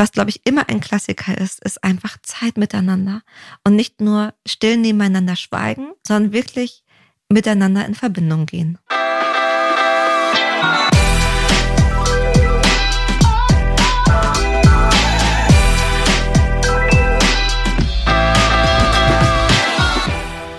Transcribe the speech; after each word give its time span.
was, 0.00 0.12
glaube 0.12 0.30
ich, 0.30 0.40
immer 0.46 0.70
ein 0.70 0.80
Klassiker 0.80 1.36
ist, 1.36 1.62
ist 1.62 1.84
einfach 1.84 2.16
Zeit 2.22 2.56
miteinander. 2.56 3.20
Und 3.64 3.76
nicht 3.76 4.00
nur 4.00 4.32
still 4.46 4.78
nebeneinander 4.78 5.36
schweigen, 5.36 5.92
sondern 6.08 6.32
wirklich 6.32 6.82
miteinander 7.28 7.84
in 7.84 7.94
Verbindung 7.94 8.46
gehen. 8.46 8.78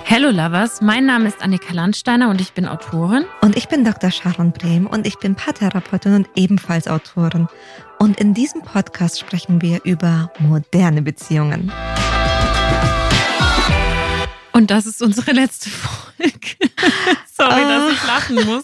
Hello 0.05 0.29
Lovers, 0.29 0.81
mein 0.81 1.05
Name 1.05 1.29
ist 1.29 1.41
Annika 1.41 1.73
Landsteiner 1.73 2.29
und 2.29 2.41
ich 2.41 2.51
bin 2.51 2.67
Autorin. 2.67 3.23
Und 3.41 3.55
ich 3.55 3.69
bin 3.69 3.85
Dr. 3.85 4.11
Sharon 4.11 4.51
Brehm 4.51 4.85
und 4.85 5.07
ich 5.07 5.17
bin 5.17 5.35
Paartherapeutin 5.35 6.13
und 6.13 6.29
ebenfalls 6.35 6.87
Autorin. 6.87 7.47
Und 8.01 8.19
in 8.19 8.33
diesem 8.33 8.63
Podcast 8.63 9.19
sprechen 9.19 9.61
wir 9.61 9.81
über 9.83 10.33
moderne 10.39 11.03
Beziehungen. 11.03 11.71
Und 14.53 14.71
das 14.71 14.87
ist 14.87 15.03
unsere 15.03 15.33
letzte 15.33 15.69
Folge. 15.69 16.31
Sorry, 17.31 17.61
oh. 17.63 17.67
dass 17.67 17.93
ich 17.93 18.07
lachen 18.07 18.35
muss. 18.47 18.63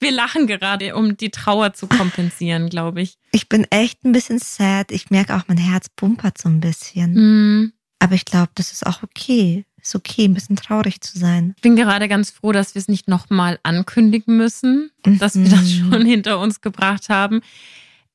Wir 0.00 0.10
lachen 0.10 0.46
gerade, 0.46 0.96
um 0.96 1.18
die 1.18 1.28
Trauer 1.28 1.74
zu 1.74 1.86
kompensieren, 1.86 2.70
glaube 2.70 3.02
ich. 3.02 3.18
Ich 3.30 3.50
bin 3.50 3.64
echt 3.68 4.06
ein 4.06 4.12
bisschen 4.12 4.38
sad. 4.38 4.90
Ich 4.90 5.10
merke 5.10 5.36
auch, 5.36 5.42
mein 5.48 5.58
Herz 5.58 5.90
pumpert 5.90 6.38
so 6.38 6.48
ein 6.48 6.60
bisschen. 6.60 7.12
Mm. 7.64 7.72
Aber 7.98 8.14
ich 8.14 8.24
glaube, 8.24 8.52
das 8.54 8.72
ist 8.72 8.86
auch 8.86 9.02
okay 9.02 9.66
ist 9.80 9.94
okay, 9.94 10.24
ein 10.24 10.34
bisschen 10.34 10.56
traurig 10.56 11.00
zu 11.00 11.18
sein. 11.18 11.54
Ich 11.56 11.62
bin 11.62 11.76
gerade 11.76 12.08
ganz 12.08 12.30
froh, 12.30 12.52
dass 12.52 12.74
wir 12.74 12.80
es 12.80 12.88
nicht 12.88 13.08
nochmal 13.08 13.58
ankündigen 13.62 14.36
müssen, 14.36 14.90
dass 15.02 15.36
wir 15.36 15.48
das 15.48 15.62
mhm. 15.62 15.92
schon 15.92 16.04
hinter 16.04 16.40
uns 16.40 16.60
gebracht 16.60 17.08
haben. 17.08 17.40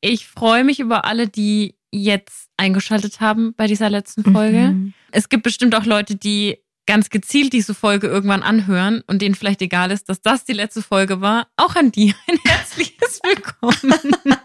Ich 0.05 0.27
freue 0.27 0.65
mich 0.65 0.81
über 0.81 1.05
alle, 1.05 1.29
die 1.29 1.77
jetzt 1.89 2.49
eingeschaltet 2.57 3.21
haben 3.21 3.53
bei 3.55 3.67
dieser 3.67 3.89
letzten 3.89 4.29
Folge. 4.33 4.71
Mhm. 4.71 4.93
Es 5.11 5.29
gibt 5.29 5.43
bestimmt 5.43 5.73
auch 5.75 5.85
Leute, 5.85 6.17
die 6.17 6.57
ganz 6.85 7.09
gezielt 7.09 7.53
diese 7.53 7.73
Folge 7.73 8.07
irgendwann 8.07 8.43
anhören 8.43 9.01
und 9.07 9.21
denen 9.21 9.33
vielleicht 9.33 9.61
egal 9.61 9.91
ist, 9.91 10.09
dass 10.09 10.21
das 10.21 10.43
die 10.43 10.51
letzte 10.51 10.81
Folge 10.81 11.21
war. 11.21 11.47
Auch 11.55 11.77
an 11.77 11.93
die 11.93 12.13
ein 12.27 12.37
herzliches 12.45 13.21
Willkommen. 13.23 14.17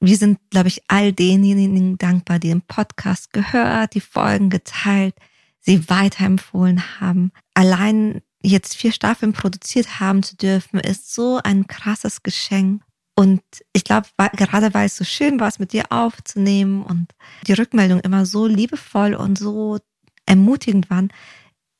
Wir 0.00 0.16
sind, 0.16 0.38
glaube 0.48 0.68
ich, 0.68 0.80
all 0.88 1.12
denjenigen 1.12 1.98
dankbar, 1.98 2.38
die 2.38 2.48
den 2.48 2.62
Podcast 2.62 3.34
gehört, 3.34 3.94
die 3.94 4.00
Folgen 4.00 4.48
geteilt, 4.48 5.16
sie 5.60 5.90
weiterempfohlen 5.90 6.98
haben. 6.98 7.30
Allein 7.52 8.22
jetzt 8.42 8.74
vier 8.74 8.92
Staffeln 8.92 9.34
produziert 9.34 10.00
haben 10.00 10.22
zu 10.22 10.34
dürfen, 10.34 10.80
ist 10.80 11.12
so 11.12 11.40
ein 11.44 11.66
krasses 11.66 12.22
Geschenk. 12.22 12.80
Und 13.18 13.42
ich 13.72 13.82
glaube, 13.82 14.06
gerade 14.34 14.72
weil 14.74 14.86
es 14.86 14.96
so 14.96 15.02
schön 15.02 15.40
war, 15.40 15.48
es 15.48 15.58
mit 15.58 15.72
dir 15.72 15.90
aufzunehmen 15.90 16.84
und 16.84 17.08
die 17.48 17.52
Rückmeldung 17.52 17.98
immer 17.98 18.24
so 18.24 18.46
liebevoll 18.46 19.14
und 19.14 19.36
so 19.36 19.80
ermutigend 20.24 20.88
waren, 20.88 21.12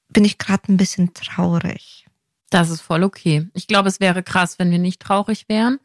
bin 0.08 0.24
ich 0.24 0.38
gerade 0.38 0.64
ein 0.72 0.76
bisschen 0.76 1.14
traurig. 1.14 2.08
Das 2.50 2.70
ist 2.70 2.80
voll 2.80 3.04
okay. 3.04 3.46
Ich 3.54 3.68
glaube, 3.68 3.88
es 3.88 4.00
wäre 4.00 4.24
krass, 4.24 4.58
wenn 4.58 4.72
wir 4.72 4.80
nicht 4.80 5.00
traurig 5.00 5.48
wären. 5.48 5.78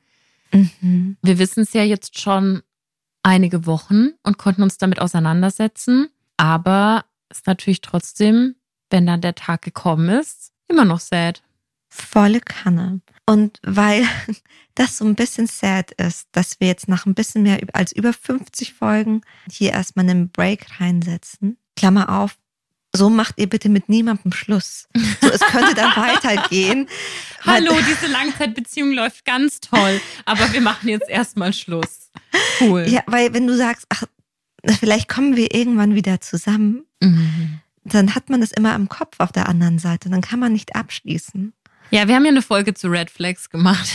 Mhm. 0.52 1.18
Wir 1.22 1.38
wissen 1.38 1.62
es 1.62 1.74
ja 1.74 1.84
jetzt 1.84 2.20
schon 2.20 2.64
einige 3.22 3.68
Wochen 3.68 4.08
und 4.24 4.40
konnten 4.40 4.64
uns 4.64 4.80
damit 4.80 5.00
auseinandersetzen. 5.00 6.10
Aber 6.36 7.06
ist 7.30 7.46
natürlich 7.46 7.82
trotzdem, 7.82 8.56
wenn 8.90 9.06
dann 9.06 9.22
der 9.22 9.36
Tag 9.36 9.62
gekommen 9.62 10.10
ist, 10.10 10.52
immer 10.68 10.86
noch 10.86 11.00
sad. 11.00 11.44
Volle 11.96 12.42
Kanne. 12.42 13.02
Und 13.28 13.60
weil 13.64 14.08
das 14.76 14.98
so 14.98 15.06
ein 15.06 15.16
bisschen 15.16 15.48
sad 15.48 15.92
ist, 15.92 16.28
dass 16.32 16.60
wir 16.60 16.68
jetzt 16.68 16.88
nach 16.88 17.06
ein 17.06 17.14
bisschen 17.14 17.44
mehr 17.44 17.60
als 17.74 17.92
über 17.92 18.14
50 18.14 18.74
Folgen 18.74 19.22
hier 19.50 19.72
erstmal 19.74 20.10
einen 20.10 20.30
Break 20.30 20.80
reinsetzen. 20.80 21.58
Klammer 21.76 22.10
auf, 22.10 22.38
so 22.96 23.10
macht 23.10 23.40
ihr 23.40 23.48
bitte 23.48 23.70
mit 23.70 23.90
niemandem 23.90 24.32
Schluss. 24.32 24.88
So, 25.22 25.30
es 25.30 25.42
könnte 25.42 25.76
dann 25.76 25.92
weitergehen. 25.96 26.88
Hallo, 27.46 27.74
diese 27.88 28.12
Langzeitbeziehung 28.12 28.94
läuft 28.94 29.26
ganz 29.26 29.60
toll, 29.60 30.02
aber 30.26 30.52
wir 30.52 30.62
machen 30.62 30.90
jetzt 30.90 31.10
erstmal 31.10 31.54
Schluss. 31.54 32.12
Cool. 32.60 32.86
Ja, 32.88 33.02
weil 33.06 33.34
wenn 33.34 33.48
du 33.48 33.56
sagst, 33.56 33.86
ach, 33.90 34.04
vielleicht 34.80 35.10
kommen 35.10 35.36
wir 35.36 35.54
irgendwann 35.54 35.94
wieder 35.94 36.22
zusammen, 36.22 36.86
mhm. 37.02 37.60
dann 37.84 38.16
hat 38.16 38.30
man 38.30 38.42
das 38.42 38.52
immer 38.52 38.76
im 38.76 38.90
Kopf 38.90 39.16
auf 39.20 39.32
der 39.32 39.48
anderen 39.48 39.78
Seite. 39.78 40.10
Dann 40.10 40.22
kann 40.22 40.40
man 40.40 40.54
nicht 40.54 40.76
abschließen. 40.76 41.54
Ja, 41.94 42.08
wir 42.08 42.16
haben 42.16 42.26
ja 42.26 42.32
eine 42.32 42.42
Folge 42.42 42.74
zu 42.74 42.88
Red 42.88 43.12
Flags 43.12 43.52
gemacht. 43.52 43.88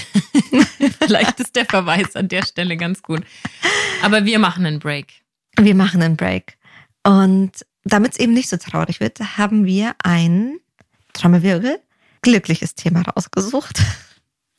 vielleicht 1.01 1.41
ist 1.41 1.57
der 1.57 1.65
Verweis 1.65 2.15
an 2.15 2.29
der 2.29 2.45
Stelle 2.45 2.77
ganz 2.77 3.03
gut. 3.03 3.25
Aber 4.03 4.25
wir 4.25 4.39
machen 4.39 4.65
einen 4.67 4.79
Break. 4.79 5.15
Wir 5.59 5.75
machen 5.75 6.01
einen 6.01 6.17
Break. 6.17 6.59
Und 7.05 7.67
damit 7.83 8.13
es 8.13 8.21
eben 8.21 8.35
nicht 8.35 8.51
so 8.51 8.57
traurig 8.57 9.01
wird, 9.01 9.19
haben 9.37 9.65
wir 9.65 9.97
ein 10.05 10.61
Trommelwirbel 11.13 11.81
glückliches 12.23 12.77
Thema 12.77 13.03
rausgesucht. 13.03 13.81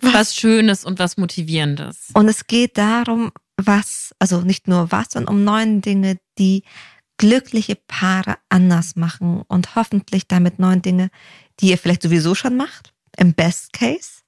Was 0.02 0.36
Schönes 0.36 0.84
und 0.84 1.00
was 1.00 1.16
Motivierendes. 1.16 2.10
Und 2.14 2.28
es 2.28 2.46
geht 2.46 2.78
darum, 2.78 3.32
was, 3.56 4.14
also 4.20 4.42
nicht 4.42 4.68
nur 4.68 4.92
was, 4.92 5.12
sondern 5.12 5.34
um 5.34 5.44
neun 5.46 5.80
Dinge, 5.80 6.18
die 6.38 6.64
glückliche 7.16 7.78
Paare 7.78 8.36
anders 8.50 8.98
machen 8.98 9.44
und 9.48 9.76
hoffentlich 9.76 10.28
damit 10.28 10.60
neun 10.60 10.82
Dinge, 10.82 11.10
die 11.62 11.70
ihr 11.70 11.78
vielleicht 11.78 12.02
sowieso 12.02 12.36
schon 12.36 12.58
macht, 12.58 12.94
im 13.18 13.34
Best 13.34 13.74
Case. 13.74 14.22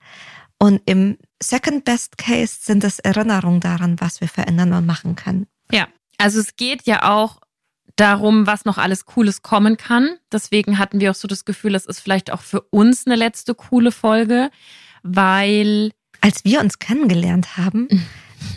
Und 0.57 0.81
im 0.85 1.17
Second 1.41 1.85
Best 1.85 2.17
Case 2.17 2.57
sind 2.61 2.83
es 2.83 2.99
Erinnerungen 2.99 3.61
daran, 3.61 3.99
was 3.99 4.21
wir 4.21 4.27
verändern 4.27 4.73
und 4.73 4.85
machen 4.85 5.15
können. 5.15 5.47
Ja, 5.71 5.87
also 6.17 6.39
es 6.39 6.55
geht 6.55 6.85
ja 6.85 7.11
auch 7.11 7.41
darum, 7.95 8.47
was 8.47 8.65
noch 8.65 8.77
alles 8.77 9.05
Cooles 9.05 9.41
kommen 9.41 9.77
kann. 9.77 10.17
Deswegen 10.31 10.77
hatten 10.77 10.99
wir 10.99 11.11
auch 11.11 11.15
so 11.15 11.27
das 11.27 11.45
Gefühl, 11.45 11.75
es 11.75 11.85
ist 11.85 11.99
vielleicht 11.99 12.31
auch 12.31 12.41
für 12.41 12.61
uns 12.61 13.05
eine 13.05 13.15
letzte 13.15 13.55
coole 13.55 13.91
Folge, 13.91 14.51
weil 15.03 15.91
als 16.21 16.45
wir 16.45 16.59
uns 16.59 16.77
kennengelernt 16.77 17.57
haben, 17.57 17.87
mhm 17.89 18.05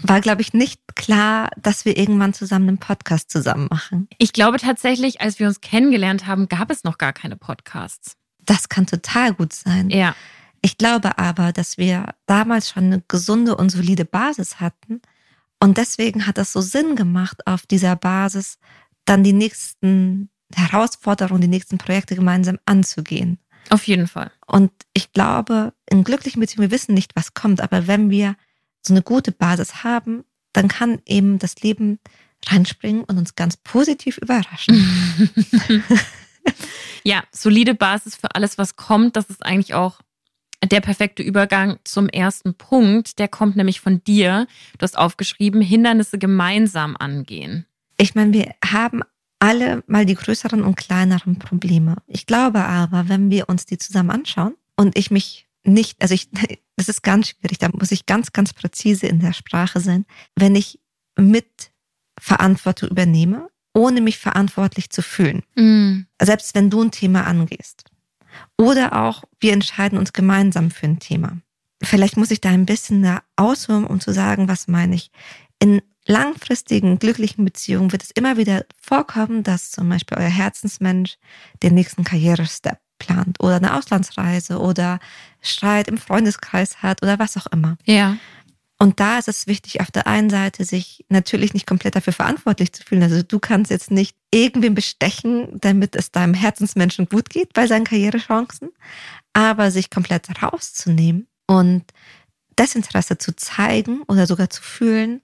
war, 0.02 0.20
glaube 0.20 0.42
ich, 0.42 0.52
nicht 0.52 0.80
klar, 0.94 1.50
dass 1.60 1.84
wir 1.84 1.96
irgendwann 1.96 2.34
zusammen 2.34 2.68
einen 2.68 2.78
Podcast 2.78 3.30
zusammen 3.30 3.68
machen. 3.70 4.08
Ich 4.18 4.32
glaube 4.32 4.58
tatsächlich, 4.58 5.20
als 5.20 5.38
wir 5.38 5.46
uns 5.46 5.60
kennengelernt 5.60 6.26
haben, 6.26 6.48
gab 6.48 6.70
es 6.70 6.84
noch 6.84 6.98
gar 6.98 7.12
keine 7.12 7.36
Podcasts. 7.36 8.16
Das 8.47 8.69
kann 8.69 8.87
total 8.87 9.34
gut 9.34 9.53
sein. 9.53 9.91
Ja. 9.91 10.15
Ich 10.62 10.78
glaube 10.78 11.19
aber, 11.19 11.53
dass 11.53 11.77
wir 11.77 12.15
damals 12.27 12.71
schon 12.71 12.84
eine 12.84 13.03
gesunde 13.06 13.56
und 13.56 13.71
solide 13.71 14.05
Basis 14.05 14.60
hatten. 14.60 15.03
Und 15.60 15.77
deswegen 15.78 16.27
hat 16.27 16.38
es 16.38 16.53
so 16.53 16.60
Sinn 16.60 16.97
gemacht, 16.97 17.47
auf 17.47 17.66
dieser 17.66 17.97
Basis 17.97 18.59
dann 19.04 19.22
die 19.22 19.33
nächsten 19.33 20.31
Herausforderungen, 20.54 21.43
die 21.43 21.49
nächsten 21.49 21.78
Projekte 21.78 22.15
gemeinsam 22.15 22.59
anzugehen. 22.65 23.38
Auf 23.71 23.87
jeden 23.87 24.06
Fall. 24.06 24.31
Und 24.47 24.71
ich 24.93 25.12
glaube, 25.12 25.72
in 25.88 26.04
glücklichen 26.04 26.41
Beziehungen, 26.41 26.71
wir 26.71 26.75
wissen 26.75 26.94
nicht, 26.94 27.12
was 27.15 27.34
kommt, 27.34 27.60
aber 27.60 27.87
wenn 27.87 28.10
wir 28.10 28.37
so 28.83 28.93
eine 28.93 29.03
gute 29.03 29.33
Basis 29.33 29.84
haben, 29.84 30.25
dann 30.53 30.69
kann 30.69 31.00
eben 31.06 31.38
das 31.38 31.56
Leben 31.60 31.99
reinspringen 32.47 33.04
und 33.04 33.19
uns 33.19 33.34
ganz 33.34 33.56
positiv 33.56 34.19
überraschen. 34.19 34.77
ja, 37.04 37.22
solide 37.31 37.75
Basis 37.75 38.16
für 38.16 38.34
alles, 38.34 38.59
was 38.59 38.76
kommt. 38.76 39.16
Das 39.16 39.26
ist 39.26 39.44
eigentlich 39.44 39.75
auch 39.75 40.00
der 40.65 40.81
perfekte 40.81 41.22
Übergang 41.22 41.78
zum 41.84 42.09
ersten 42.09 42.54
Punkt. 42.54 43.19
Der 43.19 43.28
kommt 43.28 43.56
nämlich 43.56 43.81
von 43.81 44.03
dir. 44.04 44.47
Du 44.78 44.82
hast 44.82 44.97
aufgeschrieben, 44.97 45.60
Hindernisse 45.60 46.19
gemeinsam 46.19 46.97
angehen. 46.97 47.66
Ich 47.98 48.15
meine, 48.15 48.32
wir 48.32 48.54
haben 48.65 49.03
alle 49.38 49.84
mal 49.87 50.06
die 50.06 50.15
größeren 50.15 50.62
und 50.62 50.76
kleineren 50.76 51.38
Probleme. 51.38 51.97
Ich 52.06 52.26
glaube 52.26 52.65
aber, 52.65 53.09
wenn 53.09 53.31
wir 53.31 53.48
uns 53.48 53.66
die 53.66 53.78
zusammen 53.78 54.10
anschauen 54.10 54.54
und 54.76 54.97
ich 54.97 55.10
mich 55.10 55.47
nicht, 55.65 56.00
also 56.00 56.15
ich, 56.15 56.31
das 56.76 56.88
ist 56.88 57.03
ganz 57.03 57.28
schwierig, 57.28 57.59
da 57.59 57.69
muss 57.72 57.92
ich 57.92 58.06
ganz, 58.06 58.32
ganz 58.32 58.54
präzise 58.54 59.06
in 59.06 59.21
der 59.21 59.34
Sprache 59.34 59.81
sein. 59.81 60.06
Wenn 60.34 60.54
ich 60.54 60.81
mit 61.16 61.72
Verantwortung 62.19 62.88
übernehme, 62.88 63.48
ohne 63.74 64.00
mich 64.00 64.18
verantwortlich 64.18 64.91
zu 64.91 65.03
fühlen. 65.03 65.42
Mm. 65.56 66.06
Selbst 66.22 66.54
wenn 66.54 66.71
du 66.71 66.82
ein 66.82 66.91
Thema 66.91 67.26
angehst. 67.26 67.84
Oder 68.56 69.04
auch, 69.04 69.24
wir 69.41 69.53
entscheiden 69.53 69.98
uns 69.98 70.12
gemeinsam 70.12 70.71
für 70.71 70.86
ein 70.86 71.00
Thema. 71.00 71.38
Vielleicht 71.82 72.16
muss 72.16 72.30
ich 72.30 72.41
da 72.41 72.50
ein 72.50 72.66
bisschen 72.66 73.03
da 73.03 73.22
ausholen, 73.36 73.84
um 73.84 74.00
zu 74.00 74.12
sagen, 74.12 74.48
was 74.48 74.68
meine 74.68 74.94
ich. 74.94 75.10
In 75.59 75.82
langfristigen, 76.06 76.98
glücklichen 76.98 77.44
Beziehungen 77.44 77.92
wird 77.92 78.03
es 78.03 78.10
immer 78.10 78.36
wieder 78.36 78.65
vorkommen, 78.80 79.42
dass 79.42 79.71
zum 79.71 79.88
Beispiel 79.88 80.18
euer 80.18 80.28
Herzensmensch 80.28 81.16
den 81.62 81.74
nächsten 81.74 82.04
Karrierestep 82.04 82.78
plant 82.98 83.41
oder 83.41 83.56
eine 83.56 83.77
Auslandsreise 83.77 84.60
oder 84.60 84.98
Streit 85.41 85.88
im 85.88 85.98
Freundeskreis 85.98 86.82
hat 86.82 87.03
oder 87.03 87.18
was 87.18 87.36
auch 87.36 87.47
immer. 87.47 87.77
Ja. 87.84 88.16
Und 88.84 89.01
da 89.01 89.19
ist 89.19 89.28
es 89.28 89.47
wichtig, 89.47 89.81
auf 89.81 89.91
der 89.91 90.07
einen 90.07 90.28
Seite 90.28 90.63
sich 90.66 91.07
natürlich 91.09 91.54
nicht 91.54 91.66
komplett 91.66 91.97
dafür 91.97 92.13
verantwortlich 92.13 92.75
zu 92.75 92.83
fühlen. 92.83 93.03
Also 93.03 93.22
du 93.22 93.39
kannst 93.39 93.71
jetzt 93.71 93.91
nicht 93.91 94.15
irgendwen 94.31 94.75
bestechen, 94.75 95.59
damit 95.59 95.97
es 95.97 96.13
deinem 96.13 96.34
Herzensmenschen 96.34 97.09
gut 97.09 97.31
geht 97.31 97.54
bei 97.54 97.66
seinen 97.66 97.84
Karrierechancen, 97.84 98.72
aber 99.33 99.71
sich 99.71 99.89
komplett 99.89 100.28
rauszunehmen 100.42 101.27
und 101.47 101.83
Desinteresse 102.59 103.16
zu 103.16 103.34
zeigen 103.34 104.03
oder 104.03 104.27
sogar 104.27 104.51
zu 104.51 104.60
fühlen, 104.63 105.22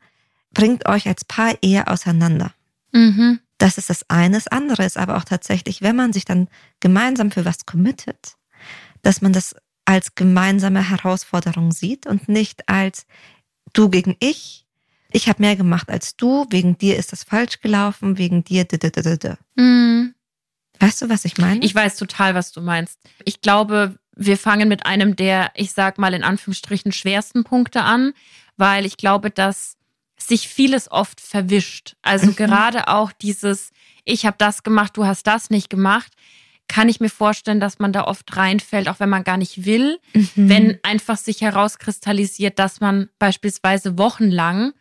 bringt 0.54 0.88
euch 0.88 1.06
als 1.06 1.26
Paar 1.26 1.52
eher 1.60 1.92
auseinander. 1.92 2.54
Mhm. 2.92 3.40
Das 3.58 3.76
ist 3.76 3.90
das 3.90 4.08
eine. 4.08 4.36
Das 4.36 4.48
andere 4.48 4.86
ist 4.86 4.96
aber 4.96 5.18
auch 5.18 5.24
tatsächlich, 5.24 5.82
wenn 5.82 5.96
man 5.96 6.14
sich 6.14 6.24
dann 6.24 6.48
gemeinsam 6.80 7.30
für 7.30 7.44
was 7.44 7.66
committet, 7.66 8.36
dass 9.02 9.20
man 9.20 9.34
das 9.34 9.54
als 9.84 10.14
gemeinsame 10.14 10.88
Herausforderung 10.88 11.72
sieht 11.72 12.06
und 12.06 12.26
nicht 12.26 12.70
als 12.70 13.04
du 13.72 13.88
gegen 13.88 14.16
ich. 14.20 14.66
Ich 15.12 15.28
habe 15.28 15.42
mehr 15.42 15.56
gemacht 15.56 15.90
als 15.90 16.16
du, 16.16 16.46
wegen 16.50 16.78
dir 16.78 16.96
ist 16.96 17.12
das 17.12 17.24
falsch 17.24 17.60
gelaufen, 17.60 18.16
wegen 18.16 18.44
dir. 18.44 18.66
Mhm. 19.56 20.14
Weißt 20.78 21.02
du, 21.02 21.08
was 21.08 21.24
ich 21.24 21.36
meine? 21.36 21.64
Ich 21.64 21.74
weiß 21.74 21.96
total, 21.96 22.34
was 22.34 22.52
du 22.52 22.60
meinst. 22.60 22.98
Ich 23.24 23.40
glaube, 23.40 23.98
wir 24.14 24.38
fangen 24.38 24.68
mit 24.68 24.86
einem 24.86 25.16
der, 25.16 25.50
ich 25.54 25.72
sag 25.72 25.98
mal 25.98 26.14
in 26.14 26.22
Anführungsstrichen, 26.22 26.92
schwersten 26.92 27.44
Punkte 27.44 27.82
an, 27.82 28.12
weil 28.56 28.86
ich 28.86 28.96
glaube, 28.96 29.30
dass 29.30 29.76
sich 30.16 30.48
vieles 30.48 30.90
oft 30.90 31.20
verwischt. 31.20 31.96
Also 32.02 32.26
mhm. 32.26 32.36
gerade 32.36 32.88
auch 32.88 33.12
dieses, 33.12 33.70
ich 34.04 34.26
habe 34.26 34.36
das 34.38 34.62
gemacht, 34.62 34.96
du 34.96 35.06
hast 35.06 35.26
das 35.26 35.50
nicht 35.50 35.70
gemacht, 35.70 36.12
kann 36.70 36.88
ich 36.88 37.00
mir 37.00 37.10
vorstellen, 37.10 37.58
dass 37.58 37.80
man 37.80 37.92
da 37.92 38.04
oft 38.04 38.36
reinfällt, 38.36 38.88
auch 38.88 39.00
wenn 39.00 39.08
man 39.08 39.24
gar 39.24 39.36
nicht 39.36 39.64
will, 39.64 39.98
mhm. 40.14 40.30
wenn 40.36 40.78
einfach 40.84 41.16
sich 41.16 41.40
herauskristallisiert, 41.40 42.60
dass 42.60 42.80
man 42.80 43.08
beispielsweise 43.18 43.98
wochenlang 43.98 44.72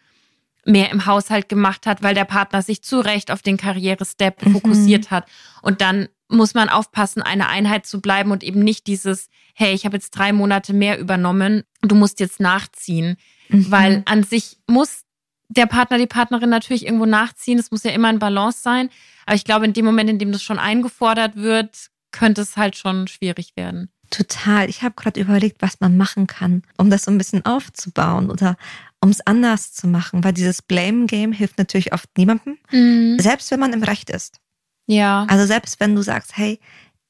mehr 0.65 0.91
im 0.91 1.07
Haushalt 1.07 1.49
gemacht 1.49 1.87
hat, 1.87 2.03
weil 2.03 2.13
der 2.13 2.25
Partner 2.25 2.61
sich 2.61 2.83
zu 2.83 2.99
Recht 2.99 3.31
auf 3.31 3.41
den 3.41 3.57
Karrierestep 3.57 4.45
mhm. 4.45 4.51
fokussiert 4.51 5.09
hat. 5.09 5.27
Und 5.63 5.81
dann 5.81 6.09
muss 6.27 6.53
man 6.53 6.69
aufpassen, 6.69 7.23
eine 7.23 7.49
Einheit 7.49 7.87
zu 7.87 8.01
bleiben 8.01 8.29
und 8.29 8.43
eben 8.43 8.59
nicht 8.59 8.85
dieses, 8.85 9.29
hey, 9.55 9.73
ich 9.73 9.85
habe 9.85 9.97
jetzt 9.97 10.11
drei 10.11 10.31
Monate 10.31 10.73
mehr 10.73 10.99
übernommen, 10.99 11.63
du 11.81 11.95
musst 11.95 12.19
jetzt 12.19 12.39
nachziehen. 12.39 13.17
Mhm. 13.47 13.71
Weil 13.71 14.03
an 14.05 14.21
sich 14.21 14.57
muss 14.67 15.05
der 15.49 15.65
Partner, 15.65 15.97
die 15.97 16.07
Partnerin 16.07 16.49
natürlich 16.49 16.85
irgendwo 16.85 17.05
nachziehen. 17.05 17.59
Es 17.59 17.71
muss 17.71 17.83
ja 17.83 17.91
immer 17.91 18.07
ein 18.07 18.19
Balance 18.19 18.61
sein. 18.61 18.89
Aber 19.25 19.35
ich 19.35 19.43
glaube, 19.43 19.65
in 19.65 19.73
dem 19.73 19.85
Moment, 19.85 20.09
in 20.09 20.19
dem 20.19 20.31
das 20.31 20.43
schon 20.43 20.59
eingefordert 20.59 21.35
wird, 21.35 21.89
könnte 22.11 22.41
es 22.41 22.55
halt 22.55 22.77
schon 22.77 23.07
schwierig 23.07 23.55
werden. 23.55 23.89
Total. 24.11 24.69
Ich 24.69 24.81
habe 24.81 24.95
gerade 24.95 25.19
überlegt, 25.19 25.61
was 25.61 25.79
man 25.79 25.97
machen 25.97 26.27
kann, 26.27 26.63
um 26.77 26.89
das 26.89 27.03
so 27.03 27.11
ein 27.11 27.17
bisschen 27.17 27.45
aufzubauen 27.45 28.31
oder 28.31 28.57
um 29.01 29.09
es 29.09 29.21
anders 29.21 29.73
zu 29.73 29.87
machen, 29.87 30.23
weil 30.23 30.33
dieses 30.33 30.61
Blame 30.61 31.05
Game 31.05 31.31
hilft 31.31 31.57
natürlich 31.57 31.93
oft 31.93 32.09
niemandem, 32.17 32.57
mhm. 32.71 33.19
selbst 33.19 33.49
wenn 33.51 33.59
man 33.59 33.73
im 33.73 33.83
Recht 33.83 34.09
ist. 34.09 34.39
Ja. 34.87 35.25
Also 35.29 35.45
selbst 35.45 35.79
wenn 35.79 35.95
du 35.95 36.01
sagst, 36.01 36.35
hey, 36.37 36.59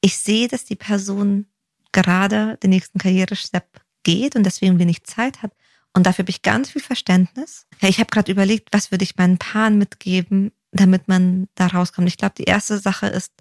ich 0.02 0.18
sehe, 0.18 0.48
dass 0.48 0.64
die 0.64 0.76
Person 0.76 1.46
gerade 1.92 2.58
den 2.62 2.70
nächsten 2.70 2.98
Karrierestep 2.98 3.64
geht 4.02 4.36
und 4.36 4.44
deswegen 4.44 4.78
wenig 4.78 5.04
Zeit 5.04 5.42
hat, 5.42 5.52
und 5.94 6.06
dafür 6.06 6.24
habe 6.24 6.30
ich 6.30 6.42
ganz 6.42 6.70
viel 6.70 6.82
Verständnis. 6.82 7.66
Ja, 7.80 7.88
ich 7.88 7.98
habe 7.98 8.10
gerade 8.10 8.30
überlegt, 8.30 8.68
was 8.72 8.90
würde 8.90 9.04
ich 9.04 9.16
meinen 9.16 9.38
Paaren 9.38 9.78
mitgeben, 9.78 10.52
damit 10.72 11.08
man 11.08 11.48
da 11.54 11.66
rauskommt. 11.66 12.08
Ich 12.08 12.16
glaube, 12.16 12.34
die 12.38 12.44
erste 12.44 12.78
Sache 12.78 13.06
ist, 13.06 13.32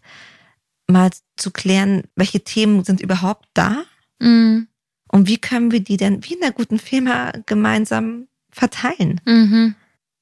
mal 0.87 1.11
zu 1.37 1.51
klären, 1.51 2.03
welche 2.15 2.43
Themen 2.43 2.83
sind 2.83 3.01
überhaupt 3.01 3.47
da 3.53 3.83
mhm. 4.19 4.67
und 5.11 5.27
wie 5.27 5.37
können 5.37 5.71
wir 5.71 5.81
die 5.81 5.97
denn 5.97 6.23
wie 6.25 6.33
in 6.33 6.43
einer 6.43 6.51
guten 6.51 6.79
Firma 6.79 7.31
gemeinsam 7.45 8.27
verteilen. 8.51 9.21
Mhm. 9.25 9.75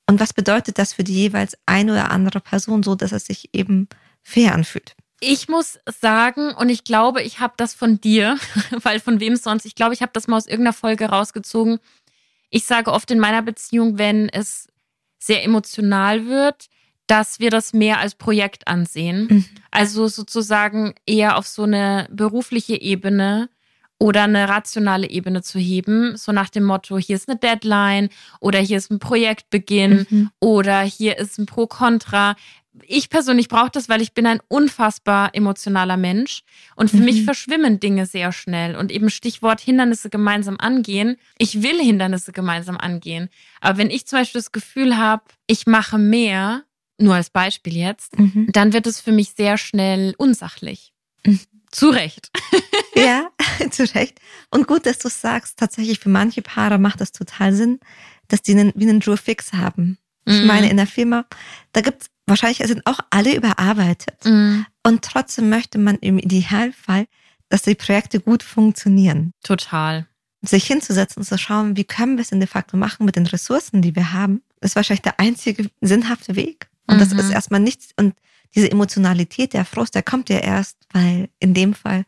Und 0.10 0.20
was 0.20 0.34
bedeutet 0.34 0.78
das 0.78 0.94
für 0.94 1.04
die 1.04 1.14
jeweils 1.14 1.58
eine 1.66 1.94
oder 1.94 2.12
andere 2.12 2.40
Person, 2.40 2.84
so 2.84 2.96
dass 2.96 3.12
es 3.12 3.26
sich 3.26 3.50
eben 3.54 3.88
fair 4.24 4.54
anfühlt? 4.54 4.96
Ich 5.20 5.50
muss 5.50 5.80
sagen, 6.00 6.54
und 6.54 6.70
ich 6.70 6.84
glaube, 6.84 7.24
ich 7.24 7.40
habe 7.40 7.56
das 7.58 7.74
von 7.74 8.00
dir, 8.00 8.38
weil 8.84 9.00
von 9.00 9.20
wem 9.20 9.36
sonst, 9.36 9.66
ich 9.66 9.76
glaube, 9.76 9.94
ich 9.94 10.02
habe 10.02 10.12
das 10.14 10.28
mal 10.28 10.38
aus 10.38 10.46
irgendeiner 10.48 10.74
Folge 10.74 11.06
rausgezogen. 11.06 11.80
Ich 12.50 12.66
sage 12.66 12.92
oft 12.92 13.12
in 13.12 13.20
meiner 13.20 13.42
Beziehung, 13.42 13.98
wenn 13.98 14.30
es 14.30 14.68
sehr 15.20 15.44
emotional 15.44 16.28
wird, 16.28 16.68
dass 17.08 17.40
wir 17.40 17.50
das 17.50 17.74
mehr 17.74 18.00
als 18.00 18.16
Projekt 18.16 18.68
ansehen. 18.68 19.28
Mhm. 19.30 19.46
Also 19.72 20.08
sozusagen 20.08 20.94
eher 21.06 21.38
auf 21.38 21.48
so 21.48 21.64
eine 21.64 22.08
berufliche 22.12 22.80
Ebene 22.80 23.50
oder 24.00 24.24
eine 24.24 24.48
rationale 24.48 25.10
Ebene 25.10 25.42
zu 25.42 25.58
heben, 25.58 26.18
so 26.18 26.32
nach 26.32 26.50
dem 26.50 26.64
Motto, 26.64 26.98
hier 26.98 27.16
ist 27.16 27.30
eine 27.30 27.40
Deadline 27.40 28.10
oder 28.40 28.60
hier 28.60 28.78
ist 28.78 28.92
ein 28.92 29.00
Projektbeginn 29.00 30.06
mhm. 30.10 30.30
oder 30.40 30.82
hier 30.82 31.18
ist 31.18 31.40
ein 31.40 31.48
Pro-Contra 31.48 32.36
ich 32.86 33.10
persönlich 33.10 33.48
brauche 33.48 33.72
das, 33.72 33.90
weil 33.90 34.02
ich 34.02 34.14
bin 34.14 34.26
ein 34.26 34.40
unfassbar 34.48 35.34
emotionaler 35.34 35.98
Mensch 35.98 36.44
und 36.76 36.90
für 36.90 36.98
mhm. 36.98 37.06
mich 37.06 37.24
verschwimmen 37.24 37.80
Dinge 37.80 38.06
sehr 38.06 38.32
schnell 38.32 38.76
und 38.76 38.92
eben 38.92 39.10
Stichwort 39.10 39.62
Hindernisse 39.62 40.10
gemeinsam 40.10 40.58
angehen. 40.60 41.18
Ich 41.38 41.64
will 41.64 41.80
Hindernisse 41.80 42.32
gemeinsam 42.32 42.78
angehen, 42.78 43.30
aber 43.62 43.78
wenn 43.78 43.90
ich 43.90 44.08
zum 44.08 44.20
Beispiel 44.20 44.40
das 44.40 44.52
Gefühl 44.52 44.98
habe, 44.98 45.24
ich 45.48 45.68
mache 45.68 45.98
mehr, 45.98 46.64
nur 47.00 47.16
als 47.16 47.30
Beispiel 47.30 47.76
jetzt, 47.78 48.18
mhm. 48.18 48.50
dann 48.52 48.74
wird 48.74 48.88
es 48.88 49.00
für 49.00 49.12
mich 49.12 49.32
sehr 49.32 49.58
schnell 49.58 50.16
unsachlich. 50.18 50.94
Mhm. 51.26 51.40
Zu 51.72 51.90
Recht. 51.90 52.32
ja, 52.96 53.30
zu 53.72 53.84
Recht. 53.94 54.20
Und 54.52 54.68
gut, 54.68 54.86
dass 54.86 55.00
du 55.00 55.10
es 55.10 55.22
sagst. 55.22 55.60
Tatsächlich 55.60 56.00
für 56.00 56.10
manche 56.10 56.42
Paare 56.42 56.80
macht 56.80 57.02
das 57.02 57.12
total 57.12 57.54
Sinn, 57.54 57.80
dass 58.30 58.42
die 58.42 58.54
einen, 58.54 58.74
wie 58.76 58.88
einen 58.88 59.00
Drew 59.00 59.18
Fix 59.18 59.54
haben. 59.54 59.98
Ich 60.26 60.42
mhm. 60.42 60.48
meine, 60.48 60.70
in 60.70 60.78
der 60.78 60.88
Firma, 60.88 61.26
da 61.74 61.82
gibt 61.82 62.04
es 62.04 62.10
wahrscheinlich 62.28 62.60
sind 62.60 62.86
auch 62.86 63.00
alle 63.10 63.36
überarbeitet. 63.36 64.26
Mhm. 64.26 64.66
Und 64.84 65.04
trotzdem 65.04 65.50
möchte 65.50 65.78
man 65.78 65.96
im 65.98 66.20
Idealfall, 66.20 67.08
dass 67.50 67.64
die 67.64 67.76
Projekte 67.76 68.20
gut 68.20 68.44
funktionieren. 68.44 69.32
Total. 69.44 70.08
Sich 70.42 70.66
hinzusetzen 70.66 71.22
und 71.22 71.26
zu 71.26 71.38
schauen, 71.38 71.78
wie 71.78 71.86
können 71.86 72.18
wir 72.18 72.22
es 72.22 72.30
denn 72.30 72.40
de 72.40 72.48
facto 72.48 72.78
machen 72.78 73.06
mit 73.06 73.16
den 73.16 73.26
Ressourcen, 73.26 73.82
die 73.82 73.96
wir 73.96 74.14
haben, 74.14 74.42
ist 74.62 74.76
wahrscheinlich 74.76 75.02
der 75.02 75.20
einzige 75.20 75.70
sinnhafte 75.82 76.36
Weg. 76.36 76.70
Und 76.86 76.98
mhm. 76.98 77.00
das 77.00 77.12
ist 77.14 77.32
erstmal 77.32 77.60
nichts. 77.60 77.90
Und 77.98 78.16
diese 78.56 78.72
Emotionalität, 78.72 79.54
der 79.54 79.66
Frust, 79.66 79.96
der 79.96 80.04
kommt 80.04 80.30
ja 80.30 80.40
erst, 80.40 80.78
weil 80.92 81.30
in 81.40 81.54
dem 81.54 81.74
Fall 81.74 82.06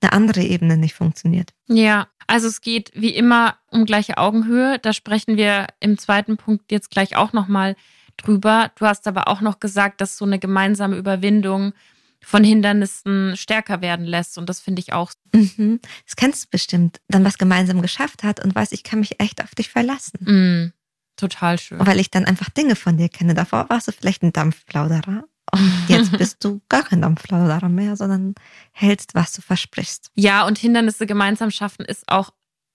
eine 0.00 0.12
andere 0.12 0.42
Ebene 0.42 0.76
nicht 0.76 0.94
funktioniert. 0.94 1.52
Ja, 1.66 2.08
also 2.26 2.46
es 2.46 2.60
geht 2.60 2.92
wie 2.94 3.10
immer 3.10 3.56
um 3.70 3.84
gleiche 3.84 4.18
Augenhöhe. 4.18 4.78
Da 4.78 4.92
sprechen 4.92 5.36
wir 5.36 5.66
im 5.80 5.98
zweiten 5.98 6.36
Punkt 6.36 6.70
jetzt 6.70 6.90
gleich 6.90 7.16
auch 7.16 7.32
nochmal 7.32 7.74
drüber. 8.18 8.70
Du 8.76 8.86
hast 8.86 9.06
aber 9.06 9.28
auch 9.28 9.40
noch 9.40 9.60
gesagt, 9.60 10.00
dass 10.00 10.18
so 10.18 10.24
eine 10.24 10.38
gemeinsame 10.38 10.96
Überwindung 10.96 11.72
von 12.20 12.44
Hindernissen 12.44 13.36
stärker 13.36 13.80
werden 13.80 14.04
lässt. 14.04 14.38
Und 14.38 14.48
das 14.48 14.60
finde 14.60 14.80
ich 14.80 14.92
auch. 14.92 15.12
Mhm. 15.32 15.80
Das 16.04 16.16
kennst 16.16 16.44
du 16.44 16.48
bestimmt, 16.50 17.00
dann 17.08 17.24
was 17.24 17.38
gemeinsam 17.38 17.80
geschafft 17.80 18.22
hat 18.22 18.44
und 18.44 18.54
weiß, 18.54 18.72
ich 18.72 18.82
kann 18.82 19.00
mich 19.00 19.20
echt 19.20 19.42
auf 19.42 19.54
dich 19.54 19.70
verlassen. 19.70 20.18
Mhm. 20.20 20.72
Total 21.16 21.58
schön. 21.58 21.84
Weil 21.84 21.98
ich 21.98 22.10
dann 22.10 22.24
einfach 22.24 22.48
Dinge 22.50 22.76
von 22.76 22.96
dir 22.96 23.08
kenne. 23.08 23.34
Davor 23.34 23.68
warst 23.70 23.88
du 23.88 23.92
vielleicht 23.92 24.22
ein 24.22 24.32
Dampfplauderer. 24.32 25.24
Und 25.52 25.84
jetzt 25.88 26.16
bist 26.16 26.44
du 26.44 26.60
gar 26.68 26.84
kein 26.84 27.02
Dampfplauderer 27.02 27.68
mehr, 27.68 27.96
sondern 27.96 28.34
hältst, 28.72 29.14
was 29.14 29.32
du 29.32 29.42
versprichst. 29.42 30.10
Ja, 30.14 30.46
und 30.46 30.58
Hindernisse 30.58 31.06
gemeinsam 31.06 31.50
schaffen 31.50 31.84
ist 31.84 32.08
auch 32.08 32.30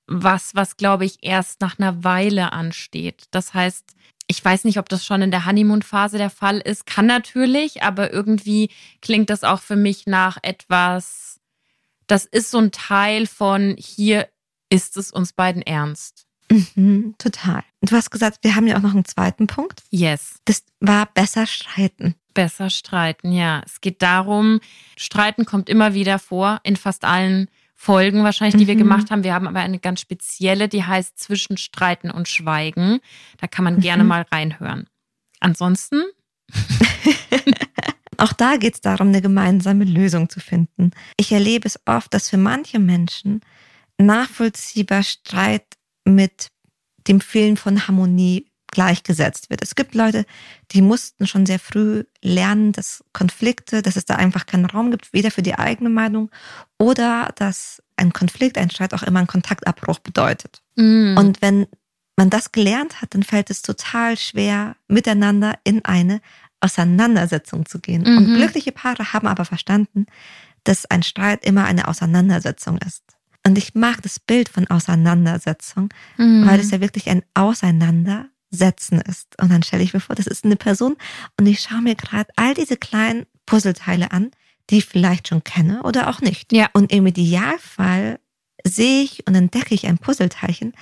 was, 0.07 0.55
was 0.55 0.75
glaube 0.75 1.05
ich 1.05 1.19
erst 1.21 1.62
nach 1.62 1.79
einer 1.79 2.03
Weile 2.03 2.51
ansteht. 2.51 3.25
Das 3.31 3.53
heißt, 3.53 3.95
ich 4.27 4.43
weiß 4.43 4.63
nicht, 4.63 4.79
ob 4.79 4.89
das 4.89 5.05
schon 5.05 5.21
in 5.21 5.31
der 5.31 5.45
Honeymoon-Phase 5.45 6.17
der 6.17 6.29
Fall 6.29 6.59
ist. 6.59 6.85
Kann 6.85 7.05
natürlich, 7.05 7.83
aber 7.83 8.13
irgendwie 8.13 8.69
klingt 9.01 9.29
das 9.29 9.43
auch 9.43 9.61
für 9.61 9.75
mich 9.75 10.07
nach 10.07 10.37
etwas, 10.41 11.39
das 12.07 12.25
ist 12.25 12.51
so 12.51 12.57
ein 12.57 12.71
Teil 12.71 13.27
von 13.27 13.75
hier 13.77 14.27
ist 14.69 14.97
es 14.97 15.11
uns 15.11 15.33
beiden 15.33 15.61
ernst. 15.61 16.25
Mhm, 16.49 17.15
total. 17.17 17.63
Du 17.81 17.95
hast 17.95 18.11
gesagt, 18.11 18.39
wir 18.41 18.55
haben 18.55 18.67
ja 18.67 18.77
auch 18.77 18.81
noch 18.81 18.93
einen 18.93 19.05
zweiten 19.05 19.47
Punkt. 19.47 19.83
Yes. 19.89 20.39
Das 20.45 20.63
war 20.79 21.05
besser 21.05 21.45
streiten. 21.45 22.15
Besser 22.33 22.69
streiten, 22.69 23.31
ja. 23.31 23.61
Es 23.65 23.81
geht 23.81 24.01
darum, 24.01 24.59
Streiten 24.97 25.45
kommt 25.45 25.69
immer 25.69 25.93
wieder 25.93 26.19
vor 26.19 26.59
in 26.63 26.75
fast 26.75 27.05
allen 27.05 27.49
Folgen 27.83 28.23
wahrscheinlich, 28.23 28.55
die 28.55 28.63
mhm. 28.63 28.67
wir 28.67 28.75
gemacht 28.77 29.11
haben. 29.11 29.25
Wir 29.25 29.33
haben 29.33 29.45
aber 29.45 29.59
eine 29.59 29.77
ganz 29.77 29.99
spezielle, 29.99 30.69
die 30.69 30.85
heißt 30.85 31.19
Zwischen 31.19 31.57
Streiten 31.57 32.11
und 32.11 32.29
Schweigen. 32.29 33.01
Da 33.41 33.47
kann 33.47 33.65
man 33.65 33.75
mhm. 33.75 33.81
gerne 33.81 34.05
mal 34.05 34.25
reinhören. 34.31 34.87
Ansonsten. 35.41 36.01
Auch 38.17 38.31
da 38.31 38.55
geht 38.55 38.75
es 38.75 38.79
darum, 38.79 39.09
eine 39.09 39.21
gemeinsame 39.21 39.83
Lösung 39.83 40.29
zu 40.29 40.39
finden. 40.39 40.91
Ich 41.17 41.33
erlebe 41.33 41.67
es 41.67 41.77
oft, 41.85 42.13
dass 42.13 42.29
für 42.29 42.37
manche 42.37 42.79
Menschen 42.79 43.41
nachvollziehbar 43.97 45.03
Streit 45.03 45.65
mit 46.05 46.47
dem 47.09 47.19
Fehlen 47.19 47.57
von 47.57 47.85
Harmonie 47.85 48.49
gleichgesetzt 48.73 49.49
wird. 49.49 49.61
Es 49.61 49.75
gibt 49.75 49.95
Leute, 49.95 50.25
die 50.71 50.81
mussten 50.81 51.27
schon 51.27 51.45
sehr 51.45 51.59
früh 51.59 52.03
lernen, 52.21 52.73
dass 52.73 53.03
Konflikte, 53.13 53.81
dass 53.81 53.95
es 53.95 54.05
da 54.05 54.15
einfach 54.15 54.45
keinen 54.45 54.65
Raum 54.65 54.91
gibt, 54.91 55.13
weder 55.13 55.31
für 55.31 55.41
die 55.41 55.55
eigene 55.55 55.89
Meinung 55.89 56.29
oder 56.77 57.31
dass 57.35 57.81
ein 57.95 58.11
Konflikt, 58.11 58.57
ein 58.57 58.69
Streit 58.69 58.93
auch 58.93 59.03
immer 59.03 59.19
einen 59.19 59.27
Kontaktabbruch 59.27 59.99
bedeutet. 59.99 60.61
Mm. 60.75 61.15
Und 61.17 61.41
wenn 61.41 61.67
man 62.17 62.29
das 62.29 62.51
gelernt 62.51 63.01
hat, 63.01 63.13
dann 63.13 63.23
fällt 63.23 63.49
es 63.49 63.61
total 63.61 64.17
schwer, 64.17 64.75
miteinander 64.87 65.55
in 65.63 65.85
eine 65.85 66.21
Auseinandersetzung 66.59 67.65
zu 67.65 67.79
gehen. 67.79 68.03
Mhm. 68.03 68.17
Und 68.17 68.35
glückliche 68.35 68.71
Paare 68.71 69.13
haben 69.13 69.27
aber 69.27 69.45
verstanden, 69.45 70.05
dass 70.63 70.85
ein 70.85 71.03
Streit 71.03 71.43
immer 71.43 71.65
eine 71.65 71.87
Auseinandersetzung 71.87 72.77
ist. 72.77 73.03
Und 73.45 73.57
ich 73.57 73.75
mag 73.75 74.01
das 74.01 74.19
Bild 74.19 74.47
von 74.47 74.67
Auseinandersetzung, 74.67 75.89
mhm. 76.17 76.47
weil 76.47 76.59
es 76.59 76.71
ja 76.71 76.79
wirklich 76.79 77.09
ein 77.09 77.23
Auseinander 77.33 78.27
Sätzen 78.55 79.01
ist. 79.01 79.39
Und 79.41 79.51
dann 79.51 79.63
stelle 79.63 79.83
ich 79.83 79.93
mir 79.93 80.00
vor, 80.00 80.15
das 80.15 80.27
ist 80.27 80.45
eine 80.45 80.55
Person 80.55 80.95
und 81.39 81.48
ich 81.48 81.60
schaue 81.62 81.81
mir 81.81 81.95
gerade 81.95 82.29
all 82.36 82.53
diese 82.53 82.77
kleinen 82.77 83.25
Puzzleteile 83.45 84.12
an, 84.12 84.31
die 84.69 84.77
ich 84.77 84.86
vielleicht 84.86 85.27
schon 85.27 85.43
kenne 85.43 85.83
oder 85.83 86.07
auch 86.10 86.22
nicht. 86.22 86.53
Ja. 86.53 86.69
Und 86.74 86.91
im 86.91 87.05
Idealfall 87.07 88.19
sehe 88.63 89.03
ich 89.03 89.27
und 89.27 89.36
entdecke 89.36 89.74
ich 89.75 89.88
ein 89.88 89.98
Puzzleteilchen, 89.98 90.74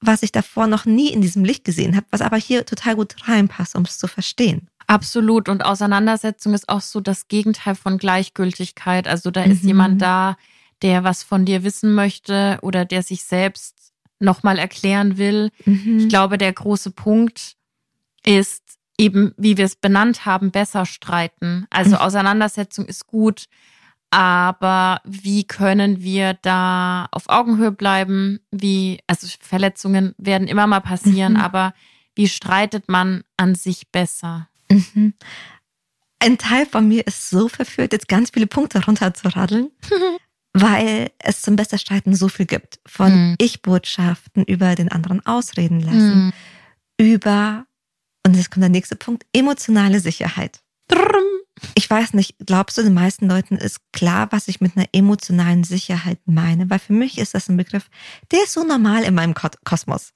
was 0.00 0.22
ich 0.22 0.32
davor 0.32 0.66
noch 0.66 0.84
nie 0.84 1.08
in 1.08 1.22
diesem 1.22 1.44
Licht 1.44 1.64
gesehen 1.64 1.96
habe, 1.96 2.06
was 2.10 2.20
aber 2.20 2.36
hier 2.36 2.66
total 2.66 2.94
gut 2.94 3.16
reinpasst, 3.26 3.74
um 3.74 3.82
es 3.84 3.98
zu 3.98 4.06
verstehen. 4.06 4.68
Absolut. 4.86 5.48
Und 5.48 5.64
Auseinandersetzung 5.64 6.52
ist 6.52 6.68
auch 6.68 6.82
so 6.82 7.00
das 7.00 7.26
Gegenteil 7.28 7.74
von 7.74 7.96
Gleichgültigkeit. 7.96 9.08
Also 9.08 9.30
da 9.30 9.44
ist 9.44 9.62
Mhm. 9.62 9.68
jemand 9.68 10.02
da, 10.02 10.36
der 10.82 11.04
was 11.04 11.22
von 11.22 11.46
dir 11.46 11.64
wissen 11.64 11.94
möchte 11.94 12.58
oder 12.60 12.84
der 12.84 13.02
sich 13.02 13.24
selbst 13.24 13.83
nochmal 14.20 14.58
erklären 14.58 15.18
will. 15.18 15.50
Mhm. 15.64 15.98
Ich 15.98 16.08
glaube, 16.08 16.38
der 16.38 16.52
große 16.52 16.90
Punkt 16.92 17.56
ist 18.24 18.62
eben, 18.98 19.34
wie 19.36 19.56
wir 19.56 19.64
es 19.64 19.76
benannt 19.76 20.24
haben, 20.24 20.50
besser 20.50 20.86
streiten. 20.86 21.66
Also 21.70 21.90
Mhm. 21.96 21.96
Auseinandersetzung 22.02 22.86
ist 22.86 23.06
gut, 23.06 23.46
aber 24.10 25.00
wie 25.04 25.44
können 25.44 26.00
wir 26.02 26.34
da 26.34 27.08
auf 27.10 27.24
Augenhöhe 27.28 27.72
bleiben? 27.72 28.40
Wie, 28.52 29.00
also 29.08 29.26
Verletzungen 29.40 30.14
werden 30.18 30.46
immer 30.46 30.66
mal 30.68 30.80
passieren, 30.80 31.32
Mhm. 31.34 31.40
aber 31.40 31.74
wie 32.14 32.28
streitet 32.28 32.88
man 32.88 33.24
an 33.36 33.56
sich 33.56 33.90
besser? 33.90 34.48
Mhm. 34.70 35.14
Ein 36.20 36.38
Teil 36.38 36.64
von 36.64 36.86
mir 36.88 37.06
ist 37.06 37.28
so 37.28 37.48
verführt, 37.48 37.92
jetzt 37.92 38.08
ganz 38.08 38.30
viele 38.30 38.46
Punkte 38.46 38.84
runterzuradeln, 38.84 39.70
weil 40.54 41.10
es 41.18 41.42
zum 41.42 41.56
Besser 41.56 41.78
Streiten 41.78 42.14
so 42.14 42.28
viel 42.28 42.46
gibt. 42.46 42.78
Von 42.86 43.12
Mhm. 43.30 43.34
Ich-Botschaften 43.38 44.44
über 44.44 44.74
den 44.76 44.90
anderen 44.90 45.24
ausreden 45.26 45.80
lassen, 45.80 46.26
Mhm. 46.26 46.32
über, 46.98 47.66
und 48.26 48.34
jetzt 48.36 48.50
kommt 48.50 48.62
der 48.62 48.70
nächste 48.70 48.96
Punkt, 48.96 49.26
emotionale 49.34 50.00
Sicherheit. 50.00 50.60
Ich 51.76 51.88
weiß 51.88 52.14
nicht, 52.14 52.34
glaubst 52.44 52.76
du, 52.78 52.82
den 52.82 52.94
meisten 52.94 53.28
Leuten 53.28 53.56
ist 53.56 53.78
klar, 53.92 54.28
was 54.30 54.48
ich 54.48 54.60
mit 54.60 54.76
einer 54.76 54.86
emotionalen 54.92 55.64
Sicherheit 55.64 56.18
meine? 56.26 56.68
Weil 56.68 56.78
für 56.78 56.92
mich 56.92 57.18
ist 57.18 57.34
das 57.34 57.48
ein 57.48 57.56
Begriff, 57.56 57.88
der 58.32 58.44
ist 58.44 58.52
so 58.52 58.64
normal 58.64 59.02
in 59.04 59.14
meinem 59.14 59.34
Ko- 59.34 59.48
Kosmos. 59.64 60.12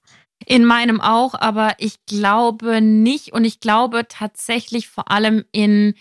In 0.46 0.64
meinem 0.64 1.00
auch, 1.00 1.34
aber 1.34 1.74
ich 1.78 2.04
glaube 2.06 2.80
nicht 2.80 3.32
und 3.32 3.44
ich 3.44 3.60
glaube 3.60 4.06
tatsächlich 4.08 4.88
vor 4.88 5.10
allem 5.10 5.44
in 5.52 5.94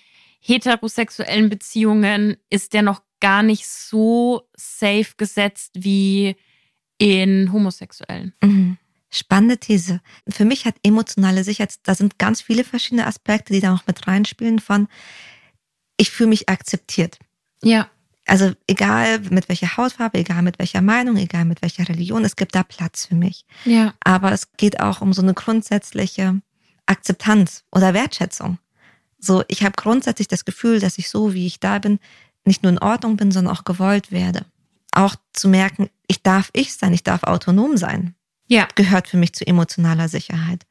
heterosexuellen 0.47 1.49
Beziehungen 1.49 2.37
ist 2.49 2.73
der 2.73 2.81
noch 2.81 3.01
gar 3.19 3.43
nicht 3.43 3.67
so 3.67 4.47
safe 4.55 5.09
gesetzt 5.17 5.71
wie 5.75 6.35
in 6.97 7.51
homosexuellen. 7.51 8.33
Mhm. 8.41 8.77
Spannende 9.09 9.57
These. 9.57 10.01
Für 10.27 10.45
mich 10.45 10.65
hat 10.65 10.75
emotionale 10.83 11.43
Sicherheit, 11.43 11.75
da 11.83 11.95
sind 11.95 12.19
ganz 12.19 12.41
viele 12.41 12.63
verschiedene 12.63 13.07
Aspekte, 13.07 13.53
die 13.53 13.61
da 13.61 13.71
noch 13.71 13.87
mit 13.87 14.07
reinspielen 14.07 14.59
von, 14.59 14.87
ich 15.97 16.11
fühle 16.11 16.29
mich 16.29 16.49
akzeptiert. 16.49 17.17
Ja. 17.63 17.89
Also 18.25 18.51
egal 18.67 19.19
mit 19.29 19.47
welcher 19.47 19.77
Hautfarbe, 19.77 20.17
egal 20.17 20.41
mit 20.41 20.59
welcher 20.59 20.81
Meinung, 20.81 21.15
egal 21.15 21.45
mit 21.45 21.61
welcher 21.61 21.87
Religion, 21.87 22.25
es 22.25 22.35
gibt 22.35 22.55
da 22.55 22.63
Platz 22.63 23.05
für 23.05 23.15
mich. 23.15 23.45
Ja. 23.63 23.93
Aber 24.03 24.33
es 24.33 24.51
geht 24.57 24.81
auch 24.81 25.01
um 25.01 25.13
so 25.13 25.21
eine 25.21 25.33
grundsätzliche 25.33 26.41
Akzeptanz 26.85 27.63
oder 27.71 27.93
Wertschätzung. 27.93 28.59
So, 29.19 29.43
ich 29.47 29.63
habe 29.63 29.73
grundsätzlich 29.75 30.27
das 30.27 30.45
Gefühl, 30.45 30.79
dass 30.79 30.97
ich 30.97 31.09
so, 31.09 31.33
wie 31.33 31.47
ich 31.47 31.59
da 31.59 31.79
bin, 31.79 31.99
nicht 32.45 32.63
nur 32.63 32.71
in 32.71 32.79
Ordnung 32.79 33.17
bin, 33.17 33.31
sondern 33.31 33.55
auch 33.55 33.63
gewollt 33.63 34.11
werde. 34.11 34.45
Auch 34.91 35.15
zu 35.33 35.47
merken, 35.49 35.89
ich 36.07 36.23
darf 36.23 36.49
ich 36.53 36.75
sein, 36.75 36.93
ich 36.93 37.03
darf 37.03 37.23
autonom 37.23 37.77
sein, 37.77 38.15
Ja. 38.47 38.67
gehört 38.75 39.07
für 39.07 39.17
mich 39.17 39.33
zu 39.33 39.45
emotionaler 39.45 40.07
Sicherheit. 40.07 40.65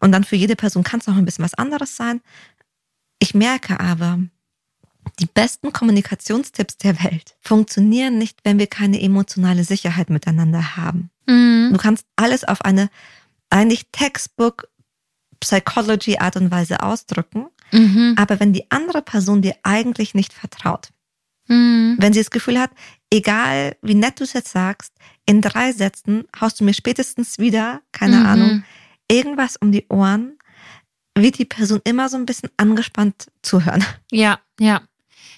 Und 0.00 0.12
dann 0.12 0.24
für 0.24 0.36
jede 0.36 0.56
Person 0.56 0.82
kann 0.82 1.00
es 1.00 1.06
noch 1.06 1.16
ein 1.16 1.24
bisschen 1.24 1.44
was 1.44 1.54
anderes 1.54 1.96
sein. 1.96 2.20
Ich 3.18 3.34
merke 3.34 3.78
aber, 3.80 4.18
die 5.18 5.26
besten 5.26 5.72
Kommunikationstipps 5.72 6.78
der 6.78 7.02
Welt 7.04 7.36
funktionieren 7.40 8.16
nicht, 8.16 8.38
wenn 8.44 8.58
wir 8.58 8.66
keine 8.66 9.00
emotionale 9.00 9.64
Sicherheit 9.64 10.08
miteinander 10.08 10.76
haben. 10.76 11.10
Mhm. 11.26 11.70
Du 11.72 11.78
kannst 11.78 12.06
alles 12.16 12.44
auf 12.44 12.62
eine 12.62 12.88
eigentlich 13.50 13.88
Textbook 13.92 14.68
Psychology 15.40 16.18
Art 16.18 16.36
und 16.36 16.50
Weise 16.50 16.82
ausdrücken, 16.82 17.46
Mhm. 17.72 18.14
aber 18.18 18.40
wenn 18.40 18.52
die 18.52 18.70
andere 18.70 19.02
Person 19.02 19.42
dir 19.42 19.54
eigentlich 19.62 20.14
nicht 20.14 20.32
vertraut, 20.32 20.88
Mhm. 21.48 21.96
wenn 21.98 22.12
sie 22.12 22.20
das 22.20 22.30
Gefühl 22.30 22.58
hat, 22.60 22.70
egal 23.12 23.76
wie 23.82 23.94
nett 23.94 24.20
du 24.20 24.24
es 24.24 24.32
jetzt 24.34 24.52
sagst, 24.52 24.92
in 25.26 25.40
drei 25.40 25.72
Sätzen 25.72 26.24
haust 26.40 26.60
du 26.60 26.64
mir 26.64 26.74
spätestens 26.74 27.38
wieder, 27.38 27.80
keine 27.92 28.18
Mhm. 28.20 28.26
Ahnung, 28.26 28.64
irgendwas 29.10 29.56
um 29.56 29.72
die 29.72 29.86
Ohren, 29.88 30.38
wird 31.18 31.38
die 31.38 31.44
Person 31.44 31.80
immer 31.84 32.08
so 32.08 32.16
ein 32.16 32.24
bisschen 32.26 32.50
angespannt 32.56 33.26
zuhören. 33.42 33.84
Ja, 34.12 34.38
ja. 34.60 34.82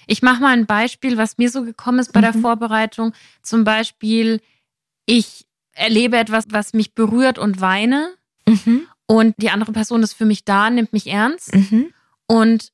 Ich 0.05 0.21
mache 0.21 0.41
mal 0.41 0.53
ein 0.53 0.65
Beispiel, 0.65 1.17
was 1.17 1.37
mir 1.37 1.49
so 1.49 1.63
gekommen 1.63 1.99
ist 1.99 2.13
bei 2.13 2.21
der 2.21 2.35
Mhm. 2.35 2.41
Vorbereitung. 2.41 3.13
Zum 3.41 3.63
Beispiel, 3.63 4.39
ich 5.05 5.45
erlebe 5.73 6.17
etwas, 6.17 6.45
was 6.49 6.73
mich 6.73 6.93
berührt 6.93 7.39
und 7.39 7.59
weine. 7.61 8.13
Mhm. 8.47 8.87
Und 9.07 9.35
die 9.37 9.49
andere 9.49 9.71
Person 9.71 10.03
ist 10.03 10.13
für 10.13 10.25
mich 10.25 10.45
da, 10.45 10.69
nimmt 10.69 10.93
mich 10.93 11.07
ernst. 11.07 11.53
Mhm. 11.55 11.92
Und 12.27 12.69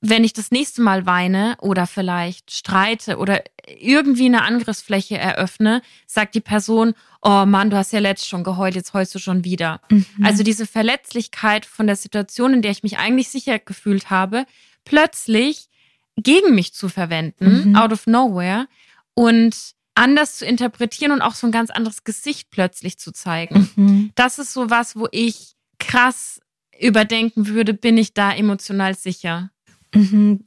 wenn 0.00 0.22
ich 0.22 0.32
das 0.32 0.52
nächste 0.52 0.80
Mal 0.80 1.06
weine 1.06 1.56
oder 1.60 1.86
vielleicht 1.86 2.52
streite 2.52 3.18
oder 3.18 3.42
irgendwie 3.66 4.26
eine 4.26 4.42
Angriffsfläche 4.42 5.18
eröffne, 5.18 5.82
sagt 6.06 6.36
die 6.36 6.40
Person, 6.40 6.94
oh 7.20 7.44
Mann, 7.46 7.70
du 7.70 7.76
hast 7.76 7.92
ja 7.92 7.98
letzt 7.98 8.28
schon 8.28 8.44
geheult, 8.44 8.76
jetzt 8.76 8.94
heulst 8.94 9.14
du 9.14 9.18
schon 9.18 9.42
wieder. 9.42 9.80
Mhm. 9.90 10.06
Also 10.22 10.44
diese 10.44 10.66
Verletzlichkeit 10.66 11.66
von 11.66 11.88
der 11.88 11.96
Situation, 11.96 12.54
in 12.54 12.62
der 12.62 12.70
ich 12.70 12.84
mich 12.84 12.98
eigentlich 12.98 13.28
sicher 13.28 13.58
gefühlt 13.58 14.08
habe, 14.08 14.46
plötzlich 14.84 15.68
gegen 16.16 16.54
mich 16.54 16.74
zu 16.74 16.88
verwenden, 16.88 17.70
Mhm. 17.70 17.76
out 17.76 17.92
of 17.92 18.06
nowhere, 18.06 18.66
und 19.14 19.56
anders 19.96 20.36
zu 20.38 20.46
interpretieren 20.46 21.10
und 21.10 21.22
auch 21.22 21.34
so 21.34 21.46
ein 21.48 21.52
ganz 21.52 21.70
anderes 21.70 22.04
Gesicht 22.04 22.50
plötzlich 22.50 22.98
zu 22.98 23.10
zeigen. 23.10 23.68
Mhm. 23.74 24.12
Das 24.14 24.38
ist 24.38 24.52
so 24.52 24.70
was, 24.70 24.94
wo 24.94 25.08
ich 25.10 25.54
krass 25.80 26.40
überdenken 26.80 27.48
würde, 27.48 27.74
bin 27.74 27.96
ich 27.96 28.14
da 28.14 28.32
emotional 28.32 28.94
sicher? 28.94 29.50
Mhm. 29.94 30.44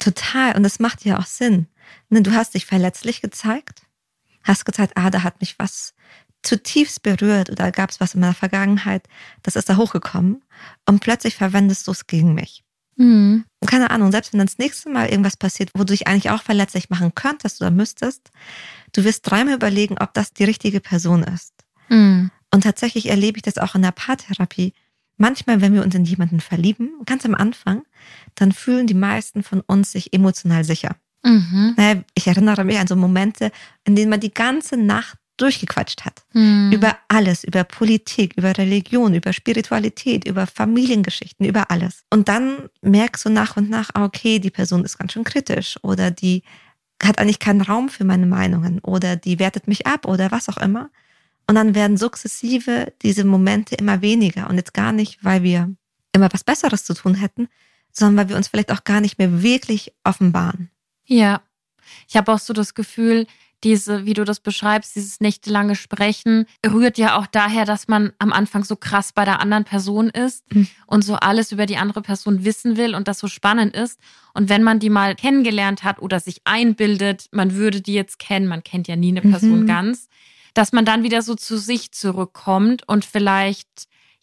Total. 0.00 0.56
Und 0.56 0.62
das 0.62 0.80
macht 0.80 1.04
ja 1.04 1.18
auch 1.18 1.26
Sinn. 1.26 1.66
Ne, 2.08 2.22
Du 2.22 2.32
hast 2.32 2.54
dich 2.54 2.66
verletzlich 2.66 3.20
gezeigt, 3.20 3.82
hast 4.42 4.64
gezeigt, 4.64 4.92
ah, 4.96 5.10
da 5.10 5.22
hat 5.22 5.40
mich 5.40 5.58
was 5.58 5.94
zutiefst 6.42 7.02
berührt 7.02 7.50
oder 7.50 7.72
gab 7.72 7.90
es 7.90 8.00
was 8.00 8.14
in 8.14 8.20
meiner 8.20 8.34
Vergangenheit, 8.34 9.08
das 9.42 9.56
ist 9.56 9.68
da 9.68 9.76
hochgekommen 9.76 10.44
und 10.86 11.00
plötzlich 11.00 11.36
verwendest 11.36 11.86
du 11.86 11.92
es 11.92 12.06
gegen 12.06 12.34
mich. 12.34 12.62
Mhm. 12.96 13.44
Und 13.60 13.70
keine 13.70 13.90
Ahnung, 13.90 14.12
selbst 14.12 14.32
wenn 14.32 14.38
dann 14.38 14.46
das 14.46 14.58
nächste 14.58 14.90
Mal 14.90 15.08
irgendwas 15.08 15.36
passiert, 15.36 15.70
wo 15.74 15.80
du 15.80 15.92
dich 15.92 16.06
eigentlich 16.06 16.30
auch 16.30 16.42
verletzlich 16.42 16.90
machen 16.90 17.14
könntest 17.14 17.60
oder 17.60 17.70
müsstest, 17.70 18.30
du 18.92 19.04
wirst 19.04 19.28
dreimal 19.28 19.54
überlegen, 19.54 19.96
ob 19.98 20.14
das 20.14 20.32
die 20.32 20.44
richtige 20.44 20.80
Person 20.80 21.22
ist. 21.24 21.54
Mhm. 21.88 22.30
Und 22.52 22.60
tatsächlich 22.62 23.08
erlebe 23.08 23.38
ich 23.38 23.42
das 23.42 23.58
auch 23.58 23.74
in 23.74 23.82
der 23.82 23.90
Paartherapie. 23.90 24.74
Manchmal, 25.16 25.60
wenn 25.60 25.74
wir 25.74 25.82
uns 25.82 25.94
in 25.94 26.04
jemanden 26.04 26.40
verlieben, 26.40 26.90
ganz 27.06 27.24
am 27.24 27.34
Anfang, 27.34 27.82
dann 28.34 28.52
fühlen 28.52 28.86
die 28.86 28.94
meisten 28.94 29.42
von 29.42 29.60
uns 29.60 29.92
sich 29.92 30.12
emotional 30.12 30.64
sicher. 30.64 30.96
Mhm. 31.22 32.04
Ich 32.14 32.26
erinnere 32.26 32.64
mich 32.64 32.78
an 32.78 32.86
so 32.86 32.96
Momente, 32.96 33.50
in 33.84 33.96
denen 33.96 34.10
man 34.10 34.20
die 34.20 34.34
ganze 34.34 34.76
Nacht 34.76 35.18
durchgequatscht 35.36 36.04
hat. 36.04 36.22
Mhm. 36.32 36.70
Über 36.72 36.96
alles, 37.08 37.44
über 37.44 37.64
Politik, 37.64 38.34
über 38.36 38.56
Religion, 38.56 39.14
über 39.14 39.32
Spiritualität, 39.32 40.26
über 40.26 40.46
Familiengeschichten, 40.46 41.46
über 41.46 41.70
alles. 41.70 42.04
Und 42.10 42.28
dann 42.28 42.68
merkst 42.82 43.24
du 43.24 43.30
nach 43.30 43.56
und 43.56 43.68
nach, 43.70 43.90
ah, 43.94 44.04
okay, 44.04 44.38
die 44.38 44.50
Person 44.50 44.84
ist 44.84 44.98
ganz 44.98 45.12
schön 45.12 45.24
kritisch 45.24 45.76
oder 45.82 46.10
die 46.10 46.42
hat 47.02 47.18
eigentlich 47.18 47.40
keinen 47.40 47.62
Raum 47.62 47.88
für 47.88 48.04
meine 48.04 48.26
Meinungen 48.26 48.78
oder 48.80 49.16
die 49.16 49.38
wertet 49.38 49.66
mich 49.66 49.86
ab 49.86 50.06
oder 50.06 50.30
was 50.30 50.48
auch 50.48 50.58
immer. 50.58 50.90
Und 51.46 51.56
dann 51.56 51.74
werden 51.74 51.96
sukzessive 51.96 52.92
diese 53.02 53.24
Momente 53.24 53.74
immer 53.74 54.00
weniger 54.02 54.48
und 54.48 54.56
jetzt 54.56 54.74
gar 54.74 54.92
nicht, 54.92 55.22
weil 55.24 55.42
wir 55.42 55.74
immer 56.12 56.28
was 56.32 56.44
Besseres 56.44 56.84
zu 56.84 56.94
tun 56.94 57.14
hätten, 57.14 57.48
sondern 57.92 58.16
weil 58.16 58.28
wir 58.30 58.36
uns 58.36 58.48
vielleicht 58.48 58.72
auch 58.72 58.84
gar 58.84 59.00
nicht 59.00 59.18
mehr 59.18 59.42
wirklich 59.42 59.92
offenbaren. 60.04 60.70
Ja. 61.04 61.42
Ich 62.08 62.16
habe 62.16 62.32
auch 62.32 62.38
so 62.38 62.52
das 62.54 62.74
Gefühl, 62.74 63.26
diese, 63.62 64.04
wie 64.04 64.12
du 64.14 64.24
das 64.24 64.40
beschreibst, 64.40 64.94
dieses 64.94 65.20
nächtelange 65.20 65.74
Sprechen 65.74 66.44
rührt 66.66 66.98
ja 66.98 67.16
auch 67.18 67.26
daher, 67.26 67.64
dass 67.64 67.88
man 67.88 68.12
am 68.18 68.32
Anfang 68.32 68.62
so 68.64 68.76
krass 68.76 69.12
bei 69.12 69.24
der 69.24 69.40
anderen 69.40 69.64
Person 69.64 70.10
ist 70.10 70.44
Mhm. 70.54 70.68
und 70.86 71.02
so 71.02 71.14
alles 71.14 71.50
über 71.50 71.64
die 71.66 71.78
andere 71.78 72.02
Person 72.02 72.44
wissen 72.44 72.76
will 72.76 72.94
und 72.94 73.08
das 73.08 73.18
so 73.18 73.26
spannend 73.28 73.74
ist. 73.74 73.98
Und 74.34 74.48
wenn 74.50 74.62
man 74.62 74.80
die 74.80 74.90
mal 74.90 75.14
kennengelernt 75.14 75.82
hat 75.82 76.00
oder 76.00 76.20
sich 76.20 76.40
einbildet, 76.44 77.28
man 77.32 77.54
würde 77.54 77.80
die 77.80 77.94
jetzt 77.94 78.18
kennen, 78.18 78.46
man 78.48 78.62
kennt 78.64 78.86
ja 78.86 78.96
nie 78.96 79.08
eine 79.16 79.22
Person 79.22 79.62
Mhm. 79.62 79.66
ganz, 79.66 80.08
dass 80.54 80.72
man 80.72 80.84
dann 80.84 81.02
wieder 81.02 81.22
so 81.22 81.34
zu 81.34 81.58
sich 81.58 81.92
zurückkommt 81.92 82.86
und 82.88 83.04
vielleicht 83.04 83.68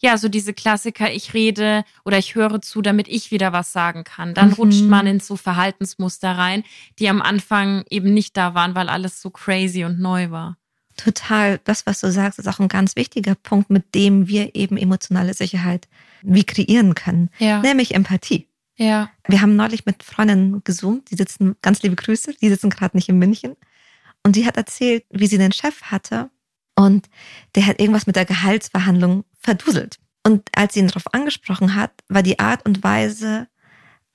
ja, 0.04 0.18
so 0.18 0.28
diese 0.28 0.52
Klassiker, 0.52 1.12
ich 1.12 1.32
rede 1.32 1.84
oder 2.04 2.18
ich 2.18 2.34
höre 2.34 2.60
zu, 2.60 2.82
damit 2.82 3.06
ich 3.06 3.30
wieder 3.30 3.52
was 3.52 3.72
sagen 3.72 4.02
kann. 4.02 4.34
Dann 4.34 4.48
Mhm. 4.48 4.54
rutscht 4.54 4.82
man 4.82 5.06
in 5.06 5.20
so 5.20 5.36
Verhaltensmuster 5.36 6.36
rein, 6.36 6.64
die 6.98 7.08
am 7.08 7.22
Anfang 7.22 7.84
eben 7.88 8.12
nicht 8.12 8.36
da 8.36 8.52
waren, 8.54 8.74
weil 8.74 8.88
alles 8.88 9.22
so 9.22 9.30
crazy 9.30 9.84
und 9.84 10.00
neu 10.00 10.32
war. 10.32 10.56
Total. 10.96 11.60
Das, 11.62 11.86
was 11.86 12.00
du 12.00 12.10
sagst, 12.10 12.40
ist 12.40 12.48
auch 12.48 12.58
ein 12.58 12.66
ganz 12.66 12.96
wichtiger 12.96 13.36
Punkt, 13.36 13.70
mit 13.70 13.94
dem 13.94 14.26
wir 14.26 14.56
eben 14.56 14.76
emotionale 14.76 15.34
Sicherheit 15.34 15.86
wie 16.22 16.42
kreieren 16.42 16.96
können. 16.96 17.30
Ja. 17.38 17.60
Nämlich 17.60 17.94
Empathie. 17.94 18.48
Ja. 18.76 19.08
Wir 19.28 19.40
haben 19.40 19.54
neulich 19.54 19.86
mit 19.86 20.02
Freundinnen 20.02 20.64
gesungen, 20.64 21.04
die 21.10 21.14
sitzen, 21.14 21.54
ganz 21.62 21.80
liebe 21.84 21.94
Grüße, 21.94 22.34
die 22.40 22.48
sitzen 22.48 22.70
gerade 22.70 22.96
nicht 22.96 23.08
in 23.08 23.18
München. 23.18 23.54
Und 24.24 24.36
die 24.36 24.46
hat 24.46 24.56
erzählt, 24.56 25.04
wie 25.10 25.26
sie 25.26 25.38
einen 25.38 25.52
Chef 25.52 25.82
hatte 25.82 26.30
und 26.76 27.08
der 27.54 27.66
hat 27.66 27.80
irgendwas 27.80 28.06
mit 28.06 28.16
der 28.16 28.24
Gehaltsverhandlung 28.24 29.24
verduselt. 29.38 29.98
Und 30.24 30.48
als 30.54 30.74
sie 30.74 30.80
ihn 30.80 30.88
darauf 30.88 31.12
angesprochen 31.12 31.74
hat, 31.74 31.92
war 32.08 32.22
die 32.22 32.38
Art 32.38 32.64
und 32.64 32.84
Weise 32.84 33.48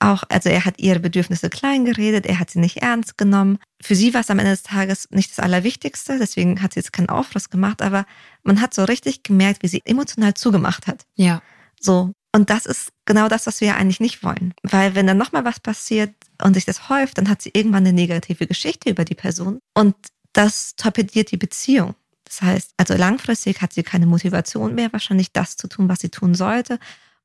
auch, 0.00 0.22
also 0.28 0.48
er 0.48 0.64
hat 0.64 0.78
ihre 0.78 1.00
Bedürfnisse 1.00 1.50
klein 1.50 1.84
geredet, 1.84 2.24
er 2.24 2.38
hat 2.38 2.50
sie 2.50 2.60
nicht 2.60 2.78
ernst 2.78 3.18
genommen. 3.18 3.58
Für 3.82 3.96
sie 3.96 4.14
war 4.14 4.20
es 4.20 4.30
am 4.30 4.38
Ende 4.38 4.52
des 4.52 4.62
Tages 4.62 5.08
nicht 5.10 5.30
das 5.30 5.40
Allerwichtigste, 5.40 6.18
deswegen 6.18 6.62
hat 6.62 6.72
sie 6.72 6.80
jetzt 6.80 6.92
keinen 6.92 7.08
Aufriss 7.08 7.50
gemacht, 7.50 7.82
aber 7.82 8.06
man 8.44 8.60
hat 8.60 8.74
so 8.74 8.84
richtig 8.84 9.24
gemerkt, 9.24 9.62
wie 9.62 9.68
sie 9.68 9.82
emotional 9.84 10.34
zugemacht 10.34 10.86
hat. 10.86 11.04
Ja. 11.16 11.42
So. 11.80 12.12
Und 12.38 12.50
das 12.50 12.66
ist 12.66 12.92
genau 13.04 13.26
das, 13.28 13.48
was 13.48 13.60
wir 13.60 13.76
eigentlich 13.76 13.98
nicht 13.98 14.22
wollen. 14.22 14.54
Weil 14.62 14.94
wenn 14.94 15.08
dann 15.08 15.18
nochmal 15.18 15.44
was 15.44 15.58
passiert 15.58 16.14
und 16.40 16.54
sich 16.54 16.64
das 16.64 16.88
häuft, 16.88 17.18
dann 17.18 17.28
hat 17.28 17.42
sie 17.42 17.50
irgendwann 17.52 17.84
eine 17.84 17.92
negative 17.92 18.46
Geschichte 18.46 18.90
über 18.90 19.04
die 19.04 19.16
Person 19.16 19.58
und 19.74 19.96
das 20.34 20.76
torpediert 20.76 21.32
die 21.32 21.36
Beziehung. 21.36 21.96
Das 22.22 22.40
heißt, 22.40 22.74
also 22.76 22.94
langfristig 22.94 23.60
hat 23.60 23.72
sie 23.72 23.82
keine 23.82 24.06
Motivation 24.06 24.76
mehr, 24.76 24.92
wahrscheinlich 24.92 25.32
das 25.32 25.56
zu 25.56 25.66
tun, 25.66 25.88
was 25.88 25.98
sie 25.98 26.10
tun 26.10 26.36
sollte. 26.36 26.78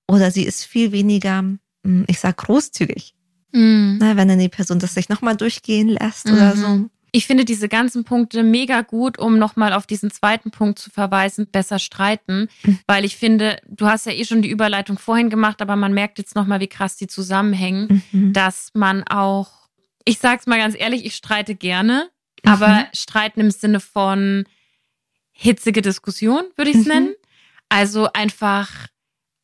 Oder 0.07 0.31
sie 0.31 0.45
ist 0.45 0.63
viel 0.63 0.91
weniger, 0.91 1.43
hm, 1.83 2.05
ich 2.07 2.19
sag, 2.19 2.37
großzügig. 2.37 3.13
Mhm. 3.51 3.97
Na, 4.01 4.15
wenn 4.17 4.29
dann 4.29 4.39
die 4.39 4.49
Person 4.49 4.79
das 4.79 4.95
sich 4.95 5.09
nochmal 5.09 5.37
durchgehen 5.37 5.89
lässt 5.89 6.25
oder 6.25 6.55
Mhm. 6.55 6.59
so. 6.59 6.89
Ich 7.15 7.27
finde 7.27 7.45
diese 7.45 7.69
ganzen 7.69 8.03
Punkte 8.05 8.41
mega 8.41 8.81
gut, 8.81 9.19
um 9.19 9.37
nochmal 9.37 9.71
auf 9.73 9.85
diesen 9.85 10.09
zweiten 10.09 10.49
Punkt 10.49 10.79
zu 10.79 10.89
verweisen, 10.89 11.45
besser 11.49 11.77
streiten, 11.77 12.49
Mhm. 12.63 12.79
weil 12.87 13.05
ich 13.05 13.15
finde, 13.17 13.61
du 13.67 13.85
hast 13.85 14.07
ja 14.07 14.11
eh 14.13 14.25
schon 14.25 14.41
die 14.41 14.49
Überleitung 14.49 14.97
vorhin 14.97 15.29
gemacht, 15.29 15.61
aber 15.61 15.75
man 15.75 15.93
merkt 15.93 16.17
jetzt 16.17 16.35
nochmal, 16.35 16.59
wie 16.59 16.67
krass 16.67 16.95
die 16.97 17.05
zusammenhängen, 17.07 18.01
Mhm. 18.11 18.33
dass 18.33 18.71
man 18.73 19.03
auch, 19.03 19.51
ich 20.05 20.17
sag's 20.17 20.47
mal 20.47 20.57
ganz 20.57 20.75
ehrlich, 20.75 21.05
ich 21.05 21.13
streite 21.15 21.53
gerne, 21.53 22.09
aber 22.43 22.67
Mhm. 22.69 22.85
streiten 22.93 23.41
im 23.41 23.51
Sinne 23.51 23.79
von 23.79 24.45
hitzige 25.31 25.83
Diskussion, 25.83 26.43
würde 26.55 26.71
ich 26.71 26.77
es 26.77 26.85
Mhm. 26.85 26.91
nennen. 26.93 27.13
Also 27.69 28.11
einfach 28.13 28.69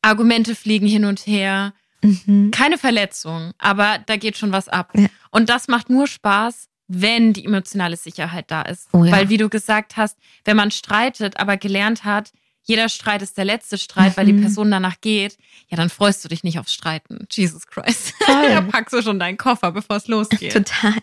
Argumente 0.02 0.56
fliegen 0.56 0.88
hin 0.88 1.04
und 1.04 1.24
her, 1.26 1.72
Mhm. 2.02 2.50
keine 2.50 2.78
Verletzung, 2.78 3.52
aber 3.58 3.98
da 4.06 4.16
geht 4.16 4.36
schon 4.36 4.50
was 4.50 4.68
ab. 4.68 4.90
Ja. 4.96 5.06
Und 5.30 5.48
das 5.50 5.68
macht 5.68 5.88
nur 5.90 6.06
Spaß, 6.08 6.66
wenn 6.92 7.32
die 7.32 7.44
emotionale 7.44 7.96
Sicherheit 7.96 8.50
da 8.50 8.62
ist. 8.62 8.88
Oh 8.92 9.04
ja. 9.04 9.12
Weil, 9.12 9.28
wie 9.28 9.36
du 9.36 9.48
gesagt 9.48 9.96
hast, 9.96 10.16
wenn 10.44 10.56
man 10.56 10.70
streitet, 10.70 11.38
aber 11.38 11.56
gelernt 11.56 12.04
hat, 12.04 12.32
jeder 12.62 12.88
Streit 12.88 13.22
ist 13.22 13.38
der 13.38 13.44
letzte 13.46 13.78
Streit, 13.78 14.16
weil 14.16 14.26
die 14.26 14.32
Mhm. 14.32 14.42
Person 14.42 14.70
danach 14.70 15.00
geht, 15.00 15.38
ja, 15.68 15.76
dann 15.76 15.88
freust 15.88 16.22
du 16.24 16.28
dich 16.28 16.44
nicht 16.44 16.58
aufs 16.58 16.74
Streiten. 16.74 17.26
Jesus 17.30 17.66
Christ. 17.66 18.12
Da 18.26 18.60
packst 18.60 18.92
du 18.92 19.02
schon 19.02 19.18
deinen 19.18 19.38
Koffer, 19.38 19.72
bevor 19.72 19.96
es 19.96 20.08
losgeht. 20.08 20.52
Total. 20.52 20.94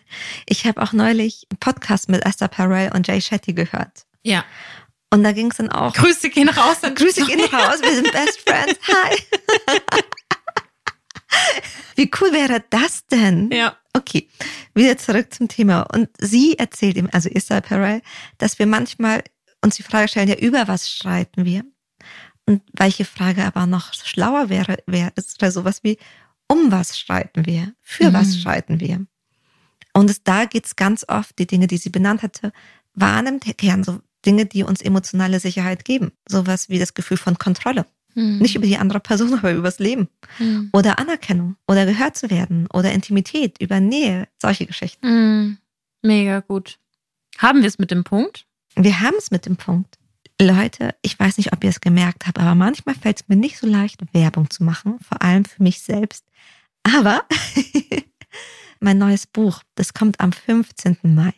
Ich 0.46 0.66
habe 0.66 0.80
auch 0.82 0.92
neulich 0.92 1.46
einen 1.50 1.58
Podcast 1.58 2.08
mit 2.08 2.24
Esther 2.24 2.48
Perel 2.48 2.92
und 2.94 3.08
Jay 3.08 3.20
Shetty 3.20 3.54
gehört. 3.54 4.04
Ja. 4.22 4.44
Und 5.10 5.24
da 5.24 5.32
ging 5.32 5.50
es 5.50 5.56
dann 5.56 5.70
auch. 5.70 5.94
Grüße 5.94 6.28
gehen 6.30 6.48
raus. 6.50 6.78
Grüße 6.82 7.24
gehen 7.24 7.40
raus, 7.40 7.80
wir 7.82 7.94
sind 7.94 8.12
Best 8.12 8.40
Friends. 8.46 8.78
Hi. 8.86 9.16
Wie 11.96 12.10
cool 12.20 12.32
wäre 12.32 12.64
das 12.70 13.06
denn? 13.06 13.50
Ja. 13.52 13.76
Okay, 13.94 14.28
wieder 14.74 14.96
zurück 14.98 15.32
zum 15.34 15.48
Thema. 15.48 15.82
Und 15.92 16.08
sie 16.18 16.56
erzählt 16.58 16.96
ihm, 16.96 17.08
also 17.12 17.28
Esther 17.28 17.60
Perel, 17.60 18.00
dass 18.38 18.58
wir 18.58 18.66
manchmal 18.66 19.24
uns 19.64 19.76
die 19.76 19.82
Frage 19.82 20.06
stellen, 20.08 20.28
ja, 20.28 20.36
über 20.36 20.68
was 20.68 20.88
streiten 20.90 21.44
wir? 21.44 21.64
Und 22.46 22.62
welche 22.72 23.04
Frage 23.04 23.44
aber 23.44 23.66
noch 23.66 23.92
schlauer 23.92 24.48
wäre, 24.48 24.76
wäre 24.86 25.12
wäre 25.40 25.50
sowas 25.52 25.80
wie, 25.82 25.98
um 26.46 26.70
was 26.70 26.98
streiten 26.98 27.44
wir? 27.44 27.74
Für 27.82 28.10
Mhm. 28.10 28.14
was 28.14 28.38
streiten 28.38 28.80
wir? 28.80 29.04
Und 29.92 30.08
es, 30.10 30.22
da 30.22 30.44
geht's 30.44 30.76
ganz 30.76 31.04
oft, 31.08 31.38
die 31.38 31.46
Dinge, 31.46 31.66
die 31.66 31.76
sie 31.78 31.90
benannt 31.90 32.22
hatte, 32.22 32.52
wahrnimmt 32.94 33.44
Kern, 33.58 33.82
so 33.84 34.00
Dinge, 34.24 34.46
die 34.46 34.62
uns 34.62 34.80
emotionale 34.80 35.40
Sicherheit 35.40 35.84
geben. 35.84 36.12
Sowas 36.28 36.68
wie 36.68 36.78
das 36.78 36.94
Gefühl 36.94 37.16
von 37.16 37.36
Kontrolle. 37.38 37.84
Hm. 38.14 38.38
Nicht 38.38 38.56
über 38.56 38.66
die 38.66 38.78
andere 38.78 39.00
Person, 39.00 39.34
aber 39.38 39.52
übers 39.52 39.78
Leben. 39.78 40.08
Hm. 40.38 40.70
Oder 40.72 40.98
Anerkennung. 40.98 41.56
Oder 41.66 41.86
gehört 41.86 42.16
zu 42.16 42.30
werden. 42.30 42.66
Oder 42.72 42.92
Intimität, 42.92 43.60
über 43.60 43.80
Nähe. 43.80 44.28
Solche 44.40 44.66
Geschichten. 44.66 45.06
Hm. 45.06 45.58
Mega 46.02 46.40
gut. 46.40 46.78
Haben 47.38 47.60
wir 47.60 47.68
es 47.68 47.78
mit 47.78 47.90
dem 47.90 48.04
Punkt? 48.04 48.46
Wir 48.74 49.00
haben 49.00 49.16
es 49.18 49.30
mit 49.30 49.46
dem 49.46 49.56
Punkt. 49.56 49.98
Leute, 50.40 50.94
ich 51.02 51.18
weiß 51.18 51.36
nicht, 51.36 51.52
ob 51.52 51.64
ihr 51.64 51.70
es 51.70 51.80
gemerkt 51.80 52.26
habt, 52.26 52.38
aber 52.38 52.54
manchmal 52.54 52.94
fällt 52.94 53.20
es 53.20 53.28
mir 53.28 53.34
nicht 53.34 53.58
so 53.58 53.66
leicht, 53.66 54.00
Werbung 54.12 54.50
zu 54.50 54.62
machen, 54.62 54.98
vor 55.00 55.20
allem 55.20 55.44
für 55.44 55.62
mich 55.62 55.80
selbst. 55.80 56.24
Aber 56.84 57.24
mein 58.80 58.98
neues 58.98 59.26
Buch, 59.26 59.62
das 59.74 59.94
kommt 59.94 60.20
am 60.20 60.32
15. 60.32 60.98
Mai. 61.02 61.32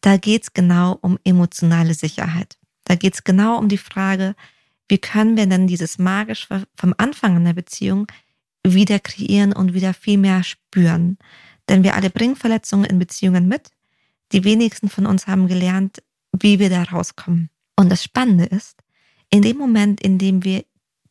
Da 0.00 0.16
geht 0.16 0.42
es 0.42 0.52
genau 0.52 0.98
um 1.00 1.18
emotionale 1.24 1.94
Sicherheit. 1.94 2.58
Da 2.84 2.96
geht 2.96 3.14
es 3.14 3.24
genau 3.24 3.58
um 3.58 3.68
die 3.68 3.78
Frage, 3.78 4.34
wie 4.88 4.98
können 4.98 5.36
wir 5.36 5.46
denn 5.46 5.66
dieses 5.66 5.98
magisch 5.98 6.46
vom 6.48 6.94
Anfang 6.96 7.36
einer 7.36 7.54
Beziehung 7.54 8.06
wieder 8.66 8.98
kreieren 8.98 9.52
und 9.52 9.74
wieder 9.74 9.94
viel 9.94 10.18
mehr 10.18 10.42
spüren. 10.42 11.18
Denn 11.68 11.82
wir 11.82 11.94
alle 11.94 12.10
bringen 12.10 12.36
Verletzungen 12.36 12.84
in 12.84 12.98
Beziehungen 12.98 13.48
mit. 13.48 13.70
Die 14.32 14.44
wenigsten 14.44 14.88
von 14.88 15.06
uns 15.06 15.26
haben 15.26 15.48
gelernt, 15.48 16.02
wie 16.32 16.58
wir 16.58 16.70
da 16.70 16.82
rauskommen. 16.82 17.50
Und 17.76 17.90
das 17.90 18.02
Spannende 18.02 18.44
ist, 18.44 18.78
in 19.30 19.42
dem 19.42 19.56
Moment, 19.56 20.00
in 20.00 20.18
dem 20.18 20.44
wir 20.44 20.64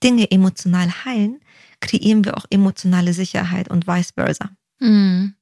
Dinge 0.03 0.29
emotional 0.31 1.05
heilen, 1.05 1.39
kreieren 1.79 2.25
wir 2.25 2.37
auch 2.37 2.45
emotionale 2.49 3.13
Sicherheit 3.13 3.69
und 3.69 3.87
vice 3.87 4.11
versa. 4.11 4.51
Mhm. 4.79 5.35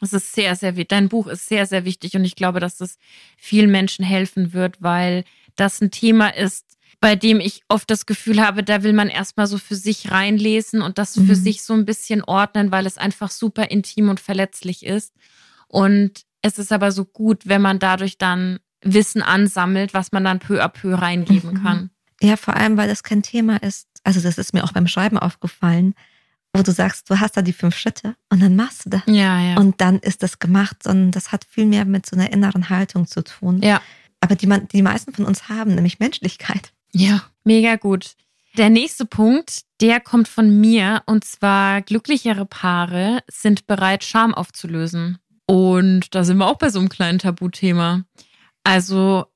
Das 0.00 0.12
ist 0.12 0.32
sehr, 0.32 0.54
sehr 0.54 0.76
wichtig. 0.76 0.88
Dein 0.88 1.08
Buch 1.08 1.26
ist 1.26 1.48
sehr, 1.48 1.66
sehr 1.66 1.84
wichtig 1.84 2.14
und 2.14 2.24
ich 2.24 2.36
glaube, 2.36 2.60
dass 2.60 2.76
das 2.76 2.98
vielen 3.36 3.70
Menschen 3.70 4.04
helfen 4.04 4.52
wird, 4.52 4.80
weil 4.80 5.24
das 5.56 5.80
ein 5.80 5.90
Thema 5.90 6.28
ist, 6.28 6.77
bei 7.00 7.14
dem 7.16 7.38
ich 7.40 7.62
oft 7.68 7.88
das 7.90 8.06
Gefühl 8.06 8.44
habe, 8.44 8.64
da 8.64 8.82
will 8.82 8.92
man 8.92 9.08
erstmal 9.08 9.46
so 9.46 9.56
für 9.58 9.76
sich 9.76 10.10
reinlesen 10.10 10.82
und 10.82 10.98
das 10.98 11.14
für 11.14 11.20
Mhm. 11.20 11.34
sich 11.34 11.62
so 11.62 11.74
ein 11.74 11.84
bisschen 11.84 12.24
ordnen, 12.24 12.72
weil 12.72 12.86
es 12.86 12.98
einfach 12.98 13.30
super 13.30 13.70
intim 13.70 14.08
und 14.08 14.18
verletzlich 14.20 14.84
ist. 14.84 15.14
Und 15.68 16.22
es 16.42 16.58
ist 16.58 16.72
aber 16.72 16.92
so 16.92 17.04
gut, 17.04 17.46
wenn 17.46 17.62
man 17.62 17.78
dadurch 17.78 18.18
dann 18.18 18.58
Wissen 18.82 19.22
ansammelt, 19.22 19.92
was 19.94 20.12
man 20.12 20.24
dann 20.24 20.38
peu 20.38 20.62
à 20.62 20.68
peu 20.68 20.94
reingeben 20.94 21.52
Mhm. 21.54 21.62
kann. 21.62 21.90
Ja, 22.20 22.36
vor 22.36 22.54
allem, 22.56 22.76
weil 22.76 22.88
das 22.88 23.02
kein 23.02 23.22
Thema 23.22 23.56
ist. 23.62 23.86
Also, 24.04 24.20
das 24.20 24.38
ist 24.38 24.52
mir 24.54 24.64
auch 24.64 24.72
beim 24.72 24.86
Schreiben 24.88 25.18
aufgefallen, 25.18 25.94
wo 26.52 26.62
du 26.62 26.72
sagst, 26.72 27.10
du 27.10 27.20
hast 27.20 27.36
da 27.36 27.42
die 27.42 27.52
fünf 27.52 27.76
Schritte 27.76 28.16
und 28.30 28.40
dann 28.40 28.56
machst 28.56 28.86
du 28.86 28.90
das. 28.90 29.02
Ja, 29.06 29.40
ja. 29.40 29.56
Und 29.56 29.80
dann 29.80 29.98
ist 29.98 30.22
das 30.22 30.38
gemacht, 30.38 30.82
sondern 30.82 31.10
das 31.12 31.30
hat 31.30 31.44
viel 31.44 31.66
mehr 31.66 31.84
mit 31.84 32.06
so 32.06 32.16
einer 32.16 32.32
inneren 32.32 32.70
Haltung 32.70 33.06
zu 33.06 33.22
tun. 33.22 33.60
ja. 33.62 33.80
Aber 34.20 34.34
die, 34.34 34.48
man, 34.48 34.66
die 34.66 34.82
meisten 34.82 35.12
von 35.14 35.24
uns 35.26 35.48
haben, 35.48 35.76
nämlich 35.76 36.00
Menschlichkeit. 36.00 36.72
Ja, 36.92 37.22
mega 37.44 37.76
gut. 37.76 38.14
Der 38.56 38.70
nächste 38.70 39.06
Punkt, 39.06 39.62
der 39.80 40.00
kommt 40.00 40.26
von 40.26 40.60
mir 40.60 41.02
und 41.06 41.24
zwar 41.24 41.82
glücklichere 41.82 42.46
Paare 42.46 43.20
sind 43.28 43.66
bereit, 43.66 44.02
Scham 44.02 44.34
aufzulösen. 44.34 45.18
Und 45.46 46.14
da 46.14 46.24
sind 46.24 46.38
wir 46.38 46.46
auch 46.46 46.58
bei 46.58 46.70
so 46.70 46.78
einem 46.78 46.88
kleinen 46.88 47.18
Tabuthema. 47.18 48.04
Also, 48.64 49.26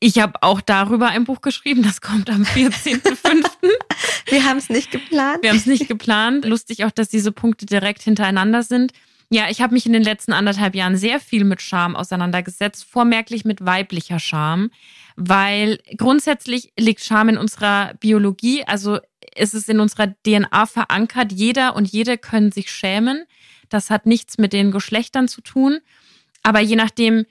ich 0.00 0.18
habe 0.18 0.42
auch 0.42 0.60
darüber 0.60 1.08
ein 1.08 1.24
Buch 1.24 1.40
geschrieben, 1.40 1.82
das 1.82 2.00
kommt 2.00 2.30
am 2.30 2.42
14.05. 2.42 3.44
Wir 4.26 4.44
haben 4.44 4.58
es 4.58 4.70
nicht 4.70 4.90
geplant. 4.90 5.42
Wir 5.42 5.50
haben 5.50 5.58
es 5.58 5.66
nicht 5.66 5.88
geplant. 5.88 6.44
Lustig 6.44 6.84
auch, 6.84 6.90
dass 6.90 7.08
diese 7.08 7.32
Punkte 7.32 7.66
direkt 7.66 8.02
hintereinander 8.02 8.62
sind. 8.62 8.92
Ja, 9.30 9.48
ich 9.50 9.60
habe 9.60 9.74
mich 9.74 9.86
in 9.86 9.92
den 9.92 10.02
letzten 10.02 10.32
anderthalb 10.32 10.74
Jahren 10.74 10.96
sehr 10.96 11.20
viel 11.20 11.44
mit 11.44 11.62
Scham 11.62 11.96
auseinandergesetzt, 11.96 12.84
vormerklich 12.84 13.44
mit 13.44 13.64
weiblicher 13.64 14.18
Scham, 14.18 14.70
weil 15.16 15.78
grundsätzlich 15.96 16.72
liegt 16.78 17.04
Scham 17.04 17.28
in 17.28 17.38
unserer 17.38 17.94
Biologie, 17.94 18.64
also 18.64 18.98
ist 19.34 19.54
es 19.54 19.68
in 19.68 19.80
unserer 19.80 20.14
DNA 20.24 20.66
verankert. 20.66 21.32
Jeder 21.32 21.76
und 21.76 21.88
jede 21.88 22.18
können 22.18 22.52
sich 22.52 22.70
schämen. 22.70 23.24
Das 23.68 23.90
hat 23.90 24.06
nichts 24.06 24.38
mit 24.38 24.52
den 24.52 24.70
Geschlechtern 24.70 25.28
zu 25.28 25.40
tun. 25.40 25.78
Aber 26.42 26.60
je 26.60 26.76
nachdem, 26.76 27.24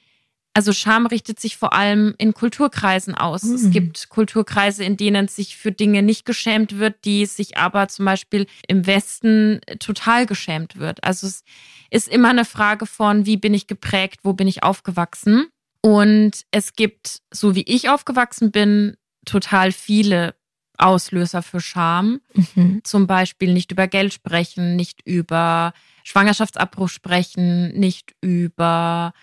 also 0.54 0.74
Scham 0.74 1.06
richtet 1.06 1.40
sich 1.40 1.58
vor 1.58 1.74
allem 1.74 2.16
in 2.18 2.34
Kulturkreisen 2.34 3.16
aus. 3.16 3.44
Mhm. 3.44 3.56
Es 3.56 3.72
gibt 3.72 4.10
Kulturkreise, 4.10 4.84
in 4.84 4.98
denen 4.98 5.28
sich 5.28 5.58
für 5.58 5.72
Dinge 5.72 6.02
nicht 6.02 6.26
geschämt 6.26 6.78
wird, 6.78 7.06
die 7.06 7.26
sich 7.26 7.58
aber 7.58 7.88
zum 7.88 8.06
Beispiel 8.06 8.48
im 8.68 8.86
Westen 8.86 9.62
total 9.80 10.26
geschämt 10.26 10.78
wird. 10.78 11.04
Also 11.04 11.28
es 11.28 11.44
ist 11.90 12.08
immer 12.08 12.30
eine 12.30 12.46
Frage 12.46 12.86
von, 12.86 13.26
wie 13.26 13.38
bin 13.38 13.54
ich 13.54 13.68
geprägt, 13.68 14.22
wo 14.24 14.34
bin 14.34 14.48
ich 14.48 14.64
aufgewachsen. 14.64 15.48
Und 15.82 16.46
es 16.52 16.74
gibt, 16.74 17.22
so 17.32 17.56
wie 17.56 17.64
ich 17.64 17.90
aufgewachsen 17.90 18.52
bin, 18.52 18.98
total 19.26 19.72
viele 19.72 20.36
Auslöser 20.78 21.42
für 21.42 21.60
Scham. 21.60 22.22
Mhm. 22.56 22.82
Zum 22.84 23.08
Beispiel 23.08 23.54
nicht 23.54 23.72
über 23.72 23.88
Geld 23.88 24.14
sprechen, 24.14 24.76
nicht 24.76 25.02
über 25.06 25.74
Schwangerschaftsabbruch 26.04 26.90
sprechen, 26.90 27.78
nicht 27.78 28.16
über 28.22 29.14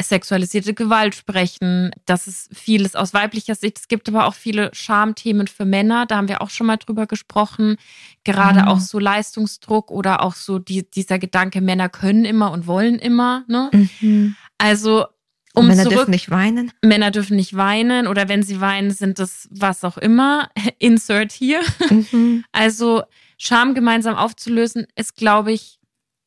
sexualisierte 0.00 0.74
Gewalt 0.74 1.14
sprechen. 1.14 1.92
Das 2.06 2.26
ist 2.26 2.54
vieles 2.56 2.96
aus 2.96 3.14
weiblicher 3.14 3.54
Sicht. 3.54 3.78
Es 3.78 3.88
gibt 3.88 4.08
aber 4.08 4.26
auch 4.26 4.34
viele 4.34 4.70
Schamthemen 4.74 5.46
für 5.46 5.64
Männer. 5.64 6.06
Da 6.06 6.16
haben 6.16 6.28
wir 6.28 6.42
auch 6.42 6.50
schon 6.50 6.66
mal 6.66 6.76
drüber 6.76 7.06
gesprochen. 7.06 7.76
Gerade 8.24 8.62
mhm. 8.62 8.68
auch 8.68 8.80
so 8.80 8.98
Leistungsdruck 8.98 9.90
oder 9.90 10.22
auch 10.22 10.34
so 10.34 10.58
die, 10.58 10.90
dieser 10.90 11.18
Gedanke, 11.18 11.60
Männer 11.60 11.88
können 11.88 12.24
immer 12.24 12.50
und 12.50 12.66
wollen 12.66 12.98
immer. 12.98 13.44
Ne? 13.46 13.70
Mhm. 14.00 14.36
Also 14.58 15.06
um 15.54 15.66
Männer 15.66 15.82
zurück, 15.82 15.96
dürfen 15.96 16.10
nicht 16.12 16.30
weinen. 16.30 16.72
Männer 16.82 17.10
dürfen 17.10 17.36
nicht 17.36 17.56
weinen 17.56 18.06
oder 18.06 18.28
wenn 18.28 18.42
sie 18.42 18.60
weinen, 18.60 18.90
sind 18.90 19.18
das 19.18 19.48
was 19.50 19.84
auch 19.84 19.98
immer. 19.98 20.50
Insert 20.78 21.32
hier. 21.32 21.60
Mhm. 21.90 22.44
Also 22.52 23.02
Scham 23.36 23.74
gemeinsam 23.74 24.14
aufzulösen, 24.14 24.86
ist, 24.94 25.16
glaube 25.16 25.52
ich, 25.52 25.80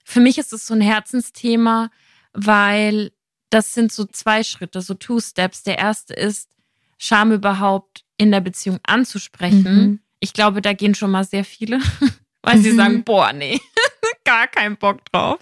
für 0.03 0.19
mich 0.19 0.37
ist 0.37 0.53
es 0.53 0.67
so 0.67 0.73
ein 0.73 0.81
Herzensthema, 0.81 1.89
weil 2.33 3.11
das 3.49 3.73
sind 3.73 3.91
so 3.91 4.05
zwei 4.05 4.43
Schritte, 4.43 4.81
so 4.81 4.93
Two 4.93 5.19
Steps. 5.19 5.63
Der 5.63 5.77
erste 5.77 6.13
ist, 6.13 6.49
Scham 6.97 7.31
überhaupt 7.31 8.03
in 8.17 8.31
der 8.31 8.41
Beziehung 8.41 8.79
anzusprechen. 8.83 9.63
Mhm. 9.63 9.99
Ich 10.19 10.33
glaube, 10.33 10.61
da 10.61 10.73
gehen 10.73 10.95
schon 10.95 11.11
mal 11.11 11.23
sehr 11.23 11.45
viele, 11.45 11.79
weil 12.41 12.57
mhm. 12.57 12.63
sie 12.63 12.75
sagen, 12.75 13.03
boah, 13.03 13.33
nee, 13.33 13.59
gar 14.23 14.47
keinen 14.47 14.77
Bock 14.77 15.05
drauf. 15.11 15.39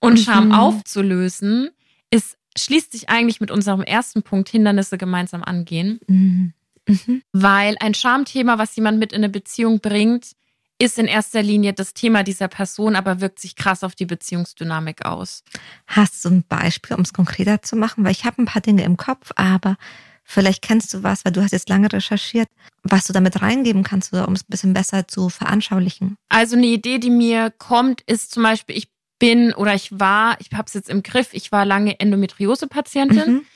Und 0.00 0.14
mhm. 0.14 0.22
Scham 0.24 0.52
aufzulösen 0.52 1.70
ist 2.10 2.36
schließt 2.56 2.92
sich 2.92 3.08
eigentlich 3.08 3.40
mit 3.40 3.50
unserem 3.50 3.82
ersten 3.82 4.22
Punkt 4.22 4.48
Hindernisse 4.48 4.98
gemeinsam 4.98 5.42
angehen. 5.42 6.00
Mhm. 6.06 6.52
Mhm. 6.88 7.22
Weil 7.32 7.76
ein 7.80 7.94
Schamthema, 7.94 8.58
was 8.58 8.74
jemand 8.76 8.98
mit 8.98 9.12
in 9.12 9.18
eine 9.18 9.28
Beziehung 9.28 9.80
bringt, 9.80 10.32
ist 10.78 10.98
in 10.98 11.06
erster 11.06 11.42
Linie 11.42 11.72
das 11.72 11.94
Thema 11.94 12.24
dieser 12.24 12.48
Person, 12.48 12.96
aber 12.96 13.20
wirkt 13.20 13.38
sich 13.38 13.54
krass 13.54 13.84
auf 13.84 13.94
die 13.94 14.06
Beziehungsdynamik 14.06 15.04
aus. 15.04 15.44
Hast 15.86 16.24
du 16.24 16.30
ein 16.30 16.44
Beispiel, 16.48 16.96
um 16.96 17.02
es 17.02 17.12
konkreter 17.12 17.62
zu 17.62 17.76
machen? 17.76 18.04
Weil 18.04 18.10
ich 18.12 18.24
habe 18.24 18.42
ein 18.42 18.46
paar 18.46 18.62
Dinge 18.62 18.82
im 18.82 18.96
Kopf, 18.96 19.30
aber 19.36 19.76
vielleicht 20.24 20.60
kennst 20.62 20.92
du 20.92 21.04
was, 21.04 21.24
weil 21.24 21.32
du 21.32 21.42
hast 21.42 21.52
jetzt 21.52 21.68
lange 21.68 21.92
recherchiert, 21.92 22.48
was 22.82 23.06
du 23.06 23.12
damit 23.12 23.42
reingeben 23.42 23.84
kannst, 23.84 24.12
um 24.12 24.32
es 24.32 24.42
ein 24.42 24.50
bisschen 24.50 24.72
besser 24.72 25.06
zu 25.06 25.28
veranschaulichen. 25.28 26.16
Also 26.28 26.56
eine 26.56 26.66
Idee, 26.66 26.98
die 26.98 27.10
mir 27.10 27.50
kommt, 27.50 28.00
ist 28.02 28.32
zum 28.32 28.42
Beispiel, 28.42 28.76
ich 28.76 28.88
bin 29.22 29.54
oder 29.54 29.72
ich 29.72 30.00
war, 30.00 30.36
ich 30.40 30.48
habe 30.52 30.64
es 30.66 30.74
jetzt 30.74 30.90
im 30.90 31.04
Griff, 31.04 31.28
ich 31.32 31.52
war 31.52 31.64
lange 31.64 32.00
Endometriose-Patientin 32.00 33.34
mhm. 33.34 33.46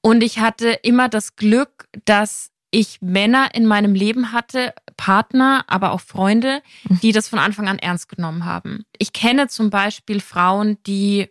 und 0.00 0.24
ich 0.24 0.40
hatte 0.40 0.70
immer 0.82 1.08
das 1.08 1.36
Glück, 1.36 1.86
dass 2.04 2.50
ich 2.72 3.00
Männer 3.00 3.54
in 3.54 3.64
meinem 3.64 3.94
Leben 3.94 4.32
hatte, 4.32 4.74
Partner, 4.96 5.64
aber 5.68 5.92
auch 5.92 6.00
Freunde, 6.00 6.62
mhm. 6.88 6.98
die 7.00 7.12
das 7.12 7.28
von 7.28 7.38
Anfang 7.38 7.68
an 7.68 7.78
ernst 7.78 8.08
genommen 8.08 8.44
haben. 8.44 8.84
Ich 8.98 9.12
kenne 9.12 9.46
zum 9.46 9.70
Beispiel 9.70 10.18
Frauen, 10.18 10.78
die 10.84 11.28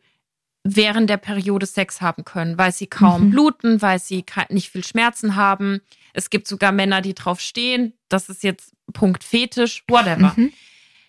während 0.64 1.10
der 1.10 1.18
Periode 1.18 1.66
Sex 1.66 2.00
haben 2.00 2.24
können, 2.24 2.58
weil 2.58 2.72
sie 2.72 2.88
kaum 2.88 3.26
mhm. 3.26 3.32
bluten, 3.32 3.82
weil 3.82 4.00
sie 4.00 4.24
nicht 4.48 4.70
viel 4.70 4.86
Schmerzen 4.86 5.36
haben. 5.36 5.82
Es 6.14 6.30
gibt 6.30 6.48
sogar 6.48 6.72
Männer, 6.72 7.02
die 7.02 7.16
drauf 7.16 7.42
stehen. 7.42 7.92
Das 8.08 8.30
ist 8.30 8.44
jetzt 8.44 8.72
Punkt 8.94 9.26
Fetisch, 9.26 9.84
whatever. 9.90 10.32
Mhm. 10.38 10.54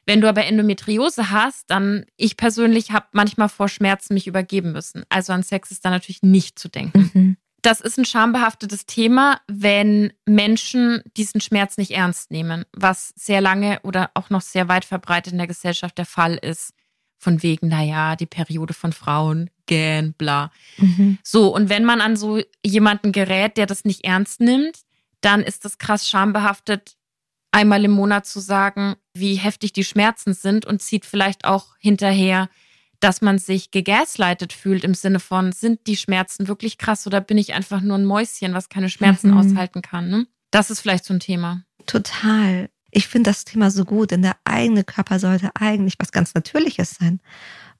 Wenn 0.07 0.21
du 0.21 0.29
aber 0.29 0.45
Endometriose 0.45 1.31
hast, 1.31 1.71
dann, 1.71 2.05
ich 2.17 2.37
persönlich 2.37 2.91
habe 2.91 3.07
manchmal 3.13 3.49
vor 3.49 3.69
Schmerzen 3.69 4.15
mich 4.15 4.27
übergeben 4.27 4.73
müssen. 4.73 5.05
Also 5.09 5.33
an 5.33 5.43
Sex 5.43 5.71
ist 5.71 5.85
da 5.85 5.91
natürlich 5.91 6.23
nicht 6.23 6.59
zu 6.59 6.69
denken. 6.69 7.11
Mhm. 7.13 7.37
Das 7.63 7.81
ist 7.81 7.99
ein 7.99 8.05
schambehaftetes 8.05 8.85
Thema, 8.85 9.41
wenn 9.49 10.13
Menschen 10.27 11.03
diesen 11.17 11.41
Schmerz 11.41 11.79
nicht 11.79 11.93
ernst 11.93 12.31
nehmen, 12.31 12.67
was 12.73 13.15
sehr 13.17 13.41
lange 13.41 13.81
oder 13.83 14.11
auch 14.13 14.29
noch 14.29 14.43
sehr 14.43 14.69
weit 14.69 14.85
verbreitet 14.85 15.33
in 15.33 15.39
der 15.39 15.47
Gesellschaft 15.47 15.97
der 15.97 16.05
Fall 16.05 16.35
ist. 16.35 16.75
Von 17.17 17.43
wegen, 17.43 17.69
naja, 17.69 18.17
die 18.17 18.27
Periode 18.27 18.75
von 18.75 18.93
Frauen, 18.93 19.49
gähn, 19.65 20.13
bla. 20.13 20.51
Mhm. 20.77 21.17
So, 21.23 21.55
und 21.55 21.71
wenn 21.71 21.87
man 21.87 22.03
an 22.03 22.19
so 22.19 22.39
jemanden 22.63 23.13
gerät, 23.13 23.57
der 23.57 23.65
das 23.65 23.87
nicht 23.87 24.05
ernst 24.05 24.41
nimmt, 24.43 24.81
dann 25.23 25.41
ist 25.41 25.65
das 25.65 25.79
krass 25.79 26.07
schambehaftet, 26.07 26.97
einmal 27.55 27.85
im 27.85 27.93
Monat 27.93 28.27
zu 28.27 28.41
sagen, 28.41 28.97
wie 29.15 29.37
heftig 29.37 29.73
die 29.73 29.85
Schmerzen 29.85 30.35
sind 30.35 30.67
und 30.67 30.83
zieht 30.83 31.07
vielleicht 31.07 31.45
auch 31.45 31.77
hinterher, 31.79 32.49
dass 32.99 33.23
man 33.23 33.39
sich 33.39 33.71
gegaslightet 33.71 34.53
fühlt 34.53 34.83
im 34.83 34.95
Sinne 34.95 35.21
von, 35.21 35.53
sind 35.53 35.87
die 35.87 35.97
Schmerzen 35.97 36.49
wirklich 36.49 36.79
krass 36.79 37.07
oder 37.07 37.21
bin 37.21 37.39
ich 37.39 37.55
einfach 37.55 37.81
nur 37.81 37.97
ein 37.97 38.05
Mäuschen, 38.05 38.55
was 38.55 38.69
keine 38.69 38.91
Schmerzen 38.91 39.31
mhm. 39.31 39.39
aushalten 39.39 39.83
kann? 39.83 40.09
Ne? 40.09 40.27
Das 40.51 40.71
ist 40.71 40.81
vielleicht 40.81 41.05
so 41.05 41.15
ein 41.15 41.21
Thema. 41.21 41.63
Total. 41.87 42.71
Ich 42.91 43.07
finde 43.07 43.31
das 43.31 43.45
Thema 43.45 43.71
so 43.71 43.85
gut, 43.85 44.11
denn 44.11 44.23
der 44.23 44.37
eigene 44.45 44.83
Körper 44.83 45.19
sollte 45.19 45.51
eigentlich 45.55 45.95
was 45.99 46.13
ganz 46.13 46.35
Natürliches 46.35 46.91
sein. 46.99 47.21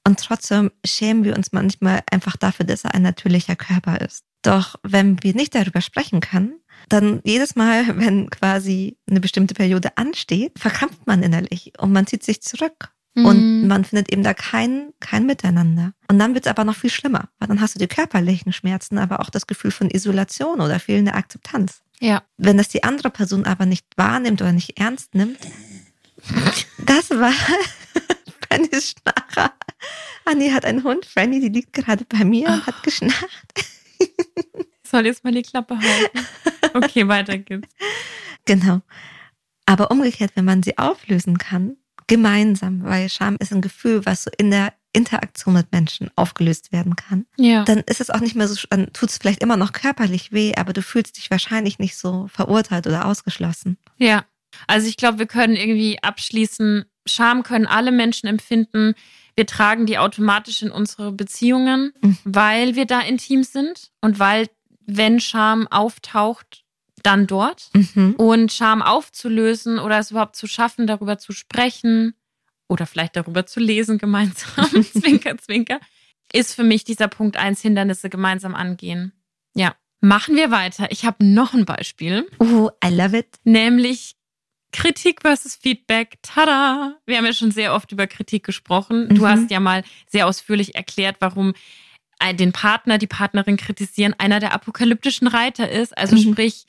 Und 0.07 0.19
trotzdem 0.19 0.71
schämen 0.85 1.23
wir 1.23 1.35
uns 1.35 1.51
manchmal 1.51 2.01
einfach 2.11 2.37
dafür, 2.37 2.65
dass 2.65 2.83
er 2.83 2.93
ein 2.93 3.01
natürlicher 3.01 3.55
Körper 3.55 3.99
ist. 4.01 4.23
Doch 4.41 4.75
wenn 4.83 5.21
wir 5.23 5.33
nicht 5.33 5.55
darüber 5.55 5.81
sprechen 5.81 6.19
können, 6.19 6.59
dann 6.89 7.21
jedes 7.23 7.55
Mal, 7.55 7.85
wenn 7.99 8.29
quasi 8.29 8.97
eine 9.09 9.19
bestimmte 9.19 9.53
Periode 9.53 9.97
ansteht, 9.97 10.59
verkrampft 10.59 11.05
man 11.07 11.23
innerlich 11.23 11.73
und 11.77 11.91
man 11.91 12.07
zieht 12.07 12.23
sich 12.23 12.41
zurück. 12.41 12.89
Mhm. 13.15 13.25
Und 13.25 13.67
man 13.67 13.85
findet 13.85 14.11
eben 14.11 14.23
da 14.23 14.33
kein, 14.33 14.91
kein 14.99 15.25
Miteinander. 15.25 15.93
Und 16.09 16.19
dann 16.19 16.33
wird 16.33 16.45
es 16.45 16.49
aber 16.49 16.65
noch 16.65 16.75
viel 16.75 16.89
schlimmer, 16.89 17.29
weil 17.39 17.47
dann 17.47 17.61
hast 17.61 17.75
du 17.75 17.79
die 17.79 17.87
körperlichen 17.87 18.51
Schmerzen, 18.51 18.97
aber 18.97 19.21
auch 19.21 19.29
das 19.29 19.47
Gefühl 19.47 19.71
von 19.71 19.89
Isolation 19.89 20.59
oder 20.59 20.79
fehlende 20.79 21.13
Akzeptanz. 21.13 21.81
Ja. 21.99 22.23
Wenn 22.37 22.57
das 22.57 22.67
die 22.67 22.83
andere 22.83 23.09
Person 23.09 23.45
aber 23.45 23.65
nicht 23.65 23.85
wahrnimmt 23.95 24.41
oder 24.41 24.51
nicht 24.51 24.77
ernst 24.77 25.15
nimmt, 25.15 25.39
das 26.85 27.09
war 27.11 27.31
Fannys 28.49 28.95
Schnarrer. 28.95 29.53
Anni 30.25 30.49
hat 30.49 30.65
einen 30.65 30.83
Hund, 30.83 31.05
Franny, 31.05 31.39
die 31.39 31.49
liegt 31.49 31.73
gerade 31.73 32.03
bei 32.05 32.25
mir 32.25 32.49
und 32.49 32.65
hat 32.65 32.83
geschnarcht. 32.83 33.65
Soll 34.95 35.07
jetzt 35.07 35.25
mal 35.25 35.33
die 35.33 35.41
Klappe 35.41 35.77
halten. 35.77 36.19
Okay, 36.73 37.05
weiter 37.09 37.37
geht's. 37.37 37.67
Genau. 38.45 38.81
Aber 39.65 39.91
umgekehrt, 39.91 40.31
wenn 40.35 40.45
man 40.45 40.63
sie 40.63 40.77
auflösen 40.77 41.37
kann, 41.37 41.75
gemeinsam, 42.07 42.83
weil 42.83 43.09
Scham 43.09 43.35
ist 43.39 43.51
ein 43.51 43.61
Gefühl, 43.61 44.05
was 44.05 44.23
so 44.23 44.31
in 44.37 44.51
der 44.51 44.73
Interaktion 44.93 45.55
mit 45.55 45.73
Menschen 45.73 46.11
aufgelöst 46.15 46.71
werden 46.71 46.95
kann, 46.95 47.25
ja. 47.35 47.65
dann 47.65 47.79
ist 47.79 47.99
es 47.99 48.09
auch 48.09 48.21
nicht 48.21 48.35
mehr 48.35 48.47
so, 48.47 48.65
dann 48.69 48.93
tut 48.93 49.09
es 49.09 49.17
vielleicht 49.17 49.43
immer 49.43 49.57
noch 49.57 49.73
körperlich 49.73 50.31
weh, 50.31 50.53
aber 50.55 50.71
du 50.71 50.81
fühlst 50.81 51.17
dich 51.17 51.29
wahrscheinlich 51.29 51.77
nicht 51.77 51.97
so 51.97 52.27
verurteilt 52.27 52.87
oder 52.87 53.05
ausgeschlossen. 53.05 53.77
Ja. 53.97 54.23
Also 54.67 54.87
ich 54.87 54.95
glaube, 54.95 55.19
wir 55.19 55.27
können 55.27 55.57
irgendwie 55.57 56.01
abschließen, 56.01 56.85
Scham 57.05 57.43
können 57.43 57.65
alle 57.65 57.91
Menschen 57.91 58.27
empfinden. 58.27 58.95
Wir 59.35 59.45
tragen 59.45 59.85
die 59.85 59.97
automatisch 59.97 60.61
in 60.61 60.71
unsere 60.71 61.11
Beziehungen, 61.11 61.93
mhm. 62.01 62.17
weil 62.23 62.75
wir 62.75 62.85
da 62.85 63.01
intim 63.01 63.43
sind 63.43 63.91
und 63.99 64.17
weil 64.19 64.47
wenn 64.85 65.19
Scham 65.19 65.67
auftaucht, 65.67 66.63
dann 67.03 67.27
dort. 67.27 67.69
Mhm. 67.73 68.15
Und 68.17 68.51
Scham 68.51 68.81
aufzulösen 68.81 69.79
oder 69.79 69.99
es 69.99 70.11
überhaupt 70.11 70.35
zu 70.35 70.47
schaffen, 70.47 70.87
darüber 70.87 71.17
zu 71.17 71.33
sprechen 71.33 72.15
oder 72.67 72.87
vielleicht 72.87 73.15
darüber 73.15 73.45
zu 73.45 73.59
lesen 73.59 73.97
gemeinsam, 73.97 74.83
zwinker, 74.83 75.37
zwinker, 75.37 75.79
ist 76.33 76.55
für 76.55 76.63
mich 76.63 76.83
dieser 76.83 77.07
Punkt 77.07 77.37
eins 77.37 77.61
Hindernisse 77.61 78.09
gemeinsam 78.09 78.55
angehen. 78.55 79.13
Ja. 79.55 79.75
Machen 80.01 80.35
wir 80.35 80.51
weiter. 80.51 80.91
Ich 80.91 81.05
habe 81.05 81.25
noch 81.25 81.53
ein 81.53 81.65
Beispiel. 81.65 82.27
Oh, 82.39 82.69
I 82.83 82.89
love 82.89 83.17
it. 83.17 83.37
Nämlich 83.43 84.15
Kritik 84.71 85.21
versus 85.21 85.55
Feedback. 85.55 86.17
Tada! 86.21 86.97
Wir 87.05 87.17
haben 87.17 87.25
ja 87.25 87.33
schon 87.33 87.51
sehr 87.51 87.73
oft 87.73 87.91
über 87.91 88.05
Kritik 88.05 88.45
gesprochen. 88.45 89.07
Du 89.09 89.21
mhm. 89.21 89.27
hast 89.27 89.51
ja 89.51 89.59
mal 89.59 89.83
sehr 90.07 90.27
ausführlich 90.27 90.75
erklärt, 90.75 91.17
warum 91.19 91.53
den 92.33 92.51
Partner, 92.51 92.97
die 92.97 93.07
Partnerin 93.07 93.57
kritisieren, 93.57 94.15
einer 94.17 94.39
der 94.39 94.53
apokalyptischen 94.53 95.27
Reiter 95.27 95.69
ist. 95.69 95.97
Also 95.97 96.15
mhm. 96.15 96.31
sprich, 96.31 96.65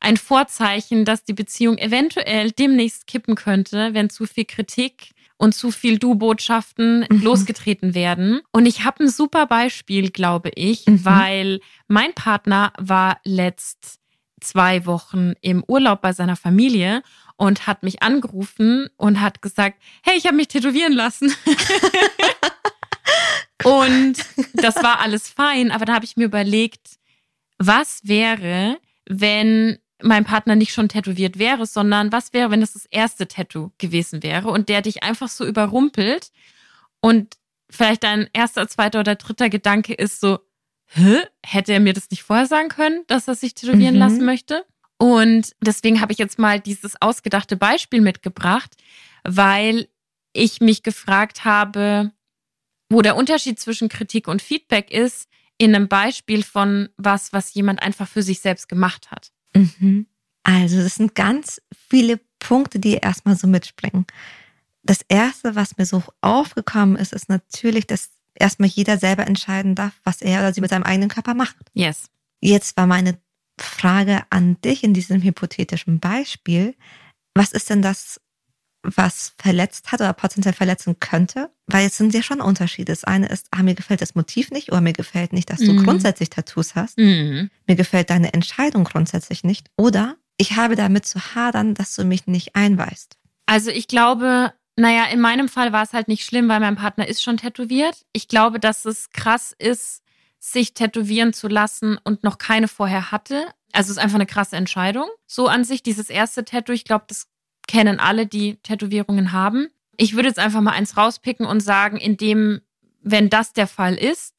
ein 0.00 0.16
Vorzeichen, 0.16 1.04
dass 1.04 1.24
die 1.24 1.32
Beziehung 1.32 1.78
eventuell 1.78 2.52
demnächst 2.52 3.06
kippen 3.06 3.34
könnte, 3.34 3.94
wenn 3.94 4.10
zu 4.10 4.26
viel 4.26 4.44
Kritik 4.44 5.10
und 5.36 5.54
zu 5.54 5.70
viel 5.70 5.98
Du-Botschaften 5.98 7.06
mhm. 7.08 7.22
losgetreten 7.22 7.94
werden. 7.94 8.40
Und 8.52 8.66
ich 8.66 8.84
habe 8.84 9.04
ein 9.04 9.08
super 9.08 9.46
Beispiel, 9.46 10.10
glaube 10.10 10.50
ich, 10.54 10.86
mhm. 10.86 11.04
weil 11.04 11.60
mein 11.86 12.12
Partner 12.14 12.72
war 12.78 13.18
letzt 13.24 14.00
zwei 14.40 14.86
Wochen 14.86 15.32
im 15.40 15.64
Urlaub 15.66 16.00
bei 16.00 16.12
seiner 16.12 16.36
Familie 16.36 17.02
und 17.36 17.66
hat 17.66 17.82
mich 17.82 18.02
angerufen 18.02 18.88
und 18.96 19.20
hat 19.20 19.42
gesagt, 19.42 19.80
hey, 20.02 20.16
ich 20.16 20.26
habe 20.26 20.36
mich 20.36 20.48
tätowieren 20.48 20.92
lassen. 20.92 21.32
Und 23.64 24.14
das 24.54 24.76
war 24.76 25.00
alles 25.00 25.28
fein, 25.28 25.70
aber 25.70 25.84
da 25.84 25.94
habe 25.94 26.04
ich 26.04 26.16
mir 26.16 26.24
überlegt, 26.24 26.98
was 27.58 28.00
wäre, 28.04 28.78
wenn 29.08 29.78
mein 30.02 30.24
Partner 30.24 30.54
nicht 30.54 30.72
schon 30.72 30.88
tätowiert 30.88 31.38
wäre, 31.38 31.66
sondern 31.66 32.12
was 32.12 32.32
wäre, 32.32 32.50
wenn 32.50 32.60
das 32.60 32.74
das 32.74 32.86
erste 32.86 33.26
Tattoo 33.26 33.72
gewesen 33.78 34.22
wäre 34.22 34.48
und 34.48 34.68
der 34.68 34.82
dich 34.82 35.02
einfach 35.02 35.28
so 35.28 35.44
überrumpelt 35.44 36.30
und 37.00 37.36
vielleicht 37.68 38.04
dein 38.04 38.28
erster, 38.32 38.68
zweiter 38.68 39.00
oder 39.00 39.16
dritter 39.16 39.50
Gedanke 39.50 39.94
ist 39.94 40.20
so, 40.20 40.38
Hä? 40.86 41.18
hätte 41.44 41.72
er 41.72 41.80
mir 41.80 41.92
das 41.92 42.10
nicht 42.10 42.22
vorher 42.22 42.46
sagen 42.46 42.68
können, 42.68 43.02
dass 43.08 43.28
er 43.28 43.34
sich 43.34 43.54
tätowieren 43.54 43.94
mhm. 43.94 44.00
lassen 44.00 44.24
möchte? 44.24 44.64
Und 44.98 45.54
deswegen 45.60 46.00
habe 46.00 46.12
ich 46.12 46.18
jetzt 46.18 46.38
mal 46.38 46.60
dieses 46.60 47.00
ausgedachte 47.00 47.56
Beispiel 47.56 48.00
mitgebracht, 48.00 48.74
weil 49.24 49.88
ich 50.32 50.60
mich 50.60 50.82
gefragt 50.82 51.44
habe, 51.44 52.12
wo 52.88 53.02
der 53.02 53.16
Unterschied 53.16 53.60
zwischen 53.60 53.88
Kritik 53.88 54.28
und 54.28 54.42
Feedback 54.42 54.90
ist, 54.90 55.28
in 55.58 55.74
einem 55.74 55.88
Beispiel 55.88 56.44
von 56.44 56.88
was, 56.96 57.32
was 57.32 57.52
jemand 57.54 57.82
einfach 57.82 58.08
für 58.08 58.22
sich 58.22 58.40
selbst 58.40 58.68
gemacht 58.68 59.10
hat? 59.10 59.32
Mhm. 59.54 60.06
Also, 60.44 60.82
das 60.82 60.94
sind 60.94 61.14
ganz 61.14 61.60
viele 61.88 62.20
Punkte, 62.38 62.78
die 62.78 62.94
erstmal 62.94 63.36
so 63.36 63.46
mitspringen. 63.46 64.06
Das 64.82 65.00
erste, 65.08 65.54
was 65.56 65.76
mir 65.76 65.84
so 65.84 66.02
aufgekommen 66.20 66.96
ist, 66.96 67.12
ist 67.12 67.28
natürlich, 67.28 67.86
dass 67.86 68.10
erstmal 68.34 68.68
jeder 68.68 68.98
selber 68.98 69.26
entscheiden 69.26 69.74
darf, 69.74 69.92
was 70.04 70.22
er 70.22 70.40
oder 70.40 70.54
sie 70.54 70.60
mit 70.60 70.70
seinem 70.70 70.84
eigenen 70.84 71.10
Körper 71.10 71.34
macht. 71.34 71.56
Yes. 71.74 72.08
Jetzt 72.40 72.76
war 72.76 72.86
meine 72.86 73.18
Frage 73.60 74.22
an 74.30 74.60
dich 74.60 74.84
in 74.84 74.94
diesem 74.94 75.20
hypothetischen 75.20 75.98
Beispiel. 75.98 76.74
Was 77.34 77.52
ist 77.52 77.68
denn 77.68 77.82
das, 77.82 78.20
was 78.82 79.34
verletzt 79.38 79.90
hat 79.92 80.00
oder 80.00 80.12
potenziell 80.12 80.54
verletzen 80.54 80.98
könnte? 81.00 81.50
Weil 81.66 81.86
es 81.86 81.96
sind 81.96 82.14
ja 82.14 82.22
schon 82.22 82.40
Unterschiede. 82.40 82.92
Das 82.92 83.04
eine 83.04 83.28
ist, 83.28 83.48
ah, 83.50 83.62
mir 83.62 83.74
gefällt 83.74 84.00
das 84.00 84.14
Motiv 84.14 84.50
nicht 84.50 84.70
oder 84.70 84.80
mir 84.80 84.92
gefällt 84.92 85.32
nicht, 85.32 85.50
dass 85.50 85.58
du 85.60 85.72
Mhm. 85.72 85.84
grundsätzlich 85.84 86.30
Tattoos 86.30 86.74
hast. 86.74 86.96
Mhm. 86.98 87.50
Mir 87.66 87.76
gefällt 87.76 88.10
deine 88.10 88.32
Entscheidung 88.32 88.84
grundsätzlich 88.84 89.44
nicht. 89.44 89.68
Oder 89.76 90.16
ich 90.36 90.56
habe 90.56 90.76
damit 90.76 91.06
zu 91.06 91.18
hadern, 91.34 91.74
dass 91.74 91.94
du 91.96 92.04
mich 92.04 92.26
nicht 92.26 92.54
einweist. 92.54 93.16
Also 93.46 93.70
ich 93.70 93.88
glaube, 93.88 94.52
naja, 94.76 95.06
in 95.06 95.20
meinem 95.20 95.48
Fall 95.48 95.72
war 95.72 95.82
es 95.82 95.92
halt 95.92 96.06
nicht 96.06 96.24
schlimm, 96.24 96.48
weil 96.48 96.60
mein 96.60 96.76
Partner 96.76 97.08
ist 97.08 97.22
schon 97.22 97.36
tätowiert. 97.38 98.06
Ich 98.12 98.28
glaube, 98.28 98.60
dass 98.60 98.84
es 98.84 99.10
krass 99.10 99.54
ist, 99.58 100.02
sich 100.38 100.72
tätowieren 100.74 101.32
zu 101.32 101.48
lassen 101.48 101.98
und 102.04 102.22
noch 102.22 102.38
keine 102.38 102.68
vorher 102.68 103.10
hatte. 103.10 103.46
Also 103.72 103.90
es 103.90 103.96
ist 103.96 104.02
einfach 104.02 104.14
eine 104.14 104.26
krasse 104.26 104.54
Entscheidung. 104.56 105.08
So 105.26 105.48
an 105.48 105.64
sich, 105.64 105.82
dieses 105.82 106.08
erste 106.10 106.44
Tattoo, 106.44 106.72
ich 106.72 106.84
glaube, 106.84 107.06
das 107.08 107.26
kennen 107.68 108.00
alle, 108.00 108.26
die 108.26 108.56
Tätowierungen 108.56 109.30
haben. 109.32 109.68
Ich 109.96 110.14
würde 110.16 110.28
jetzt 110.28 110.38
einfach 110.40 110.60
mal 110.60 110.72
eins 110.72 110.96
rauspicken 110.96 111.46
und 111.46 111.60
sagen, 111.60 111.96
in 111.98 112.16
dem, 112.16 112.60
wenn 113.02 113.30
das 113.30 113.52
der 113.52 113.68
Fall 113.68 113.94
ist, 113.94 114.34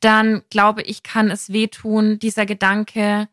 dann 0.00 0.42
glaube 0.50 0.82
ich, 0.82 1.02
kann 1.02 1.30
es 1.30 1.52
wehtun, 1.52 2.18
dieser 2.18 2.44
Gedanke, 2.46 3.28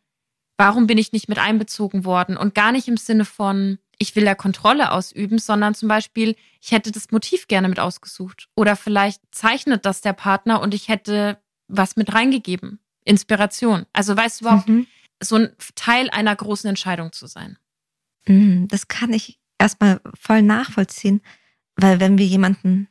warum 0.57 0.87
bin 0.87 0.97
ich 0.97 1.11
nicht 1.11 1.27
mit 1.29 1.37
einbezogen 1.37 2.05
worden? 2.05 2.37
Und 2.37 2.55
gar 2.55 2.71
nicht 2.71 2.87
im 2.87 2.97
Sinne 2.97 3.25
von, 3.25 3.77
ich 3.97 4.15
will 4.15 4.23
ja 4.23 4.35
Kontrolle 4.35 4.91
ausüben, 4.91 5.37
sondern 5.37 5.75
zum 5.75 5.89
Beispiel, 5.89 6.35
ich 6.61 6.71
hätte 6.71 6.91
das 6.91 7.11
Motiv 7.11 7.47
gerne 7.47 7.67
mit 7.69 7.79
ausgesucht. 7.79 8.47
Oder 8.55 8.75
vielleicht 8.75 9.21
zeichnet 9.31 9.85
das 9.85 10.01
der 10.01 10.13
Partner 10.13 10.61
und 10.61 10.73
ich 10.73 10.87
hätte 10.87 11.37
was 11.67 11.95
mit 11.95 12.13
reingegeben. 12.13 12.79
Inspiration. 13.05 13.85
Also 13.93 14.15
weißt 14.17 14.41
du 14.41 14.45
überhaupt, 14.45 14.67
Mhm. 14.67 14.87
so 15.21 15.35
ein 15.35 15.53
Teil 15.75 16.09
einer 16.09 16.35
großen 16.35 16.67
Entscheidung 16.67 17.11
zu 17.11 17.27
sein. 17.27 17.57
Mhm, 18.27 18.67
Das 18.67 18.87
kann 18.87 19.13
ich 19.13 19.39
erstmal 19.57 20.01
voll 20.19 20.41
nachvollziehen, 20.41 21.21
weil 21.75 21.99
wenn 21.99 22.17
wir 22.17 22.25
jemanden 22.25 22.87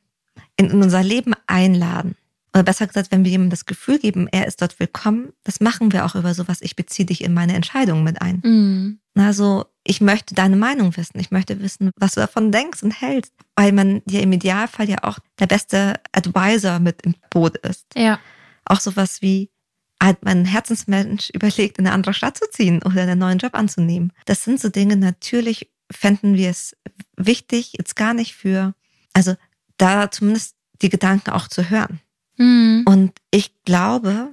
in 0.57 0.70
in 0.70 0.83
unser 0.83 1.03
Leben 1.03 1.35
einladen, 1.47 2.16
oder 2.55 2.62
besser 2.62 2.87
gesagt, 2.87 3.11
wenn 3.11 3.25
wir 3.25 3.33
jemandem 3.33 3.51
das 3.51 3.66
Gefühl 3.66 3.99
geben, 3.99 4.29
er 4.31 4.47
ist 4.47 4.62
dort 4.62 4.79
willkommen, 4.79 5.33
das 5.42 5.61
machen 5.61 5.92
wir 5.92 6.05
auch 6.05 6.14
über 6.14 6.35
sowas, 6.35 6.59
ich 6.61 6.77
beziehe 6.77 7.05
dich 7.05 7.25
in 7.25 7.35
meine 7.35 7.55
Entscheidung 7.55 8.05
mit 8.05 8.23
ein. 8.23 8.40
Mhm. 8.44 8.99
Also 9.16 9.66
ich 9.83 10.01
möchte 10.01 10.35
deine 10.35 10.57
Meinung 10.57 10.97
wissen, 10.97 11.18
ich 11.18 11.31
möchte 11.33 11.61
wissen, 11.61 11.90
was 11.97 12.14
du 12.14 12.20
davon 12.20 12.53
denkst 12.53 12.83
und 12.83 12.92
hältst, 12.92 13.33
weil 13.57 13.73
man 13.73 14.03
dir 14.07 14.23
im 14.23 14.33
Idealfall 14.33 14.88
ja 14.88 14.99
auch 15.03 15.18
der 15.40 15.47
beste 15.47 15.94
Advisor 16.12 16.79
mit 16.79 17.03
im 17.03 17.14
Boot 17.31 17.57
ist. 17.59 17.87
Ja. 17.97 18.18
Auch 18.64 18.81
sowas 18.81 19.20
wie, 19.20 19.51
hat 20.02 20.24
mein 20.24 20.44
Herzensmensch 20.44 21.30
überlegt, 21.30 21.78
in 21.78 21.87
eine 21.87 21.94
andere 21.94 22.14
Stadt 22.14 22.37
zu 22.37 22.48
ziehen 22.50 22.83
oder 22.83 23.02
einen 23.02 23.18
neuen 23.18 23.38
Job 23.38 23.54
anzunehmen. 23.54 24.12
Das 24.26 24.44
sind 24.44 24.61
so 24.61 24.68
Dinge, 24.68 24.96
natürlich 24.96 25.70
fänden 25.90 26.35
wir 26.35 26.50
es 26.50 26.76
wichtig, 27.16 27.74
jetzt 27.78 27.96
gar 27.96 28.14
nicht 28.14 28.35
für, 28.35 28.74
also 29.12 29.35
da 29.76 30.11
zumindest 30.11 30.57
die 30.83 30.88
Gedanken 30.88 31.30
auch 31.30 31.48
zu 31.48 31.70
hören. 31.70 32.00
Mhm. 32.37 32.85
Und 32.87 33.12
ich 33.30 33.52
glaube, 33.64 34.30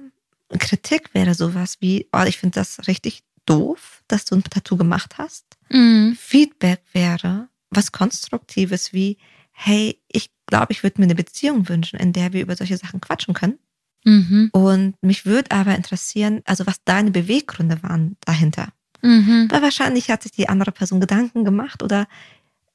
Kritik 0.58 1.14
wäre 1.14 1.34
sowas 1.34 1.76
wie, 1.80 2.08
oh, 2.12 2.24
ich 2.26 2.38
finde 2.38 2.56
das 2.56 2.86
richtig 2.86 3.22
doof, 3.46 4.02
dass 4.08 4.24
du 4.24 4.36
ein 4.36 4.44
Tattoo 4.44 4.76
gemacht 4.76 5.18
hast. 5.18 5.44
Mhm. 5.70 6.16
Feedback 6.18 6.82
wäre 6.92 7.48
was 7.70 7.92
Konstruktives 7.92 8.92
wie, 8.92 9.18
hey, 9.52 10.00
ich 10.08 10.30
glaube, 10.46 10.72
ich 10.72 10.82
würde 10.82 11.00
mir 11.00 11.06
eine 11.06 11.14
Beziehung 11.14 11.68
wünschen, 11.68 11.98
in 11.98 12.12
der 12.12 12.32
wir 12.32 12.42
über 12.42 12.56
solche 12.56 12.76
Sachen 12.76 13.00
quatschen 13.00 13.34
können. 13.34 13.58
Mhm. 14.04 14.50
Und 14.52 14.94
mich 15.02 15.26
würde 15.26 15.50
aber 15.50 15.74
interessieren, 15.74 16.42
also 16.44 16.66
was 16.66 16.82
deine 16.84 17.10
Beweggründe 17.10 17.82
waren 17.82 18.16
dahinter. 18.20 18.68
Mhm. 19.02 19.48
Weil 19.50 19.62
wahrscheinlich 19.62 20.10
hat 20.10 20.22
sich 20.22 20.32
die 20.32 20.48
andere 20.48 20.72
Person 20.72 21.00
Gedanken 21.00 21.44
gemacht 21.44 21.82
oder 21.82 22.06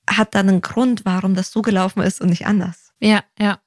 hat 0.10 0.36
dann 0.36 0.50
einen 0.50 0.62
Grund, 0.62 1.06
warum 1.06 1.36
das 1.36 1.52
so 1.52 1.62
gelaufen 1.62 2.02
ist 2.02 2.22
und 2.22 2.30
nicht 2.30 2.46
anders. 2.46 2.94
Ja, 3.00 3.24
ja. 3.38 3.60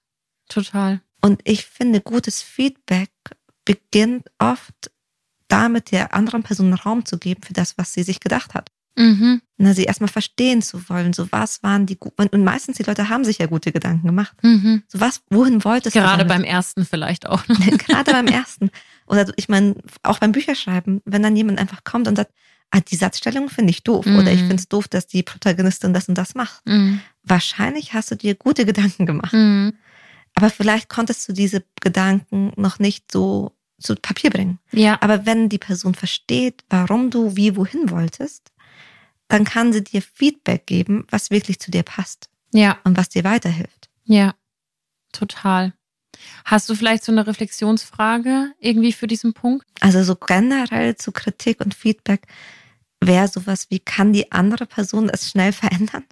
Total. 0.49 1.01
Und 1.21 1.41
ich 1.45 1.67
finde, 1.67 2.01
gutes 2.01 2.43
Feedback 2.43 3.11
beginnt 3.65 4.27
oft 4.39 4.91
damit, 5.49 5.91
der 5.91 6.15
anderen 6.15 6.43
Person 6.43 6.73
Raum 6.73 7.05
zu 7.05 7.19
geben 7.19 7.43
für 7.43 7.53
das, 7.53 7.77
was 7.77 7.93
sie 7.93 8.03
sich 8.03 8.21
gedacht 8.21 8.55
hat. 8.55 8.71
Mhm. 8.97 9.41
Na, 9.57 9.73
sie 9.75 9.85
erstmal 9.85 10.09
verstehen 10.09 10.63
zu 10.63 10.89
wollen, 10.89 11.13
so 11.13 11.31
was 11.33 11.63
waren 11.63 11.87
die, 11.87 11.97
gu- 11.99 12.11
und 12.17 12.45
meistens 12.45 12.77
die 12.77 12.83
Leute 12.83 13.09
haben 13.09 13.25
sich 13.25 13.39
ja 13.39 13.47
gute 13.47 13.73
Gedanken 13.73 14.07
gemacht. 14.07 14.37
Mhm. 14.43 14.83
So 14.89 15.01
was, 15.01 15.23
wohin 15.31 15.65
wolltest 15.65 15.95
du? 15.97 16.01
Gerade 16.01 16.25
beim 16.25 16.45
ersten 16.45 16.85
vielleicht 16.85 17.27
auch 17.27 17.47
noch. 17.49 17.59
Gerade 17.79 18.13
beim 18.13 18.27
ersten. 18.27 18.71
Oder 19.07 19.33
ich 19.37 19.49
meine, 19.49 19.75
auch 20.03 20.19
beim 20.19 20.33
Bücherschreiben, 20.33 21.03
wenn 21.05 21.23
dann 21.23 21.37
jemand 21.37 21.59
einfach 21.59 21.85
kommt 21.85 22.09
und 22.09 22.17
sagt, 22.17 22.33
ah, 22.71 22.81
die 22.81 22.97
Satzstellung 22.97 23.49
finde 23.49 23.71
ich 23.71 23.83
doof. 23.83 24.07
Oder 24.07 24.33
ich 24.33 24.41
Mhm. 24.43 24.47
finde 24.49 24.57
es 24.57 24.69
doof, 24.69 24.89
dass 24.89 25.07
die 25.07 25.23
Protagonistin 25.23 25.93
das 25.93 26.09
und 26.09 26.17
das 26.17 26.35
macht. 26.35 26.65
Mhm. 26.67 27.01
Wahrscheinlich 27.23 27.93
hast 27.95 28.11
du 28.11 28.15
dir 28.17 28.35
gute 28.35 28.65
Gedanken 28.65 29.07
gemacht. 29.07 29.33
Mhm. 29.33 29.75
Aber 30.35 30.51
vielleicht 30.51 30.89
konntest 30.89 31.29
du 31.29 31.33
diese 31.33 31.65
Gedanken 31.81 32.53
noch 32.57 32.79
nicht 32.79 33.11
so 33.11 33.53
zu 33.81 33.95
Papier 33.97 34.31
bringen. 34.31 34.59
Ja. 34.73 34.99
Aber 35.01 35.27
wenn 35.27 35.49
die 35.49 35.59
Person 35.59 35.95
versteht, 35.95 36.63
warum 36.69 37.11
du 37.11 37.35
wie 37.37 37.57
wohin 37.57 37.91
wolltest, 37.91 38.50
dann 39.31 39.45
kann 39.45 39.73
sie 39.73 39.83
dir 39.83 40.03
Feedback 40.03 40.67
geben, 40.67 41.07
was 41.11 41.31
wirklich 41.31 41.59
zu 41.61 41.71
dir 41.71 41.83
passt 41.83 42.29
Ja. 42.53 42.79
und 42.85 42.97
was 42.97 43.09
dir 43.09 43.25
weiterhilft. 43.25 43.89
Ja. 44.05 44.35
Total. 45.13 45.73
Hast 46.45 46.69
du 46.69 46.75
vielleicht 46.75 47.05
so 47.05 47.13
eine 47.13 47.27
Reflexionsfrage 47.27 48.53
irgendwie 48.59 48.93
für 48.93 49.07
diesen 49.07 49.33
Punkt? 49.33 49.67
Also 49.81 50.03
so 50.05 50.15
generell 50.17 50.97
zu 50.97 51.13
Kritik 51.13 51.61
und 51.61 51.75
Feedback 51.75 52.27
wäre 53.01 53.29
sowas 53.29 53.67
wie, 53.71 53.79
kann 53.79 54.13
die 54.13 54.31
andere 54.31 54.67
Person 54.67 55.09
es 55.09 55.31
schnell 55.31 55.53
verändern? 55.53 56.05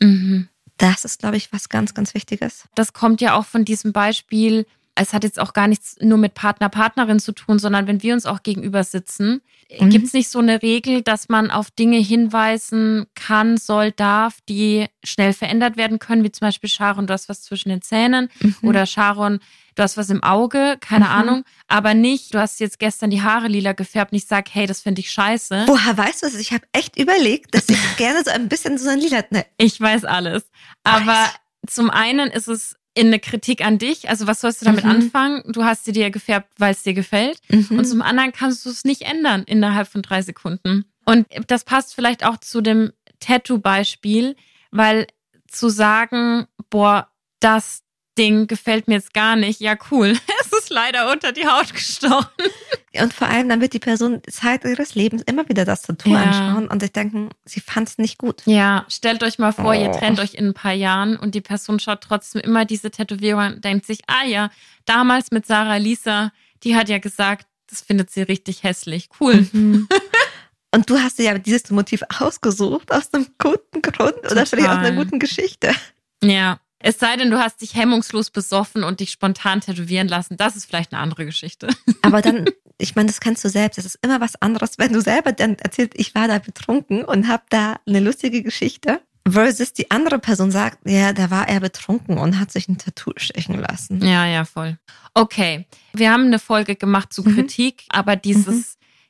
Mhm. 0.00 0.48
Das 0.76 1.04
ist, 1.04 1.18
glaube 1.18 1.36
ich, 1.36 1.52
was 1.52 1.68
ganz, 1.68 1.92
ganz 1.92 2.14
Wichtiges. 2.14 2.64
Das 2.74 2.92
kommt 2.92 3.20
ja 3.20 3.34
auch 3.34 3.44
von 3.44 3.64
diesem 3.64 3.92
Beispiel. 3.92 4.66
Es 4.96 5.12
hat 5.12 5.24
jetzt 5.24 5.38
auch 5.40 5.52
gar 5.52 5.68
nichts 5.68 5.96
nur 6.00 6.18
mit 6.18 6.34
Partner, 6.34 6.68
Partnerin 6.68 7.20
zu 7.20 7.32
tun, 7.32 7.58
sondern 7.58 7.86
wenn 7.86 8.02
wir 8.02 8.12
uns 8.12 8.26
auch 8.26 8.42
gegenüber 8.42 8.84
sitzen, 8.84 9.40
Mhm. 9.78 9.90
gibt 9.90 10.06
es 10.08 10.12
nicht 10.12 10.28
so 10.28 10.40
eine 10.40 10.62
Regel, 10.62 11.00
dass 11.02 11.28
man 11.28 11.50
auf 11.52 11.70
Dinge 11.70 11.98
hinweisen 11.98 13.06
kann, 13.14 13.56
soll, 13.56 13.92
darf, 13.92 14.38
die 14.48 14.86
schnell 15.04 15.32
verändert 15.32 15.76
werden 15.76 15.98
können, 16.00 16.24
wie 16.24 16.32
zum 16.32 16.46
Beispiel 16.48 16.68
Sharon, 16.68 17.06
du 17.06 17.12
hast 17.12 17.28
was 17.28 17.42
zwischen 17.42 17.68
den 17.68 17.80
Zähnen 17.82 18.28
Mhm. 18.40 18.56
oder 18.62 18.84
Sharon, 18.84 19.38
du 19.76 19.82
hast 19.84 19.96
was 19.96 20.10
im 20.10 20.24
Auge, 20.24 20.76
keine 20.80 21.04
Mhm. 21.04 21.10
Ahnung, 21.12 21.44
aber 21.68 21.94
nicht, 21.94 22.34
du 22.34 22.40
hast 22.40 22.58
jetzt 22.58 22.80
gestern 22.80 23.10
die 23.10 23.22
Haare 23.22 23.46
lila 23.46 23.72
gefärbt 23.72 24.10
und 24.12 24.18
ich 24.18 24.26
sag, 24.26 24.52
hey, 24.52 24.66
das 24.66 24.80
finde 24.80 25.00
ich 25.02 25.10
scheiße. 25.12 25.64
Woher 25.68 25.96
weißt 25.96 26.22
du 26.22 26.26
es? 26.26 26.34
Ich 26.34 26.52
habe 26.52 26.64
echt 26.72 26.98
überlegt, 26.98 27.54
dass 27.54 27.68
ich 27.68 27.78
gerne 27.96 28.22
so 28.24 28.30
ein 28.32 28.48
bisschen 28.48 28.76
so 28.76 28.88
ein 28.90 28.98
Lila. 28.98 29.22
Ne, 29.30 29.46
Ich 29.56 29.80
weiß 29.80 30.04
alles. 30.04 30.50
Aber 30.82 31.30
zum 31.68 31.90
einen 31.90 32.30
ist 32.30 32.48
es 32.48 32.74
in 32.94 33.06
eine 33.08 33.20
Kritik 33.20 33.64
an 33.64 33.78
dich. 33.78 34.08
Also 34.08 34.26
was 34.26 34.40
sollst 34.40 34.60
du 34.60 34.64
damit 34.66 34.84
Mhm. 34.84 34.90
anfangen? 34.90 35.42
Du 35.52 35.64
hast 35.64 35.84
sie 35.84 35.92
dir 35.92 36.10
gefärbt, 36.10 36.48
weil 36.58 36.72
es 36.72 36.82
dir 36.82 36.94
gefällt. 36.94 37.38
mhm. 37.48 37.78
Und 37.78 37.84
zum 37.84 38.02
anderen 38.02 38.32
kannst 38.32 38.66
du 38.66 38.70
es 38.70 38.84
nicht 38.84 39.02
ändern 39.02 39.44
innerhalb 39.44 39.86
von 39.88 40.02
drei 40.02 40.22
Sekunden. 40.22 40.84
Und 41.04 41.26
das 41.46 41.64
passt 41.64 41.94
vielleicht 41.94 42.24
auch 42.24 42.36
zu 42.38 42.60
dem 42.60 42.92
Tattoo-Beispiel, 43.20 44.36
weil 44.70 45.06
zu 45.48 45.68
sagen, 45.68 46.46
boah, 46.68 47.08
das 47.40 47.82
Ding 48.18 48.46
gefällt 48.46 48.86
mir 48.88 48.94
jetzt 48.94 49.14
gar 49.14 49.34
nicht, 49.36 49.60
ja 49.60 49.76
cool, 49.90 50.16
leider 50.70 51.10
unter 51.12 51.32
die 51.32 51.46
Haut 51.46 51.72
gestochen. 51.74 52.26
Und 53.00 53.12
vor 53.14 53.28
allem, 53.28 53.48
dann 53.48 53.60
wird 53.60 53.72
die 53.72 53.78
Person 53.78 54.20
Zeit 54.28 54.64
ihres 54.64 54.96
Lebens 54.96 55.22
immer 55.22 55.48
wieder 55.48 55.64
das 55.64 55.82
Tattoo 55.82 56.10
Ja. 56.10 56.22
anschauen 56.24 56.66
und 56.66 56.80
sich 56.80 56.90
denken, 56.92 57.30
sie 57.44 57.60
fand 57.60 57.88
es 57.88 57.98
nicht 57.98 58.18
gut. 58.18 58.42
Ja, 58.46 58.84
stellt 58.88 59.22
euch 59.22 59.38
mal 59.38 59.52
vor, 59.52 59.74
ihr 59.74 59.90
Oh. 59.90 59.96
trennt 59.96 60.18
euch 60.18 60.34
in 60.34 60.48
ein 60.48 60.54
paar 60.54 60.72
Jahren 60.72 61.16
und 61.16 61.36
die 61.36 61.40
Person 61.40 61.78
schaut 61.78 62.00
trotzdem 62.00 62.40
immer 62.40 62.64
diese 62.64 62.90
Tätowierung 62.90 63.40
an 63.42 63.54
und 63.54 63.64
denkt 63.64 63.86
sich, 63.86 64.00
ah 64.08 64.24
ja, 64.26 64.50
damals 64.86 65.30
mit 65.30 65.46
Sarah 65.46 65.76
Lisa, 65.76 66.32
die 66.64 66.74
hat 66.74 66.88
ja 66.88 66.98
gesagt, 66.98 67.46
das 67.68 67.80
findet 67.80 68.10
sie 68.10 68.22
richtig 68.22 68.64
hässlich. 68.64 69.08
Cool. 69.20 69.46
Mhm. 69.52 69.86
Und 70.74 70.88
du 70.88 70.98
hast 71.00 71.18
dir 71.18 71.24
ja 71.24 71.38
dieses 71.38 71.68
Motiv 71.70 72.02
ausgesucht 72.20 72.92
aus 72.92 73.12
einem 73.12 73.26
guten 73.38 73.82
Grund 73.82 74.14
oder 74.30 74.46
vielleicht 74.46 74.68
aus 74.68 74.76
einer 74.78 74.90
Total. 74.90 74.96
guten 75.04 75.18
Geschichte. 75.18 75.74
Ja. 76.22 76.60
Es 76.82 76.98
sei 76.98 77.16
denn, 77.16 77.30
du 77.30 77.38
hast 77.38 77.60
dich 77.60 77.74
hemmungslos 77.74 78.30
besoffen 78.30 78.84
und 78.84 79.00
dich 79.00 79.10
spontan 79.10 79.60
tätowieren 79.60 80.08
lassen. 80.08 80.36
Das 80.36 80.56
ist 80.56 80.64
vielleicht 80.64 80.92
eine 80.92 81.02
andere 81.02 81.26
Geschichte. 81.26 81.68
Aber 82.02 82.22
dann, 82.22 82.46
ich 82.78 82.96
meine, 82.96 83.08
das 83.08 83.20
kennst 83.20 83.44
du 83.44 83.48
selbst. 83.48 83.78
Es 83.78 83.84
ist 83.84 83.98
immer 84.02 84.20
was 84.20 84.40
anderes, 84.40 84.78
wenn 84.78 84.92
du 84.92 85.00
selber 85.00 85.32
dann 85.32 85.56
erzählst, 85.56 85.92
ich 85.96 86.14
war 86.14 86.26
da 86.26 86.38
betrunken 86.38 87.04
und 87.04 87.28
habe 87.28 87.42
da 87.50 87.76
eine 87.86 88.00
lustige 88.00 88.42
Geschichte, 88.42 89.00
Versus 89.28 89.74
die 89.74 89.90
andere 89.90 90.18
Person 90.18 90.50
sagt, 90.50 90.78
ja, 90.88 91.12
da 91.12 91.30
war 91.30 91.46
er 91.46 91.60
betrunken 91.60 92.16
und 92.18 92.40
hat 92.40 92.50
sich 92.50 92.68
ein 92.68 92.78
Tattoo 92.78 93.12
stechen 93.16 93.58
lassen. 93.58 94.02
Ja, 94.02 94.26
ja, 94.26 94.44
voll. 94.46 94.78
Okay, 95.12 95.66
wir 95.92 96.10
haben 96.10 96.24
eine 96.24 96.38
Folge 96.38 96.74
gemacht 96.74 97.12
zu 97.12 97.22
mhm. 97.22 97.34
Kritik, 97.34 97.84
aber 97.90 98.16
dieses 98.16 98.46
mhm. 98.46 98.64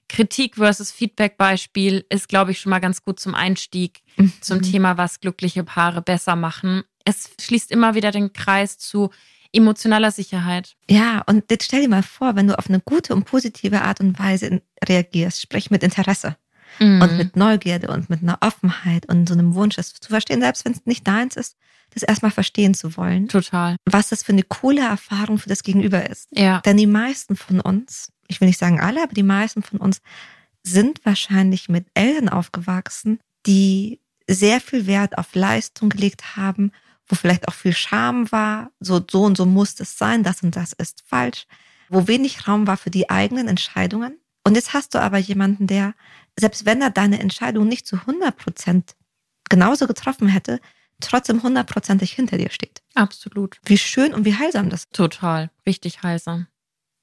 Kritik 0.09 0.57
versus 0.57 0.91
Feedback-Beispiel 0.91 2.05
ist, 2.09 2.29
glaube 2.29 2.51
ich, 2.51 2.61
schon 2.61 2.71
mal 2.71 2.81
ganz 2.81 3.05
gut 3.05 3.21
zum 3.21 3.37
Einstieg 3.37 4.03
mhm. 4.17 4.33
zum 4.41 4.63
Thema, 4.63 4.99
was 4.99 5.21
glückliche 5.21 5.63
Paare 5.63 6.03
besser 6.03 6.35
machen. 6.35 6.83
Es 7.11 7.31
schließt 7.41 7.71
immer 7.71 7.95
wieder 7.95 8.11
den 8.11 8.33
Kreis 8.33 8.79
zu 8.79 9.11
emotionaler 9.53 10.11
Sicherheit. 10.11 10.77
Ja, 10.89 11.23
und 11.27 11.51
jetzt 11.51 11.65
stell 11.65 11.83
dir 11.83 11.89
mal 11.89 12.03
vor, 12.03 12.37
wenn 12.37 12.47
du 12.47 12.59
auf 12.59 12.69
eine 12.69 12.81
gute 12.81 13.15
und 13.15 13.25
positive 13.25 13.83
Art 13.83 14.01
und 14.01 14.19
Weise 14.19 14.63
reagierst, 14.87 15.41
sprich 15.41 15.71
mit 15.71 15.83
Interesse 15.83 16.37
mhm. 16.79 17.03
und 17.03 17.17
mit 17.17 17.37
Neugierde 17.37 17.89
und 17.89 18.11
mit 18.11 18.23
einer 18.23 18.39
Offenheit 18.41 19.07
und 19.07 19.29
so 19.29 19.35
einem 19.35 19.55
Wunsch, 19.55 19.79
es 19.79 19.95
zu 19.95 20.09
verstehen, 20.09 20.41
selbst 20.41 20.65
wenn 20.65 20.73
es 20.73 20.87
nicht 20.87 21.07
deins 21.07 21.37
ist, 21.37 21.57
das 21.93 22.03
erstmal 22.05 22.31
verstehen 22.31 22.75
zu 22.75 22.97
wollen. 22.97 23.29
Total. 23.29 23.77
Was 23.85 24.11
das 24.11 24.23
für 24.23 24.33
eine 24.33 24.45
coole 24.45 24.83
Erfahrung 24.83 25.39
für 25.39 25.49
das 25.49 25.65
Gegenüber 25.65 26.09
ist. 26.09 26.29
Ja. 26.31 26.61
Denn 26.61 26.77
die 26.77 26.87
meisten 26.87 27.35
von 27.35 27.61
uns, 27.61 28.13
ich 28.29 28.41
will 28.41 28.47
nicht 28.47 28.61
sagen 28.61 28.81
alle, 28.81 29.03
aber 29.03 29.15
die 29.15 29.25
meisten 29.25 29.63
von 29.63 29.81
uns 29.81 30.01
sind 30.63 31.01
wahrscheinlich 31.05 31.69
mit 31.69 31.87
Eltern 31.95 32.29
aufgewachsen, 32.29 33.19
die 33.47 34.01
sehr 34.29 34.61
viel 34.61 34.87
Wert 34.87 35.19
auf 35.19 35.35
Leistung 35.35 35.89
gelegt 35.89 36.37
haben, 36.37 36.71
wo 37.11 37.17
vielleicht 37.17 37.49
auch 37.49 37.55
viel 37.55 37.73
Scham 37.73 38.31
war, 38.33 38.71
so, 38.81 39.01
so 39.09 39.23
und 39.25 39.37
so 39.37 39.47
muss 39.47 39.79
es 39.81 39.99
sein, 39.99 40.23
das 40.23 40.43
und 40.43 40.57
das 40.57 40.73
ist 40.73 41.03
falsch, 41.07 41.47
wo 41.89 42.07
wenig 42.07 42.47
Raum 42.47 42.67
war 42.67 42.77
für 42.77 42.91
die 42.91 43.11
eigenen 43.11 43.49
Entscheidungen. 43.49 44.19
Und 44.45 44.55
jetzt 44.55 44.73
hast 44.73 44.95
du 44.95 45.01
aber 45.01 45.19
jemanden, 45.19 45.67
der, 45.67 45.95
selbst 46.39 46.65
wenn 46.65 46.81
er 46.81 46.91
deine 46.91 47.21
Entscheidung 47.21 47.69
nicht 47.69 47.87
zu 47.87 47.97
100 47.97 48.37
Prozent 48.37 48.95
genauso 49.49 49.87
getroffen 49.87 50.29
hätte, 50.29 50.61
trotzdem 51.01 51.43
hundertprozentig 51.43 52.13
hinter 52.13 52.39
dir 52.39 52.51
steht. 52.51 52.83
Absolut. 52.95 53.59
Wie 53.65 53.79
schön 53.79 54.15
und 54.15 54.25
wie 54.25 54.37
heilsam 54.37 54.71
das 54.71 54.85
ist. 54.85 54.93
Total. 54.93 55.51
Richtig 55.67 56.03
heilsam. 56.03 56.47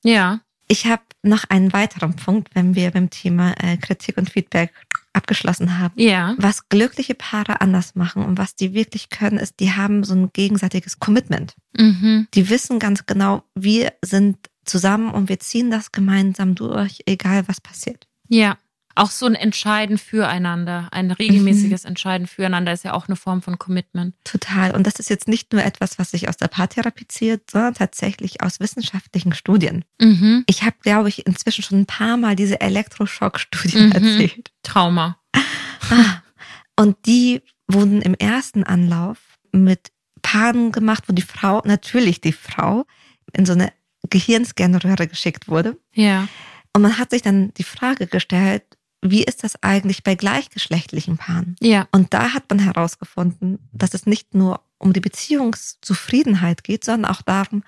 Ja. 0.04 0.42
Ich 0.68 0.86
habe 0.86 1.04
noch 1.24 1.46
einen 1.50 1.72
weiteren 1.74 2.16
Punkt, 2.16 2.54
wenn 2.54 2.76
wir 2.76 2.92
beim 2.92 3.10
Thema 3.10 3.54
äh, 3.64 3.78
Kritik 3.78 4.18
und 4.18 4.30
Feedback 4.30 4.74
abgeschlossen 5.18 5.80
haben. 5.80 5.94
Ja. 5.98 6.36
Was 6.38 6.70
glückliche 6.70 7.16
Paare 7.16 7.62
anders 7.62 7.96
machen 7.96 8.24
und 8.24 8.38
was 8.38 8.56
die 8.56 8.74
wirklich 8.74 9.10
können, 9.10 9.38
ist, 9.38 9.60
die 9.60 9.74
haben 9.74 10.04
so 10.04 10.14
ein 10.14 10.30
gegenseitiges 10.32 11.00
Commitment. 11.00 11.56
Mhm. 11.78 12.28
Die 12.34 12.50
wissen 12.50 12.80
ganz 12.80 13.06
genau, 13.06 13.44
wir 13.56 13.94
sind 14.04 14.38
zusammen 14.64 15.12
und 15.12 15.30
wir 15.30 15.40
ziehen 15.40 15.72
das 15.72 15.92
gemeinsam 15.92 16.56
durch, 16.56 17.00
egal 17.06 17.48
was 17.48 17.60
passiert. 17.60 18.08
Ja 18.30 18.58
auch 18.98 19.12
so 19.12 19.26
ein 19.26 19.36
Entscheiden 19.36 19.98
füreinander, 19.98 20.90
ein 20.92 21.12
regelmäßiges 21.12 21.84
mhm. 21.84 21.90
Entscheiden 21.90 22.28
füreinander 22.28 22.74
ist 22.74 22.84
ja 22.84 22.94
auch 22.94 23.08
eine 23.08 23.16
Form 23.16 23.42
von 23.42 23.58
Commitment. 23.58 24.16
Total. 24.24 24.72
Und 24.72 24.88
das 24.88 24.96
ist 24.96 25.10
jetzt 25.10 25.28
nicht 25.28 25.54
nur 25.54 25.64
etwas, 25.64 26.00
was 26.00 26.12
sich 26.12 26.30
aus 26.30 26.38
der 26.38 26.48
Paartherapie 26.48 27.08
zieht, 27.08 27.50
sondern 27.52 27.74
tatsächlich 27.74 28.42
aus 28.42 28.60
wissenschaftlichen 28.60 29.34
Studien. 29.34 29.86
Mhm. 30.00 30.44
Ich 30.48 30.64
habe, 30.64 30.76
glaube 30.82 31.10
ich, 31.10 31.26
inzwischen 31.26 31.64
schon 31.64 31.80
ein 31.82 31.86
paar 31.86 32.18
Mal 32.18 32.36
diese 32.36 32.62
Elektroschock-Studien 32.62 33.88
mhm. 33.88 33.92
erzählt. 33.92 34.52
Trauma. 34.64 35.18
Ah. 35.90 36.22
Und 36.80 36.98
die 37.06 37.42
wurden 37.68 38.02
im 38.02 38.14
ersten 38.14 38.64
Anlauf 38.64 39.18
mit 39.52 39.92
Paaren 40.22 40.72
gemacht, 40.72 41.06
wo 41.08 41.14
die 41.14 41.22
Frau, 41.22 41.62
natürlich 41.66 42.22
die 42.22 42.34
Frau, 42.34 42.86
in 43.34 43.46
so 43.46 43.54
eine 43.54 43.72
Gehirnscanröhre 44.10 45.08
geschickt 45.08 45.48
wurde. 45.48 45.78
Ja. 45.94 46.28
Und 46.74 46.82
man 46.82 46.98
hat 46.98 47.10
sich 47.10 47.22
dann 47.22 47.54
die 47.56 47.64
Frage 47.64 48.08
gestellt, 48.08 48.77
wie 49.02 49.24
ist 49.24 49.44
das 49.44 49.62
eigentlich 49.62 50.04
bei 50.04 50.16
gleichgeschlechtlichen 50.16 51.18
Paaren? 51.18 51.56
Ja. 51.62 51.88
Und 51.92 52.14
da 52.14 52.34
hat 52.34 52.46
man 52.50 52.60
herausgefunden, 52.60 53.60
dass 53.72 53.94
es 53.94 54.06
nicht 54.06 54.34
nur 54.34 54.62
um 54.80 54.94
die 54.94 55.00
Beziehungszufriedenheit 55.00 56.64
geht, 56.64 56.84
sondern 56.84 57.12
auch 57.12 57.22
darum, 57.22 57.64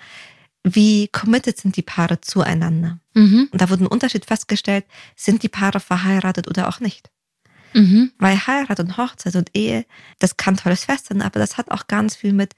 wie 0.64 1.08
committed 1.08 1.58
sind 1.58 1.78
die 1.78 1.82
Paare 1.82 2.22
zueinander. 2.22 3.00
Mhm. 3.14 3.50
Und 3.52 3.62
da 3.62 3.70
wurde 3.70 3.84
ein 3.86 3.88
Unterschied 3.88 4.26
festgestellt, 4.26 4.86
sind 5.16 5.44
die 5.44 5.50
Paare 5.50 5.80
verheiratet 5.80 6.48
oder 6.48 6.68
auch 6.68 6.80
nicht. 6.80 7.10
Mhm. 7.74 8.12
Weil 8.18 8.48
Heirat 8.48 8.80
und 8.80 8.98
Hochzeit 8.98 9.36
und 9.36 9.52
Ehe, 9.56 9.86
das 10.18 10.38
kann 10.38 10.58
tolles 10.58 10.86
Fest 10.86 11.08
sein, 11.08 11.22
aber 11.22 11.40
das 11.40 11.58
hat 11.58 11.72
auch 11.72 11.88
ganz 11.88 12.16
viel 12.16 12.34
mit, 12.34 12.56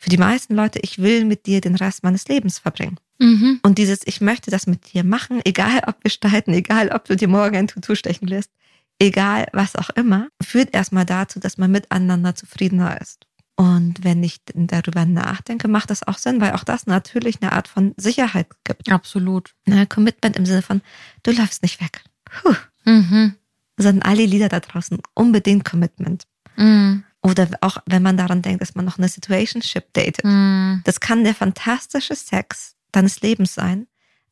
für 0.00 0.08
die 0.08 0.16
meisten 0.16 0.54
Leute, 0.54 0.78
ich 0.80 0.98
will 0.98 1.26
mit 1.26 1.44
dir 1.44 1.60
den 1.60 1.76
Rest 1.76 2.02
meines 2.02 2.26
Lebens 2.26 2.58
verbringen. 2.58 2.98
Mhm. 3.18 3.60
Und 3.62 3.76
dieses, 3.76 4.00
ich 4.06 4.22
möchte 4.22 4.50
das 4.50 4.66
mit 4.66 4.94
dir 4.94 5.04
machen, 5.04 5.42
egal 5.44 5.82
ob 5.86 6.02
wir 6.02 6.10
streiten, 6.10 6.54
egal 6.54 6.88
ob 6.88 7.04
du 7.04 7.16
dir 7.16 7.28
morgen 7.28 7.56
ein 7.56 7.68
Tutu 7.68 7.94
stechen 7.94 8.26
lässt, 8.26 8.50
egal 8.98 9.46
was 9.52 9.76
auch 9.76 9.90
immer, 9.90 10.28
führt 10.42 10.74
erstmal 10.74 11.04
dazu, 11.04 11.38
dass 11.38 11.58
man 11.58 11.70
miteinander 11.70 12.34
zufriedener 12.34 12.98
ist. 12.98 13.26
Und 13.56 14.02
wenn 14.02 14.22
ich 14.22 14.40
darüber 14.54 15.04
nachdenke, 15.04 15.68
macht 15.68 15.90
das 15.90 16.02
auch 16.02 16.16
Sinn, 16.16 16.40
weil 16.40 16.52
auch 16.52 16.64
das 16.64 16.86
natürlich 16.86 17.42
eine 17.42 17.52
Art 17.52 17.68
von 17.68 17.92
Sicherheit 17.98 18.46
gibt. 18.64 18.90
Absolut. 18.90 19.54
Ne, 19.66 19.86
Commitment 19.86 20.36
im 20.36 20.46
Sinne 20.46 20.62
von, 20.62 20.80
du 21.24 21.30
läufst 21.30 21.62
nicht 21.62 21.78
weg. 21.82 22.02
Puh. 22.24 22.54
Mhm. 22.86 23.34
Sondern 23.76 24.10
alle 24.10 24.24
Lieder 24.24 24.48
da 24.48 24.60
draußen, 24.60 24.96
unbedingt 25.12 25.66
Commitment. 25.66 26.24
Mhm. 26.56 27.04
Oder 27.22 27.48
auch 27.60 27.78
wenn 27.86 28.02
man 28.02 28.16
daran 28.16 28.42
denkt, 28.42 28.62
dass 28.62 28.74
man 28.74 28.84
noch 28.84 28.98
eine 28.98 29.08
Situationship 29.08 29.92
datet. 29.92 30.24
Mhm. 30.24 30.82
Das 30.84 31.00
kann 31.00 31.24
der 31.24 31.34
fantastische 31.34 32.14
Sex 32.14 32.76
deines 32.92 33.20
Lebens 33.20 33.54
sein. 33.54 33.86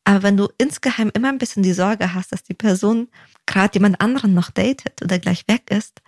Aber 0.04 0.22
wenn 0.22 0.38
du 0.38 0.48
insgeheim 0.56 1.10
immer 1.12 1.28
ein 1.28 1.38
bisschen 1.38 1.62
die 1.62 1.74
Sorge 1.74 2.14
hast, 2.14 2.32
dass 2.32 2.42
die 2.42 2.54
Person 2.54 3.08
gerade 3.44 3.74
jemand 3.74 4.00
anderen 4.00 4.32
noch 4.32 4.50
datet 4.50 5.02
oder 5.02 5.18
gleich 5.18 5.44
weg 5.48 5.70
ist, 5.70 6.00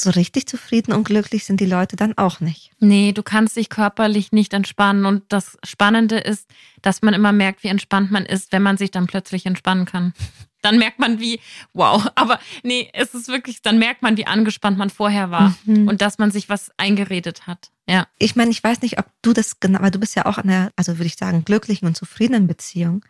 so 0.00 0.10
richtig 0.10 0.46
zufrieden 0.46 0.92
und 0.92 1.04
glücklich 1.04 1.44
sind 1.44 1.60
die 1.60 1.66
Leute 1.66 1.96
dann 1.96 2.16
auch 2.16 2.40
nicht. 2.40 2.70
Nee, 2.80 3.12
du 3.12 3.22
kannst 3.22 3.56
dich 3.56 3.68
körperlich 3.68 4.32
nicht 4.32 4.54
entspannen. 4.54 5.06
Und 5.06 5.24
das 5.28 5.58
Spannende 5.64 6.18
ist, 6.18 6.48
dass 6.82 7.02
man 7.02 7.14
immer 7.14 7.32
merkt, 7.32 7.64
wie 7.64 7.68
entspannt 7.68 8.10
man 8.10 8.26
ist, 8.26 8.52
wenn 8.52 8.62
man 8.62 8.76
sich 8.76 8.90
dann 8.90 9.06
plötzlich 9.06 9.46
entspannen 9.46 9.84
kann. 9.84 10.12
Dann 10.62 10.78
merkt 10.78 10.98
man, 10.98 11.20
wie, 11.20 11.40
wow, 11.74 12.10
aber 12.14 12.40
nee, 12.62 12.88
es 12.94 13.12
ist 13.12 13.28
wirklich, 13.28 13.60
dann 13.60 13.78
merkt 13.78 14.00
man, 14.00 14.16
wie 14.16 14.26
angespannt 14.26 14.78
man 14.78 14.88
vorher 14.88 15.30
war 15.30 15.54
mhm. 15.66 15.88
und 15.88 16.00
dass 16.00 16.16
man 16.16 16.30
sich 16.30 16.48
was 16.48 16.70
eingeredet 16.78 17.46
hat. 17.46 17.70
Ja. 17.86 18.06
Ich 18.18 18.34
meine, 18.34 18.50
ich 18.50 18.64
weiß 18.64 18.80
nicht, 18.80 18.98
ob 18.98 19.04
du 19.20 19.34
das 19.34 19.60
genau, 19.60 19.82
weil 19.82 19.90
du 19.90 20.00
bist 20.00 20.16
ja 20.16 20.24
auch 20.24 20.38
in 20.38 20.48
einer, 20.48 20.70
also 20.74 20.96
würde 20.96 21.04
ich 21.04 21.16
sagen, 21.16 21.44
glücklichen 21.44 21.86
und 21.86 21.98
zufriedenen 21.98 22.46
Beziehung. 22.46 23.04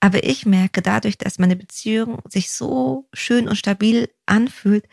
Aber 0.00 0.24
ich 0.24 0.46
merke 0.46 0.82
dadurch, 0.82 1.16
dass 1.18 1.38
meine 1.38 1.56
Beziehung 1.56 2.20
sich 2.28 2.50
so 2.50 3.08
schön 3.12 3.48
und 3.48 3.56
stabil 3.56 4.10
anfühlt, 4.26 4.86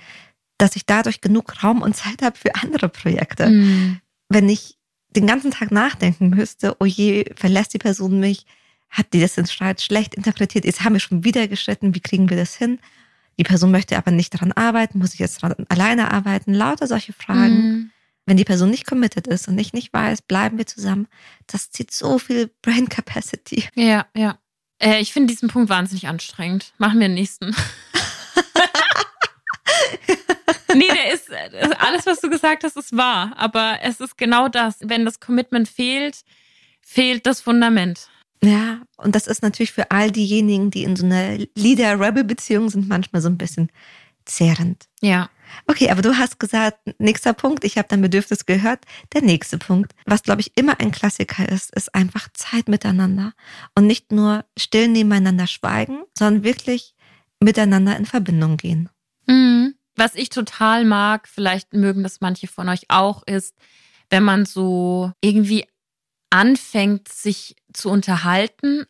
dass 0.62 0.76
ich 0.76 0.86
dadurch 0.86 1.22
genug 1.22 1.64
Raum 1.64 1.82
und 1.82 1.96
Zeit 1.96 2.22
habe 2.22 2.38
für 2.38 2.54
andere 2.56 2.88
Projekte. 2.88 3.50
Mhm. 3.50 4.00
Wenn 4.30 4.48
ich 4.48 4.78
den 5.10 5.26
ganzen 5.26 5.50
Tag 5.50 5.72
nachdenken 5.72 6.30
müsste, 6.30 6.76
oh 6.80 6.86
je, 6.86 7.26
verlässt 7.36 7.74
die 7.74 7.80
Person 7.80 8.20
mich, 8.20 8.46
hat 8.90 9.12
die 9.14 9.22
das 9.22 9.38
in 9.38 9.48
Streit 9.48 9.82
schlecht 9.82 10.14
interpretiert, 10.14 10.66
jetzt 10.66 10.84
haben 10.84 10.94
wir 10.94 11.00
schon 11.00 11.24
wieder 11.24 11.48
gestritten, 11.48 11.96
wie 11.96 12.00
kriegen 12.00 12.30
wir 12.30 12.38
das 12.38 12.56
hin? 12.56 12.80
Die 13.40 13.44
Person 13.44 13.72
möchte 13.72 13.98
aber 13.98 14.12
nicht 14.12 14.36
daran 14.36 14.52
arbeiten, 14.52 15.00
muss 15.00 15.14
ich 15.14 15.20
jetzt 15.20 15.42
daran 15.42 15.66
alleine 15.70 16.12
arbeiten? 16.12 16.54
Lauter 16.54 16.86
solche 16.86 17.14
Fragen. 17.14 17.56
Mhm. 17.56 17.92
Wenn 18.28 18.38
die 18.38 18.44
Person 18.44 18.70
nicht 18.70 18.86
committed 18.86 19.26
ist 19.26 19.48
und 19.48 19.58
ich 19.58 19.74
nicht 19.74 19.92
weiß, 19.92 20.22
bleiben 20.22 20.60
wir 20.60 20.68
zusammen, 20.68 21.08
das 21.48 21.72
zieht 21.72 21.92
so 21.92 22.20
viel 22.20 22.52
Brain 22.62 22.88
Capacity. 22.88 23.64
Ja, 23.74 24.06
ja. 24.16 24.38
Äh, 24.78 25.02
ich 25.02 25.12
finde 25.12 25.34
diesen 25.34 25.50
Punkt 25.50 25.70
wahnsinnig 25.70 26.08
anstrengend. 26.08 26.74
Machen 26.78 27.00
wir 27.00 27.08
den 27.08 27.16
nächsten. 27.16 27.56
nee, 30.76 30.88
der 30.88 31.14
ist, 31.14 31.30
alles, 31.80 32.06
was 32.06 32.22
du 32.22 32.30
gesagt 32.30 32.64
hast, 32.64 32.78
ist 32.78 32.96
wahr. 32.96 33.34
Aber 33.38 33.80
es 33.82 34.00
ist 34.00 34.18
genau 34.18 34.48
das. 34.48 34.78
Wenn 34.82 35.06
das 35.06 35.20
Commitment 35.20 35.68
fehlt, 35.68 36.22
fehlt 36.82 37.26
das 37.26 37.42
Fundament. 37.42 38.10
Ja, 38.44 38.82
und 38.98 39.16
das 39.16 39.28
ist 39.28 39.44
natürlich 39.44 39.72
für 39.72 39.92
all 39.92 40.12
diejenigen, 40.12 40.72
die 40.72 40.84
in 40.84 40.96
so 40.96 41.06
einer 41.06 41.38
Leader-Rebel-Beziehung 41.56 42.70
sind, 42.70 42.90
manchmal 42.90 43.22
so 43.22 43.30
ein 43.30 43.38
bisschen 43.38 43.72
zehrend. 44.26 44.88
Ja. 45.02 45.30
Okay, 45.68 45.90
aber 45.92 46.02
du 46.02 46.18
hast 46.18 46.40
gesagt, 46.40 46.80
nächster 46.98 47.34
Punkt, 47.34 47.64
ich 47.64 47.78
habe 47.78 47.88
dein 47.88 48.02
Bedürfnis 48.02 48.46
gehört. 48.46 48.86
Der 49.14 49.22
nächste 49.22 49.58
Punkt, 49.58 49.94
was 50.06 50.24
glaube 50.24 50.42
ich 50.42 50.54
immer 50.56 50.80
ein 50.80 50.92
Klassiker 50.92 51.48
ist, 51.50 51.76
ist 51.76 51.94
einfach 51.94 52.30
Zeit 52.34 52.70
miteinander 52.70 53.34
und 53.76 53.86
nicht 53.86 54.12
nur 54.12 54.46
still 54.58 54.88
nebeneinander 54.88 55.48
schweigen, 55.48 56.04
sondern 56.18 56.44
wirklich 56.44 56.96
miteinander 57.42 57.98
in 57.98 58.06
Verbindung 58.06 58.58
gehen. 58.58 58.90
Mhm. 59.28 59.76
Was 60.02 60.16
ich 60.16 60.30
total 60.30 60.84
mag, 60.84 61.28
vielleicht 61.28 61.74
mögen 61.74 62.02
das 62.02 62.22
manche 62.22 62.48
von 62.48 62.68
euch 62.70 62.86
auch, 62.88 63.22
ist, 63.22 63.56
wenn 64.10 64.24
man 64.24 64.48
so 64.48 65.12
irgendwie 65.22 65.68
anfängt, 66.32 67.08
sich 67.08 67.56
zu 67.72 67.92
unterhalten 67.92 68.88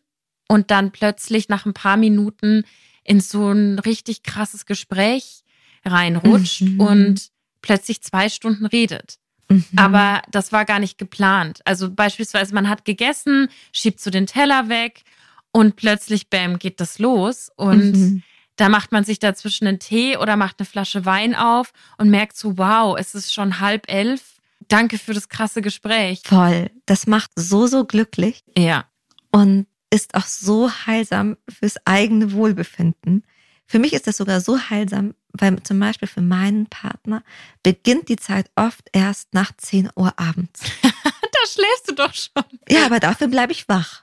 und 0.48 0.70
dann 0.70 0.90
plötzlich 0.90 1.50
nach 1.50 1.66
ein 1.66 1.74
paar 1.74 1.98
Minuten 1.98 2.64
in 3.04 3.20
so 3.20 3.50
ein 3.50 3.78
richtig 3.78 4.22
krasses 4.22 4.64
Gespräch 4.64 5.44
reinrutscht 5.84 6.62
mhm. 6.62 6.80
und 6.80 7.28
plötzlich 7.60 8.00
zwei 8.00 8.30
Stunden 8.30 8.64
redet. 8.64 9.18
Mhm. 9.50 9.66
Aber 9.76 10.22
das 10.30 10.50
war 10.50 10.64
gar 10.64 10.78
nicht 10.78 10.96
geplant. 10.96 11.60
Also 11.66 11.90
beispielsweise, 11.90 12.54
man 12.54 12.70
hat 12.70 12.86
gegessen, 12.86 13.48
schiebt 13.70 14.00
so 14.00 14.08
den 14.08 14.26
Teller 14.26 14.70
weg 14.70 15.02
und 15.50 15.76
plötzlich, 15.76 16.30
bam, 16.30 16.58
geht 16.58 16.80
das 16.80 16.98
los. 16.98 17.50
Und 17.54 17.92
mhm. 17.92 18.22
Da 18.56 18.68
macht 18.68 18.92
man 18.92 19.04
sich 19.04 19.18
dazwischen 19.18 19.66
einen 19.66 19.78
Tee 19.78 20.16
oder 20.16 20.36
macht 20.36 20.58
eine 20.58 20.66
Flasche 20.66 21.04
Wein 21.04 21.34
auf 21.34 21.72
und 21.98 22.10
merkt 22.10 22.36
so, 22.36 22.58
wow, 22.58 22.96
es 22.98 23.14
ist 23.14 23.32
schon 23.32 23.60
halb 23.60 23.90
elf. 23.90 24.22
Danke 24.68 24.98
für 24.98 25.14
das 25.14 25.28
krasse 25.28 25.62
Gespräch. 25.62 26.22
Voll. 26.24 26.70
Das 26.86 27.06
macht 27.06 27.30
so, 27.36 27.66
so 27.66 27.84
glücklich. 27.84 28.44
Ja. 28.56 28.84
Und 29.30 29.66
ist 29.90 30.14
auch 30.14 30.24
so 30.24 30.70
heilsam 30.70 31.36
fürs 31.48 31.76
eigene 31.84 32.32
Wohlbefinden. 32.32 33.24
Für 33.66 33.78
mich 33.78 33.92
ist 33.92 34.06
das 34.06 34.16
sogar 34.16 34.40
so 34.40 34.58
heilsam, 34.58 35.14
weil 35.32 35.62
zum 35.62 35.78
Beispiel 35.80 36.08
für 36.08 36.20
meinen 36.20 36.66
Partner 36.66 37.22
beginnt 37.62 38.08
die 38.08 38.16
Zeit 38.16 38.50
oft 38.54 38.88
erst 38.92 39.32
nach 39.34 39.52
10 39.56 39.90
Uhr 39.96 40.18
abends. 40.18 40.60
da 40.82 41.38
schläfst 41.48 41.88
du 41.88 41.94
doch 41.94 42.14
schon. 42.14 42.58
Ja, 42.68 42.86
aber 42.86 43.00
dafür 43.00 43.28
bleibe 43.28 43.52
ich 43.52 43.68
wach. 43.68 44.01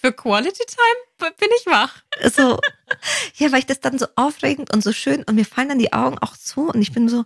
Für 0.00 0.12
Quality 0.12 0.64
Time 0.66 1.32
bin 1.38 1.48
ich 1.58 1.66
wach. 1.66 1.94
So, 2.34 2.58
ja, 3.36 3.52
weil 3.52 3.60
ich 3.60 3.66
das 3.66 3.80
dann 3.80 3.98
so 3.98 4.06
aufregend 4.16 4.72
und 4.72 4.82
so 4.82 4.92
schön 4.92 5.24
und 5.24 5.34
mir 5.34 5.44
fallen 5.44 5.68
dann 5.68 5.78
die 5.78 5.92
Augen 5.92 6.18
auch 6.18 6.36
zu 6.36 6.68
und 6.68 6.80
ich 6.82 6.92
bin 6.92 7.08
so, 7.08 7.24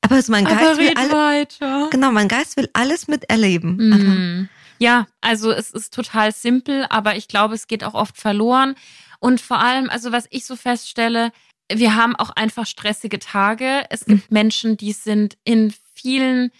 aber 0.00 0.20
so 0.22 0.32
mein 0.32 0.44
Geist 0.44 0.78
will 0.78 0.92
alles, 0.96 1.12
weiter. 1.12 1.88
genau, 1.90 2.10
mein 2.10 2.28
Geist 2.28 2.56
will 2.56 2.68
alles 2.72 3.08
miterleben. 3.08 3.76
Mhm. 3.76 4.48
Ja, 4.78 5.06
also 5.20 5.52
es 5.52 5.70
ist 5.70 5.94
total 5.94 6.32
simpel, 6.32 6.86
aber 6.90 7.16
ich 7.16 7.28
glaube, 7.28 7.54
es 7.54 7.66
geht 7.66 7.84
auch 7.84 7.94
oft 7.94 8.16
verloren. 8.16 8.74
Und 9.20 9.40
vor 9.40 9.60
allem, 9.60 9.88
also 9.88 10.12
was 10.12 10.26
ich 10.30 10.44
so 10.44 10.56
feststelle, 10.56 11.32
wir 11.72 11.94
haben 11.94 12.14
auch 12.16 12.30
einfach 12.30 12.66
stressige 12.66 13.18
Tage. 13.18 13.84
Es 13.88 14.04
gibt 14.04 14.30
Menschen, 14.30 14.76
die 14.76 14.92
sind 14.92 15.38
in 15.44 15.72
vielen 15.94 16.50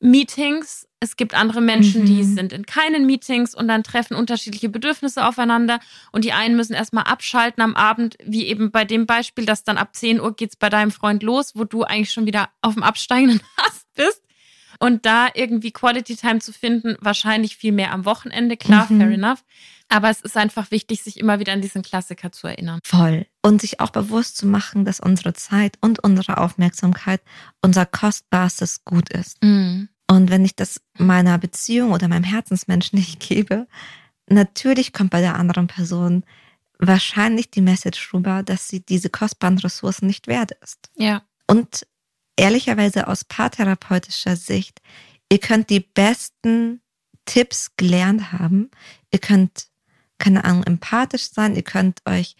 Meetings. 0.00 0.87
Es 1.00 1.16
gibt 1.16 1.34
andere 1.34 1.60
Menschen, 1.60 2.06
die 2.06 2.22
Mhm. 2.24 2.34
sind 2.34 2.52
in 2.52 2.66
keinen 2.66 3.06
Meetings 3.06 3.54
und 3.54 3.68
dann 3.68 3.84
treffen 3.84 4.16
unterschiedliche 4.16 4.68
Bedürfnisse 4.68 5.24
aufeinander. 5.24 5.78
Und 6.10 6.24
die 6.24 6.32
einen 6.32 6.56
müssen 6.56 6.72
erstmal 6.74 7.04
abschalten 7.04 7.62
am 7.62 7.76
Abend, 7.76 8.16
wie 8.24 8.46
eben 8.46 8.70
bei 8.72 8.84
dem 8.84 9.06
Beispiel, 9.06 9.46
dass 9.46 9.62
dann 9.62 9.78
ab 9.78 9.94
10 9.94 10.20
Uhr 10.20 10.34
geht's 10.34 10.56
bei 10.56 10.68
deinem 10.68 10.90
Freund 10.90 11.22
los, 11.22 11.52
wo 11.54 11.64
du 11.64 11.84
eigentlich 11.84 12.12
schon 12.12 12.26
wieder 12.26 12.48
auf 12.62 12.74
dem 12.74 12.82
absteigenden 12.82 13.40
Ast 13.58 13.86
bist. 13.94 14.22
Und 14.80 15.06
da 15.06 15.28
irgendwie 15.34 15.72
Quality 15.72 16.14
Time 16.16 16.38
zu 16.40 16.52
finden, 16.52 16.96
wahrscheinlich 17.00 17.56
viel 17.56 17.72
mehr 17.72 17.92
am 17.92 18.04
Wochenende, 18.04 18.56
klar, 18.56 18.86
Mhm. 18.90 18.98
fair 19.00 19.10
enough. 19.10 19.44
Aber 19.88 20.10
es 20.10 20.20
ist 20.20 20.36
einfach 20.36 20.70
wichtig, 20.70 21.02
sich 21.02 21.18
immer 21.18 21.38
wieder 21.40 21.52
an 21.52 21.60
diesen 21.62 21.82
Klassiker 21.82 22.30
zu 22.32 22.46
erinnern. 22.46 22.78
Voll. 22.84 23.26
Und 23.42 23.60
sich 23.60 23.80
auch 23.80 23.90
bewusst 23.90 24.36
zu 24.36 24.46
machen, 24.46 24.84
dass 24.84 25.00
unsere 25.00 25.32
Zeit 25.32 25.78
und 25.80 26.02
unsere 26.04 26.38
Aufmerksamkeit 26.38 27.22
unser 27.62 27.86
kostbarstes 27.86 28.84
Gut 28.84 29.08
ist. 29.10 29.42
Mhm. 29.42 29.88
Und 30.10 30.30
wenn 30.30 30.44
ich 30.44 30.56
das 30.56 30.80
meiner 30.96 31.38
Beziehung 31.38 31.92
oder 31.92 32.08
meinem 32.08 32.24
Herzensmenschen 32.24 32.98
nicht 32.98 33.20
gebe, 33.20 33.66
natürlich 34.28 34.92
kommt 34.92 35.10
bei 35.10 35.20
der 35.20 35.36
anderen 35.36 35.66
Person 35.66 36.24
wahrscheinlich 36.78 37.50
die 37.50 37.60
Message 37.60 38.12
rüber, 38.14 38.42
dass 38.42 38.68
sie 38.68 38.80
diese 38.80 39.10
kostbaren 39.10 39.58
Ressourcen 39.58 40.06
nicht 40.06 40.26
wert 40.28 40.52
ist. 40.62 40.90
Ja. 40.96 41.22
Und 41.46 41.86
ehrlicherweise 42.36 43.08
aus 43.08 43.24
paartherapeutischer 43.24 44.36
Sicht, 44.36 44.80
ihr 45.30 45.38
könnt 45.38 45.70
die 45.70 45.80
besten 45.80 46.80
Tipps 47.24 47.72
gelernt 47.76 48.32
haben. 48.32 48.70
Ihr 49.12 49.18
könnt, 49.18 49.68
keine 50.18 50.44
Ahnung, 50.44 50.62
empathisch 50.64 51.30
sein. 51.30 51.56
Ihr 51.56 51.62
könnt 51.62 52.00
euch 52.06 52.36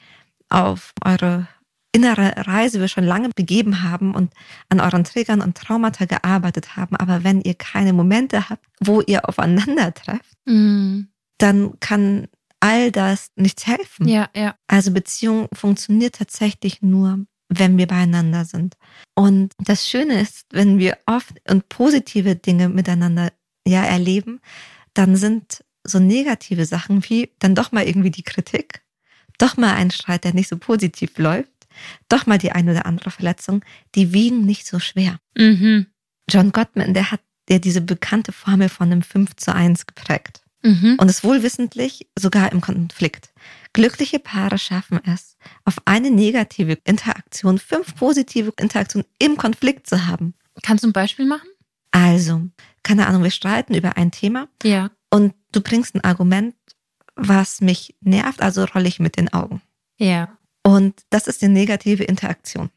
auf 0.49 0.93
eure 1.05 1.49
innere 1.93 2.47
Reise, 2.47 2.81
wir 2.81 2.89
schon 2.89 3.05
lange 3.05 3.31
begeben 3.35 3.83
haben 3.83 4.15
und 4.15 4.33
an 4.69 4.81
euren 4.81 5.05
Triggern 5.05 5.41
und 5.41 5.57
Traumata 5.57 6.05
gearbeitet 6.05 6.77
haben. 6.77 6.97
Aber 6.97 7.25
wenn 7.25 7.41
ihr 7.41 7.55
keine 7.55 7.93
Momente 7.93 8.51
habt, 8.51 8.65
wo 8.81 9.01
ihr 9.01 9.29
aufeinander 9.29 9.95
trefft, 9.95 10.37
Mhm. 10.47 11.09
dann 11.39 11.79
kann 11.81 12.29
all 12.61 12.91
das 12.91 13.31
nichts 13.37 13.67
helfen. 13.67 14.09
Ja, 14.09 14.29
ja. 14.35 14.55
Also 14.67 14.91
Beziehung 14.91 15.49
funktioniert 15.53 16.17
tatsächlich 16.17 16.83
nur, 16.83 17.21
wenn 17.49 17.79
wir 17.79 17.87
beieinander 17.87 18.45
sind. 18.45 18.77
Und 19.15 19.53
das 19.59 19.89
Schöne 19.89 20.21
ist, 20.21 20.47
wenn 20.53 20.79
wir 20.79 20.99
oft 21.07 21.35
und 21.49 21.69
positive 21.69 22.37
Dinge 22.37 22.69
miteinander 22.69 23.33
ja 23.67 23.83
erleben, 23.85 24.41
dann 24.95 25.17
sind 25.17 25.65
so 25.85 25.99
negative 26.01 26.67
Sachen 26.67 27.03
wie 27.09 27.31
dann 27.39 27.55
doch 27.55 27.73
mal 27.73 27.87
irgendwie 27.87 28.11
die 28.11 28.23
Kritik, 28.25 28.83
doch 29.39 29.57
mal 29.57 29.75
ein 29.75 29.91
Streit, 29.91 30.25
der 30.25 30.35
nicht 30.35 30.49
so 30.49 30.59
positiv 30.59 31.17
läuft, 31.17 31.53
doch 32.09 32.27
mal 32.27 32.39
die 32.39 32.53
eine 32.53 32.73
oder 32.73 32.87
andere 32.87 33.11
Verletzung, 33.11 33.65
die 33.95 34.13
wiegen 34.13 34.45
nicht 34.45 34.67
so 34.67 34.79
schwer. 34.79 35.19
Mhm. 35.37 35.87
John 36.31 36.53
Gottman, 36.53 36.95
der 36.95 37.11
hat 37.11 37.21
ja 37.49 37.59
diese 37.59 37.81
bekannte 37.81 38.33
Formel 38.33 38.69
von 38.69 38.91
einem 38.93 39.03
5 39.03 39.37
zu 39.37 39.55
1 39.55 39.87
geprägt. 39.87 40.43
Mhm. 40.63 40.97
Und 40.99 41.09
es 41.09 41.23
wohlwissentlich 41.23 42.09
sogar 42.19 42.51
im 42.53 42.61
Konflikt. 42.61 43.33
Glückliche 43.73 44.19
Paare 44.19 44.59
schaffen 44.59 45.01
es, 45.05 45.37
auf 45.65 45.77
eine 45.85 46.11
negative 46.11 46.79
Interaktion 46.85 47.59
fünf 47.59 47.95
positive 47.95 48.53
Interaktionen 48.59 49.07
im 49.19 49.37
Konflikt 49.37 49.87
zu 49.87 50.07
haben. 50.07 50.35
Kannst 50.63 50.83
du 50.85 50.89
ein 50.89 50.93
Beispiel 50.93 51.27
machen? 51.27 51.49
Also, 51.93 52.43
keine 52.83 53.07
Ahnung, 53.07 53.23
wir 53.23 53.31
streiten 53.31 53.75
über 53.75 53.97
ein 53.97 54.11
Thema 54.11 54.49
Ja. 54.65 54.91
und 55.11 55.35
du 55.53 55.61
bringst 55.61 55.95
ein 55.95 56.03
Argument, 56.05 56.55
was 57.15 57.61
mich 57.61 57.97
nervt, 58.01 58.43
also 58.43 58.65
rolle 58.65 58.89
ich 58.89 58.99
mit 59.01 59.17
den 59.17 59.33
Augen. 59.33 59.63
Ja. 59.97 60.38
Und 60.69 61.01
das 61.09 61.27
ist 61.29 61.43
eine 61.43 61.53
negative 61.55 62.05
Interaktion. 62.05 62.69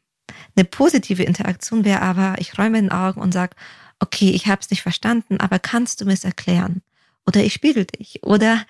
Eine 0.56 0.64
positive 0.64 1.24
Interaktion 1.24 1.84
wäre 1.84 2.02
aber, 2.02 2.36
ich 2.40 2.58
räume 2.58 2.80
den 2.82 2.90
Augen 2.92 3.20
und 3.20 3.34
sage, 3.34 3.54
okay, 4.00 4.30
ich 4.32 4.48
habe 4.48 4.62
es 4.62 4.70
nicht 4.70 4.82
verstanden, 4.82 5.42
aber 5.42 5.60
kannst 5.60 6.00
du 6.00 6.06
mir 6.06 6.14
es 6.14 6.24
erklären? 6.24 6.82
Oder 7.28 7.44
ich 7.44 7.54
spiegel 7.54 7.84
dich. 7.86 8.24
Oder 8.24 8.66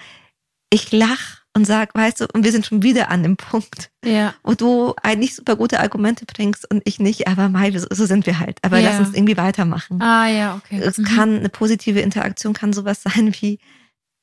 ich 0.71 0.91
lach 0.91 1.41
und 1.53 1.65
sag, 1.65 1.93
weißt 1.93 2.21
du, 2.21 2.27
und 2.33 2.43
wir 2.43 2.51
sind 2.51 2.65
schon 2.65 2.81
wieder 2.81 3.11
an 3.11 3.21
dem 3.21 3.37
Punkt, 3.37 3.91
Ja. 4.03 4.33
wo 4.43 4.55
du 4.55 4.95
eigentlich 5.03 5.35
super 5.35 5.55
gute 5.55 5.79
Argumente 5.81 6.25
bringst 6.25 6.69
und 6.71 6.81
ich 6.85 6.99
nicht, 6.99 7.27
aber 7.27 7.47
Mai, 7.49 7.77
so 7.77 7.85
so 7.91 8.05
sind 8.07 8.25
wir 8.25 8.39
halt. 8.39 8.57
Aber 8.63 8.79
Ja. 8.79 8.89
lass 8.89 8.99
uns 9.05 9.15
irgendwie 9.15 9.37
weitermachen. 9.37 10.01
Ah, 10.01 10.27
ja, 10.29 10.55
okay. 10.55 10.79
Es 10.79 10.97
Mhm. 10.97 11.03
kann 11.03 11.37
eine 11.37 11.49
positive 11.49 11.99
Interaktion 11.99 12.53
kann 12.53 12.73
sowas 12.73 13.03
sein 13.03 13.35
wie 13.39 13.59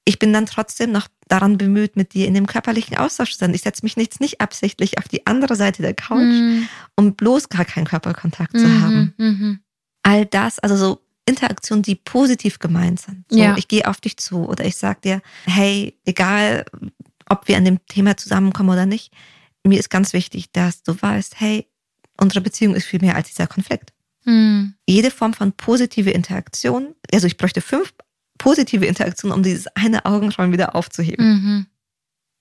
ich 0.06 0.18
bin 0.18 0.32
dann 0.32 0.46
trotzdem 0.46 0.90
noch 0.90 1.06
daran 1.28 1.58
bemüht, 1.58 1.96
mit 1.96 2.14
dir 2.14 2.26
in 2.26 2.34
dem 2.34 2.46
körperlichen 2.46 2.96
Austausch 2.96 3.32
zu 3.32 3.38
sein. 3.38 3.54
Ich 3.54 3.62
setze 3.62 3.84
mich 3.84 3.96
jetzt 3.96 4.20
nicht 4.20 4.40
absichtlich 4.40 4.98
auf 4.98 5.08
die 5.08 5.26
andere 5.26 5.56
Seite 5.56 5.82
der 5.82 5.94
Couch, 5.94 6.18
Mhm. 6.20 6.68
um 6.96 7.14
bloß 7.14 7.48
gar 7.48 7.64
keinen 7.64 7.86
Körperkontakt 7.86 8.58
zu 8.58 8.66
Mhm. 8.66 8.80
haben. 8.80 9.14
Mhm. 9.18 9.60
All 10.02 10.26
das, 10.26 10.58
also 10.58 10.76
so 10.76 11.00
Interaktionen, 11.26 11.82
die 11.82 11.94
positiv 11.94 12.58
gemeint 12.58 13.00
sind. 13.00 13.24
So, 13.30 13.38
Ja. 13.38 13.56
Ich 13.58 13.68
gehe 13.68 13.86
auf 13.86 14.00
dich 14.00 14.16
zu 14.16 14.48
oder 14.48 14.64
ich 14.64 14.76
sag 14.76 15.02
dir, 15.02 15.20
hey, 15.46 15.98
egal, 16.06 16.64
ob 17.28 17.46
wir 17.48 17.56
an 17.58 17.66
dem 17.66 17.84
Thema 17.86 18.16
zusammenkommen 18.16 18.70
oder 18.70 18.86
nicht, 18.86 19.12
mir 19.64 19.78
ist 19.78 19.90
ganz 19.90 20.14
wichtig, 20.14 20.50
dass 20.52 20.82
du 20.82 20.94
weißt, 21.00 21.38
hey, 21.40 21.66
unsere 22.18 22.40
Beziehung 22.40 22.74
ist 22.74 22.86
viel 22.86 23.00
mehr 23.00 23.14
als 23.16 23.28
dieser 23.28 23.46
Konflikt 23.46 23.92
Mhm. 24.24 24.74
jede 24.86 25.10
Form 25.10 25.34
von 25.34 25.52
positive 25.52 26.10
Interaktion, 26.10 26.94
also 27.12 27.26
ich 27.26 27.36
bräuchte 27.36 27.60
fünf 27.60 27.92
positive 28.38 28.86
Interaktionen, 28.86 29.36
um 29.36 29.42
dieses 29.42 29.66
eine 29.76 30.04
Augenrollen 30.06 30.52
wieder 30.52 30.74
aufzuheben. 30.74 31.26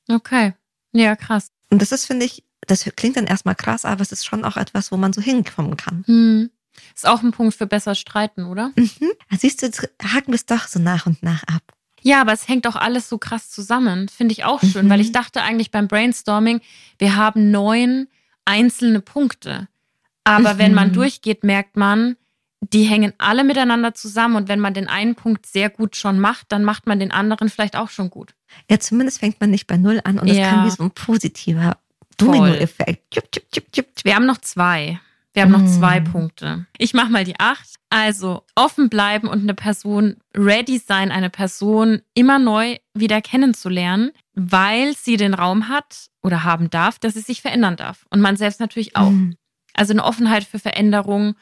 Mhm. 0.07 0.15
Okay. 0.15 0.53
Ja, 0.93 1.15
krass. 1.15 1.51
Und 1.69 1.81
das 1.81 1.91
ist, 1.91 2.05
finde 2.05 2.25
ich, 2.25 2.43
das 2.61 2.83
klingt 2.95 3.17
dann 3.17 3.27
erstmal 3.27 3.55
krass, 3.55 3.85
aber 3.85 4.01
es 4.01 4.11
ist 4.11 4.25
schon 4.25 4.45
auch 4.45 4.57
etwas, 4.57 4.91
wo 4.91 4.97
man 4.97 5.13
so 5.13 5.21
hinkommen 5.21 5.77
kann. 5.77 6.03
Mhm. 6.07 6.49
Ist 6.95 7.07
auch 7.07 7.23
ein 7.23 7.31
Punkt 7.31 7.55
für 7.55 7.67
besser 7.67 7.95
streiten, 7.95 8.45
oder? 8.45 8.71
Mhm. 8.75 9.11
Siehst 9.37 9.61
du, 9.61 9.65
jetzt 9.65 9.81
haken 10.03 10.27
wir 10.27 10.35
es 10.35 10.45
doch 10.45 10.67
so 10.67 10.79
nach 10.79 11.05
und 11.05 11.23
nach 11.23 11.43
ab. 11.43 11.61
Ja, 12.03 12.21
aber 12.21 12.31
es 12.33 12.47
hängt 12.47 12.67
auch 12.67 12.75
alles 12.75 13.09
so 13.09 13.17
krass 13.17 13.49
zusammen. 13.49 14.07
Finde 14.07 14.31
ich 14.31 14.43
auch 14.45 14.61
schön, 14.61 14.85
Mhm. 14.85 14.89
weil 14.91 15.01
ich 15.01 15.11
dachte 15.11 15.41
eigentlich 15.41 15.71
beim 15.71 15.87
Brainstorming, 15.87 16.61
wir 16.99 17.15
haben 17.15 17.51
neun 17.51 18.07
einzelne 18.45 19.01
Punkte. 19.01 19.67
Aber 20.23 20.57
wenn 20.57 20.73
man 20.73 20.89
Mhm. 20.89 20.93
durchgeht, 20.93 21.43
merkt 21.43 21.75
man, 21.77 22.15
die 22.61 22.83
hängen 22.83 23.13
alle 23.17 23.43
miteinander 23.43 23.93
zusammen. 23.93 24.35
Und 24.35 24.47
wenn 24.49 24.59
man 24.59 24.73
den 24.73 24.87
einen 24.87 25.15
Punkt 25.15 25.45
sehr 25.45 25.69
gut 25.69 25.95
schon 25.95 26.19
macht, 26.19 26.51
dann 26.51 26.63
macht 26.63 26.87
man 26.87 26.99
den 26.99 27.11
anderen 27.11 27.49
vielleicht 27.49 27.75
auch 27.75 27.89
schon 27.89 28.09
gut. 28.09 28.33
Ja, 28.69 28.79
zumindest 28.79 29.19
fängt 29.19 29.39
man 29.39 29.51
nicht 29.51 29.67
bei 29.67 29.77
Null 29.77 30.01
an 30.03 30.19
und 30.19 30.27
es 30.27 30.37
Ja. 30.37 30.49
kann 30.49 30.65
wie 30.65 30.71
so 30.71 30.83
ein 30.83 30.91
positiver 30.91 31.77
Domino-Effekt. 32.17 33.21
Wir 34.03 34.15
haben 34.15 34.25
noch 34.25 34.39
zwei. 34.39 34.99
Wir 35.33 35.43
haben 35.43 35.51
noch 35.51 35.61
Mm. 35.61 35.67
zwei 35.67 35.99
Punkte. 35.99 36.65
Ich 36.79 36.95
mache 36.95 37.11
mal 37.11 37.23
die 37.23 37.39
acht. 37.39 37.75
Also 37.89 38.43
offen 38.55 38.89
bleiben 38.89 39.27
und 39.27 39.41
eine 39.43 39.53
Person 39.53 40.17
ready 40.35 40.79
sein, 40.79 41.11
eine 41.11 41.29
Person 41.29 42.01
immer 42.15 42.39
neu 42.39 42.77
wieder 42.95 43.21
kennenzulernen, 43.21 44.11
weil 44.33 44.95
sie 44.95 45.15
den 45.15 45.33
Raum 45.35 45.69
hat 45.69 46.07
oder 46.23 46.43
haben 46.43 46.69
darf, 46.71 46.97
dass 46.99 47.13
sie 47.13 47.21
sich 47.21 47.41
verändern 47.41 47.75
darf. 47.75 48.05
Und 48.09 48.19
man 48.19 48.35
selbst 48.35 48.59
natürlich 48.59 48.95
auch. 48.95 49.11
Mhm. 49.11 49.35
Also 49.73 49.93
eine 49.93 50.03
Offenheit 50.03 50.43
für 50.43 50.57
Veränderung 50.59 51.35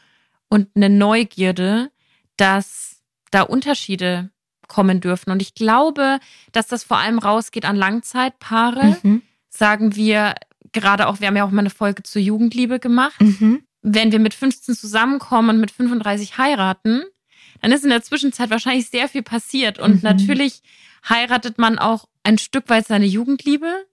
und 0.49 0.69
eine 0.75 0.89
Neugierde, 0.89 1.91
dass 2.37 3.01
da 3.31 3.41
Unterschiede 3.41 4.29
kommen 4.67 5.01
dürfen. 5.01 5.31
Und 5.31 5.41
ich 5.41 5.53
glaube, 5.53 6.19
dass 6.51 6.67
das 6.67 6.83
vor 6.83 6.97
allem 6.97 7.19
rausgeht 7.19 7.65
an 7.65 7.75
Langzeitpaare. 7.75 8.97
Mhm. 9.03 9.21
Sagen 9.49 9.95
wir 9.95 10.35
gerade 10.71 11.07
auch, 11.07 11.19
wir 11.19 11.27
haben 11.27 11.37
ja 11.37 11.45
auch 11.45 11.51
mal 11.51 11.59
eine 11.59 11.69
Folge 11.69 12.03
zur 12.03 12.21
Jugendliebe 12.21 12.79
gemacht. 12.79 13.21
Mhm. 13.21 13.63
Wenn 13.81 14.11
wir 14.11 14.19
mit 14.19 14.33
15 14.33 14.75
zusammenkommen 14.75 15.51
und 15.51 15.59
mit 15.59 15.71
35 15.71 16.37
heiraten, 16.37 17.03
dann 17.61 17.71
ist 17.71 17.83
in 17.83 17.89
der 17.89 18.01
Zwischenzeit 18.01 18.49
wahrscheinlich 18.49 18.89
sehr 18.89 19.07
viel 19.07 19.23
passiert. 19.23 19.79
Und 19.79 19.95
Mhm. 19.95 19.99
natürlich 20.03 20.61
heiratet 21.07 21.57
man 21.57 21.79
auch 21.79 22.07
ein 22.23 22.37
Stück 22.37 22.69
weit 22.69 22.87
seine 22.87 23.05
Jugendliebe, 23.05 23.85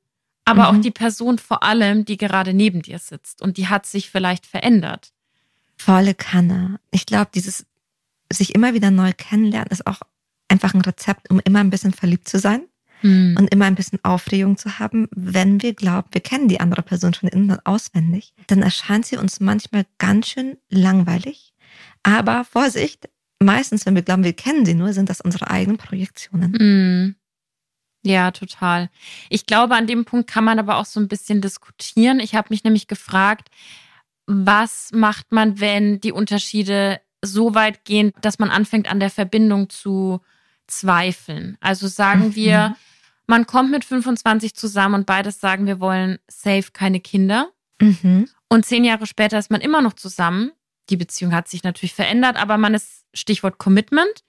aber 0.44 0.72
mhm. 0.72 0.78
auch 0.78 0.80
die 0.80 0.90
Person 0.90 1.38
vor 1.38 1.62
allem, 1.62 2.05
die 2.05 2.16
gerade 2.16 2.55
neben 2.55 2.82
dir 2.82 2.98
sitzt 2.98 3.42
und 3.42 3.57
die 3.59 3.68
hat 3.68 3.86
sich 3.86 4.11
vielleicht 4.11 4.46
verändert. 4.46 5.12
Volle 5.76 6.14
Kanne. 6.14 6.78
Ich 6.90 7.06
glaube, 7.06 7.30
dieses 7.34 7.66
sich 8.32 8.54
immer 8.54 8.74
wieder 8.74 8.90
neu 8.90 9.12
kennenlernen 9.16 9.70
ist 9.70 9.86
auch 9.86 10.00
einfach 10.48 10.74
ein 10.74 10.80
Rezept, 10.82 11.30
um 11.30 11.40
immer 11.40 11.60
ein 11.60 11.70
bisschen 11.70 11.92
verliebt 11.92 12.28
zu 12.28 12.38
sein 12.38 12.62
mhm. 13.02 13.36
und 13.38 13.52
immer 13.52 13.66
ein 13.66 13.74
bisschen 13.74 13.98
Aufregung 14.02 14.56
zu 14.56 14.78
haben. 14.78 15.08
Wenn 15.10 15.62
wir 15.62 15.74
glauben, 15.74 16.08
wir 16.12 16.20
kennen 16.20 16.48
die 16.48 16.60
andere 16.60 16.82
Person 16.82 17.14
schon 17.14 17.28
in- 17.28 17.50
und 17.50 17.66
auswendig, 17.66 18.32
dann 18.46 18.62
erscheint 18.62 19.06
sie 19.06 19.16
uns 19.16 19.40
manchmal 19.40 19.86
ganz 19.98 20.28
schön 20.28 20.56
langweilig. 20.68 21.52
Aber 22.02 22.44
Vorsicht, 22.44 23.08
meistens, 23.40 23.86
wenn 23.86 23.94
wir 23.94 24.02
glauben, 24.02 24.24
wir 24.24 24.32
kennen 24.32 24.66
sie 24.66 24.74
nur, 24.74 24.92
sind 24.92 25.08
das 25.08 25.20
unsere 25.20 25.50
eigenen 25.50 25.78
Projektionen. 25.78 26.52
Mhm. 26.52 27.16
Ja, 28.04 28.32
total. 28.32 28.90
Ich 29.28 29.46
glaube, 29.46 29.76
an 29.76 29.86
dem 29.86 30.04
Punkt 30.04 30.28
kann 30.28 30.42
man 30.42 30.58
aber 30.58 30.76
auch 30.76 30.86
so 30.86 30.98
ein 30.98 31.06
bisschen 31.06 31.40
diskutieren. 31.40 32.18
Ich 32.18 32.34
habe 32.34 32.48
mich 32.50 32.64
nämlich 32.64 32.88
gefragt, 32.88 33.48
was 34.26 34.90
macht 34.92 35.32
man, 35.32 35.60
wenn 35.60 36.00
die 36.00 36.12
Unterschiede 36.12 37.00
so 37.22 37.54
weit 37.54 37.84
gehen, 37.84 38.12
dass 38.20 38.38
man 38.38 38.50
anfängt, 38.50 38.90
an 38.90 39.00
der 39.00 39.10
Verbindung 39.10 39.68
zu 39.68 40.20
zweifeln? 40.66 41.56
Also 41.60 41.88
sagen 41.88 42.28
mhm. 42.28 42.34
wir, 42.36 42.76
man 43.26 43.46
kommt 43.46 43.70
mit 43.70 43.84
25 43.84 44.54
zusammen 44.54 44.94
und 44.94 45.06
beides 45.06 45.40
sagen, 45.40 45.66
wir 45.66 45.80
wollen 45.80 46.18
safe 46.28 46.70
keine 46.72 47.00
Kinder. 47.00 47.50
Mhm. 47.80 48.28
Und 48.48 48.66
zehn 48.66 48.84
Jahre 48.84 49.06
später 49.06 49.38
ist 49.38 49.50
man 49.50 49.60
immer 49.60 49.80
noch 49.80 49.94
zusammen. 49.94 50.52
Die 50.90 50.96
Beziehung 50.96 51.32
hat 51.32 51.48
sich 51.48 51.62
natürlich 51.62 51.94
verändert, 51.94 52.36
aber 52.36 52.58
man 52.58 52.74
ist, 52.74 53.04
Stichwort 53.14 53.58
Commitment, 53.58 54.24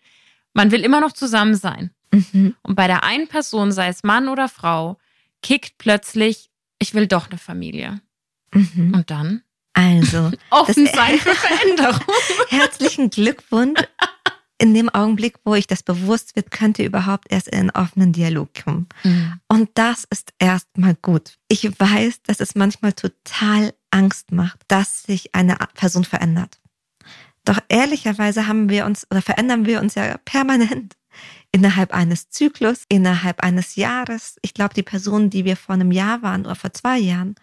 man 0.53 0.71
will 0.71 0.81
immer 0.81 1.01
noch 1.01 1.13
zusammen 1.13 1.55
sein. 1.55 1.91
Mhm. 2.11 2.55
Und 2.61 2.75
bei 2.75 2.87
der 2.87 3.03
einen 3.03 3.27
Person, 3.27 3.71
sei 3.71 3.87
es 3.87 4.03
Mann 4.03 4.29
oder 4.29 4.47
Frau, 4.47 4.97
kickt 5.41 5.77
plötzlich, 5.77 6.51
ich 6.79 6.93
will 6.93 7.07
doch 7.07 7.29
eine 7.29 7.37
Familie. 7.37 8.01
Mhm. 8.53 8.93
Und 8.93 9.09
dann? 9.09 9.43
Also. 9.73 10.31
Offen 10.49 10.87
sein 10.87 11.17
für 11.19 11.35
Veränderung. 11.35 12.05
Herzlichen 12.49 13.09
Glückwunsch. 13.09 13.81
In 14.59 14.73
dem 14.73 14.87
Augenblick, 14.89 15.39
wo 15.43 15.55
ich 15.55 15.67
das 15.67 15.83
bewusst 15.83 16.35
wird, 16.35 16.51
könnte 16.51 16.83
überhaupt 16.83 17.31
erst 17.31 17.49
in 17.49 17.59
einen 17.59 17.69
offenen 17.71 18.13
Dialog 18.13 18.49
kommen. 18.63 18.87
Mhm. 19.03 19.39
Und 19.49 19.69
das 19.73 20.05
ist 20.09 20.31
erstmal 20.39 20.95
gut. 20.95 21.37
Ich 21.49 21.65
weiß, 21.65 22.21
dass 22.23 22.39
es 22.39 22.55
manchmal 22.55 22.93
total 22.93 23.73
Angst 23.91 24.31
macht, 24.31 24.59
dass 24.67 25.03
sich 25.03 25.35
eine 25.35 25.57
Person 25.73 26.05
verändert. 26.05 26.61
Doch 27.45 27.59
ehrlicherweise 27.67 28.47
haben 28.47 28.69
wir 28.69 28.85
uns 28.85 29.05
oder 29.11 29.21
verändern 29.21 29.65
wir 29.65 29.81
uns 29.81 29.95
ja 29.95 30.17
permanent 30.23 30.95
innerhalb 31.51 31.93
eines 31.93 32.29
Zyklus, 32.29 32.85
innerhalb 32.89 33.41
eines 33.41 33.75
Jahres. 33.75 34.37
Ich 34.41 34.53
glaube, 34.53 34.73
die 34.73 34.83
Personen, 34.83 35.29
die 35.29 35.45
wir 35.45 35.57
vor 35.57 35.75
einem 35.75 35.91
Jahr 35.91 36.21
waren 36.21 36.45
oder 36.45 36.55
vor 36.55 36.73
zwei 36.73 36.97
Jahren, 36.97 37.35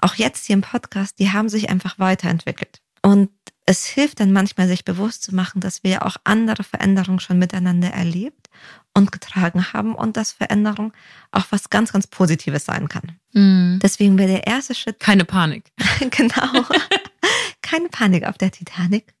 auch 0.00 0.14
jetzt 0.14 0.46
hier 0.46 0.54
im 0.54 0.62
Podcast, 0.62 1.18
die 1.18 1.30
haben 1.30 1.48
sich 1.48 1.70
einfach 1.70 1.98
weiterentwickelt. 1.98 2.80
Und 3.02 3.30
es 3.66 3.86
hilft 3.86 4.20
dann 4.20 4.32
manchmal, 4.32 4.68
sich 4.68 4.84
bewusst 4.84 5.22
zu 5.22 5.34
machen, 5.34 5.60
dass 5.60 5.84
wir 5.84 6.04
auch 6.04 6.16
andere 6.24 6.64
Veränderungen 6.64 7.20
schon 7.20 7.38
miteinander 7.38 7.88
erlebt 7.88 8.48
und 8.92 9.10
getragen 9.10 9.72
haben 9.72 9.94
und 9.94 10.16
dass 10.16 10.32
Veränderung 10.32 10.92
auch 11.32 11.46
was 11.50 11.70
ganz, 11.70 11.92
ganz 11.92 12.06
Positives 12.06 12.64
sein 12.64 12.88
kann. 12.88 13.18
Mm. 13.32 13.78
Deswegen 13.80 14.18
wäre 14.18 14.28
der 14.28 14.46
erste 14.46 14.74
Schritt. 14.74 15.00
Keine 15.00 15.24
Panik. 15.24 15.72
genau. 16.10 16.64
Keine 17.62 17.88
Panik 17.88 18.24
auf 18.24 18.38
der 18.38 18.50
Titanic, 18.50 19.14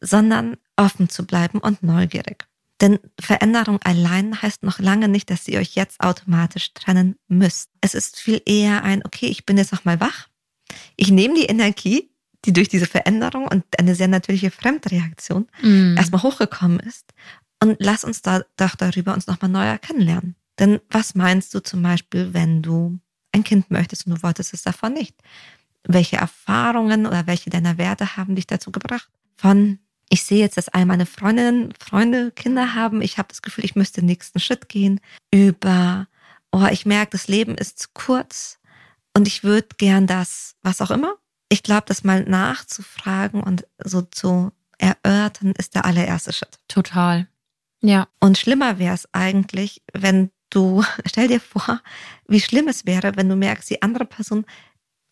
sondern 0.00 0.56
offen 0.76 1.08
zu 1.08 1.26
bleiben 1.26 1.58
und 1.58 1.82
neugierig. 1.82 2.46
Denn 2.80 2.98
Veränderung 3.20 3.78
allein 3.82 4.40
heißt 4.40 4.62
noch 4.62 4.78
lange 4.78 5.08
nicht, 5.08 5.30
dass 5.30 5.48
ihr 5.48 5.58
euch 5.58 5.74
jetzt 5.74 6.00
automatisch 6.00 6.72
trennen 6.72 7.16
müsst. 7.28 7.70
Es 7.80 7.94
ist 7.94 8.18
viel 8.18 8.40
eher 8.46 8.82
ein, 8.84 9.04
okay, 9.04 9.26
ich 9.26 9.44
bin 9.44 9.58
jetzt 9.58 9.72
nochmal 9.72 10.00
wach. 10.00 10.28
Ich 10.96 11.10
nehme 11.10 11.34
die 11.34 11.46
Energie, 11.46 12.10
die 12.44 12.52
durch 12.52 12.68
diese 12.68 12.86
Veränderung 12.86 13.46
und 13.46 13.64
eine 13.78 13.94
sehr 13.94 14.08
natürliche 14.08 14.50
Fremdreaktion 14.50 15.46
mm. 15.62 15.96
erstmal 15.98 16.22
hochgekommen 16.22 16.80
ist 16.80 17.12
und 17.62 17.76
lass 17.80 18.04
uns 18.04 18.22
da 18.22 18.42
doch 18.56 18.76
darüber 18.76 19.12
uns 19.12 19.26
nochmal 19.26 19.50
neu 19.50 19.78
kennenlernen. 19.78 20.36
Denn 20.58 20.80
was 20.88 21.14
meinst 21.14 21.54
du 21.54 21.60
zum 21.60 21.82
Beispiel, 21.82 22.32
wenn 22.32 22.62
du 22.62 22.98
ein 23.32 23.44
Kind 23.44 23.70
möchtest 23.70 24.06
und 24.06 24.16
du 24.16 24.22
wolltest 24.22 24.54
es 24.54 24.62
davon 24.62 24.94
nicht? 24.94 25.16
Welche 25.84 26.16
Erfahrungen 26.16 27.06
oder 27.06 27.26
welche 27.26 27.50
deiner 27.50 27.78
Werte 27.78 28.16
haben 28.16 28.34
dich 28.34 28.46
dazu 28.46 28.70
gebracht? 28.70 29.10
Von 29.36 29.78
ich 30.10 30.24
sehe 30.24 30.40
jetzt, 30.40 30.56
dass 30.56 30.68
all 30.68 30.84
meine 30.84 31.06
Freundinnen, 31.06 31.72
Freunde 31.78 32.32
Kinder 32.32 32.74
haben. 32.74 33.00
Ich 33.00 33.16
habe 33.16 33.28
das 33.28 33.42
Gefühl, 33.42 33.64
ich 33.64 33.76
müsste 33.76 34.00
den 34.00 34.06
nächsten 34.06 34.40
Schritt 34.40 34.68
gehen. 34.68 35.00
Über, 35.32 36.08
oh, 36.50 36.66
ich 36.70 36.84
merke, 36.84 37.12
das 37.12 37.28
Leben 37.28 37.54
ist 37.54 37.78
zu 37.78 37.88
kurz 37.94 38.58
und 39.16 39.28
ich 39.28 39.44
würde 39.44 39.68
gern 39.78 40.08
das, 40.08 40.56
was 40.62 40.80
auch 40.80 40.90
immer. 40.90 41.14
Ich 41.48 41.62
glaube, 41.62 41.84
das 41.86 42.04
mal 42.04 42.24
nachzufragen 42.24 43.42
und 43.42 43.66
so 43.82 44.02
zu 44.02 44.52
erörtern, 44.78 45.52
ist 45.56 45.76
der 45.76 45.84
allererste 45.84 46.32
Schritt. 46.32 46.58
Total. 46.66 47.28
Ja. 47.80 48.08
Und 48.18 48.36
schlimmer 48.36 48.78
wäre 48.78 48.94
es 48.94 49.08
eigentlich, 49.12 49.82
wenn 49.92 50.30
du, 50.50 50.84
stell 51.06 51.28
dir 51.28 51.40
vor, 51.40 51.80
wie 52.26 52.40
schlimm 52.40 52.66
es 52.66 52.84
wäre, 52.84 53.16
wenn 53.16 53.28
du 53.28 53.36
merkst, 53.36 53.70
die 53.70 53.82
andere 53.82 54.06
Person 54.06 54.44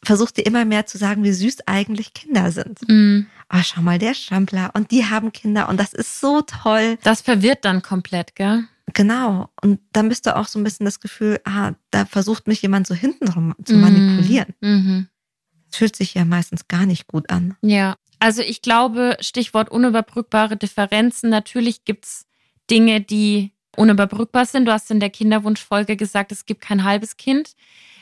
versucht 0.05 0.37
dir 0.37 0.47
immer 0.47 0.65
mehr 0.65 0.87
zu 0.87 0.99
sagen, 0.99 1.25
wie 1.25 1.33
süß 1.33 1.67
eigentlich 1.67 2.15
Kinder 2.15 2.53
sind. 2.53 2.81
Mm. 2.89 3.27
Oh, 3.53 3.61
schau 3.63 3.81
mal, 3.81 3.99
der 3.99 4.15
Strampler 4.15 4.71
und 4.75 4.91
die 4.91 5.07
haben 5.07 5.33
Kinder 5.33 5.69
und 5.69 5.79
das 5.79 5.93
ist 5.93 6.21
so 6.21 6.43
toll. 6.43 6.99
Das 7.03 7.21
verwirrt 7.21 7.65
dann 7.65 7.83
komplett, 7.83 8.37
gell? 8.37 8.65
Genau. 8.95 9.51
Und 9.63 9.81
dann 9.93 10.09
bist 10.09 10.27
du 10.27 10.37
auch 10.37 10.47
so 10.47 10.59
ein 10.59 10.65
bisschen 10.65 10.87
das 10.87 11.01
Gefühl, 11.01 11.41
ah, 11.45 11.73
da 11.91 12.05
versucht 12.05 12.47
mich 12.47 12.63
jemand 12.63 12.87
so 12.87 12.95
hintenrum 12.95 13.55
zu 13.65 13.75
mm. 13.75 13.81
manipulieren. 13.81 14.55
Mhm. 14.61 15.09
Das 15.69 15.79
fühlt 15.79 15.97
sich 15.97 16.15
ja 16.15 16.25
meistens 16.25 16.69
gar 16.69 16.87
nicht 16.87 17.07
gut 17.07 17.31
an. 17.31 17.57
Ja. 17.63 17.97
Also 18.21 18.43
ich 18.43 18.63
glaube, 18.63 19.17
Stichwort 19.21 19.71
unüberbrückbare 19.71 20.57
Differenzen. 20.57 21.31
Natürlich 21.31 21.85
gibt's 21.85 22.27
Dinge, 22.71 23.01
die 23.01 23.53
unüberbrückbar 23.77 24.45
sind. 24.45 24.67
Du 24.67 24.73
hast 24.73 24.91
in 24.91 25.01
der 25.01 25.11
Kinderwunschfolge 25.11 25.97
gesagt, 25.97 26.33
es 26.33 26.47
gibt 26.47 26.61
kein 26.61 26.85
halbes 26.85 27.17
Kind. 27.17 27.53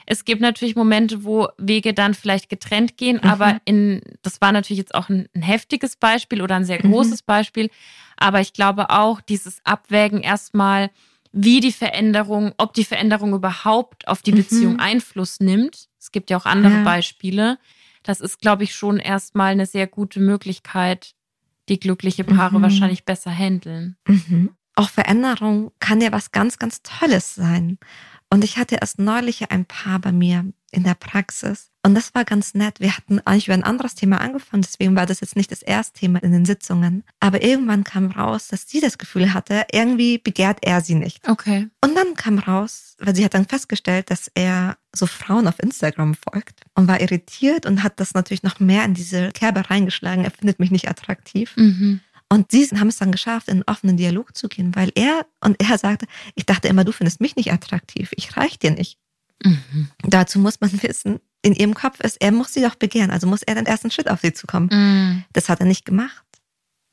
Es 0.06 0.24
gibt 0.24 0.40
natürlich 0.40 0.76
Momente, 0.76 1.24
wo 1.24 1.48
Wege 1.58 1.92
dann 1.92 2.14
vielleicht 2.14 2.48
getrennt 2.48 2.96
gehen, 2.96 3.20
mhm. 3.22 3.28
aber 3.28 3.60
in, 3.64 4.00
das 4.22 4.40
war 4.40 4.52
natürlich 4.52 4.78
jetzt 4.78 4.94
auch 4.94 5.08
ein, 5.08 5.28
ein 5.34 5.42
heftiges 5.42 5.96
Beispiel 5.96 6.40
oder 6.40 6.54
ein 6.54 6.64
sehr 6.64 6.84
mhm. 6.84 6.92
großes 6.92 7.22
mhm. 7.22 7.26
Beispiel. 7.26 7.70
Aber 8.16 8.40
ich 8.40 8.52
glaube 8.52 8.90
auch, 8.90 9.20
dieses 9.20 9.60
Abwägen 9.64 10.22
erstmal, 10.22 10.90
wie 11.32 11.60
die 11.60 11.72
Veränderung, 11.72 12.54
ob 12.56 12.72
die 12.72 12.84
Veränderung 12.84 13.34
überhaupt 13.34 14.08
auf 14.08 14.22
die 14.22 14.32
mhm. 14.32 14.36
Beziehung 14.36 14.78
Einfluss 14.78 15.40
nimmt. 15.40 15.88
Es 15.98 16.12
gibt 16.12 16.30
ja 16.30 16.38
auch 16.38 16.46
andere 16.46 16.72
ja. 16.72 16.82
Beispiele. 16.84 17.58
Das 18.04 18.20
ist, 18.20 18.40
glaube 18.40 18.62
ich, 18.62 18.74
schon 18.74 18.98
erstmal 18.98 19.52
eine 19.52 19.66
sehr 19.66 19.88
gute 19.88 20.20
Möglichkeit, 20.20 21.14
die 21.68 21.80
glückliche 21.80 22.22
Paare 22.24 22.58
mhm. 22.58 22.62
wahrscheinlich 22.62 23.04
besser 23.04 23.32
handeln. 23.32 23.96
Mhm. 24.06 24.50
Auch 24.76 24.88
Veränderung 24.88 25.72
kann 25.80 26.00
ja 26.00 26.12
was 26.12 26.30
ganz, 26.30 26.58
ganz 26.58 26.82
Tolles 26.82 27.34
sein. 27.34 27.78
Und 28.30 28.44
ich 28.44 28.58
hatte 28.58 28.76
erst 28.80 28.98
neulich 28.98 29.50
ein 29.50 29.64
Paar 29.64 29.98
bei 30.00 30.12
mir 30.12 30.44
in 30.72 30.82
der 30.82 30.94
Praxis. 30.94 31.70
Und 31.82 31.94
das 31.94 32.14
war 32.14 32.24
ganz 32.24 32.54
nett. 32.54 32.80
Wir 32.80 32.96
hatten 32.96 33.20
eigentlich 33.20 33.46
über 33.46 33.54
ein 33.54 33.62
anderes 33.62 33.94
Thema 33.94 34.20
angefangen, 34.20 34.62
deswegen 34.62 34.96
war 34.96 35.06
das 35.06 35.20
jetzt 35.20 35.36
nicht 35.36 35.52
das 35.52 35.62
erste 35.62 36.00
Thema 36.00 36.22
in 36.22 36.32
den 36.32 36.44
Sitzungen. 36.44 37.04
Aber 37.20 37.42
irgendwann 37.42 37.84
kam 37.84 38.10
raus, 38.10 38.48
dass 38.48 38.68
sie 38.68 38.80
das 38.80 38.98
Gefühl 38.98 39.32
hatte, 39.32 39.64
irgendwie 39.72 40.18
begehrt 40.18 40.58
er 40.62 40.80
sie 40.80 40.96
nicht. 40.96 41.26
Okay. 41.28 41.68
Und 41.80 41.96
dann 41.96 42.14
kam 42.14 42.38
raus, 42.38 42.96
weil 42.98 43.14
sie 43.14 43.24
hat 43.24 43.34
dann 43.34 43.46
festgestellt, 43.46 44.10
dass 44.10 44.30
er 44.34 44.76
so 44.92 45.06
Frauen 45.06 45.46
auf 45.46 45.62
Instagram 45.62 46.14
folgt 46.14 46.62
und 46.74 46.88
war 46.88 47.00
irritiert 47.00 47.64
und 47.64 47.82
hat 47.84 48.00
das 48.00 48.14
natürlich 48.14 48.42
noch 48.42 48.58
mehr 48.58 48.84
in 48.84 48.94
diese 48.94 49.30
Kerbe 49.30 49.70
reingeschlagen. 49.70 50.24
Er 50.24 50.32
findet 50.32 50.58
mich 50.58 50.72
nicht 50.72 50.88
attraktiv. 50.88 51.56
Mhm. 51.56 52.00
Und 52.28 52.50
sie 52.50 52.66
haben 52.66 52.88
es 52.88 52.96
dann 52.96 53.12
geschafft, 53.12 53.48
in 53.48 53.54
einen 53.54 53.62
offenen 53.66 53.96
Dialog 53.96 54.36
zu 54.36 54.48
gehen, 54.48 54.74
weil 54.74 54.90
er 54.94 55.26
und 55.40 55.60
er 55.62 55.78
sagte, 55.78 56.06
ich 56.34 56.44
dachte 56.44 56.68
immer, 56.68 56.84
du 56.84 56.92
findest 56.92 57.20
mich 57.20 57.36
nicht 57.36 57.52
attraktiv, 57.52 58.10
ich 58.16 58.36
reich 58.36 58.58
dir 58.58 58.72
nicht. 58.72 58.98
Mhm. 59.44 59.90
Dazu 60.02 60.38
muss 60.38 60.60
man 60.60 60.70
wissen, 60.82 61.20
in 61.42 61.54
ihrem 61.54 61.74
Kopf 61.74 62.00
ist, 62.00 62.20
er 62.20 62.32
muss 62.32 62.52
sie 62.52 62.62
doch 62.62 62.74
begehren, 62.74 63.10
also 63.10 63.28
muss 63.28 63.42
er 63.42 63.54
den 63.54 63.66
ersten 63.66 63.90
Schritt 63.90 64.10
auf 64.10 64.20
sie 64.22 64.32
zukommen. 64.32 64.68
Mhm. 64.72 65.24
Das 65.32 65.48
hat 65.48 65.60
er 65.60 65.66
nicht 65.66 65.84
gemacht. 65.84 66.24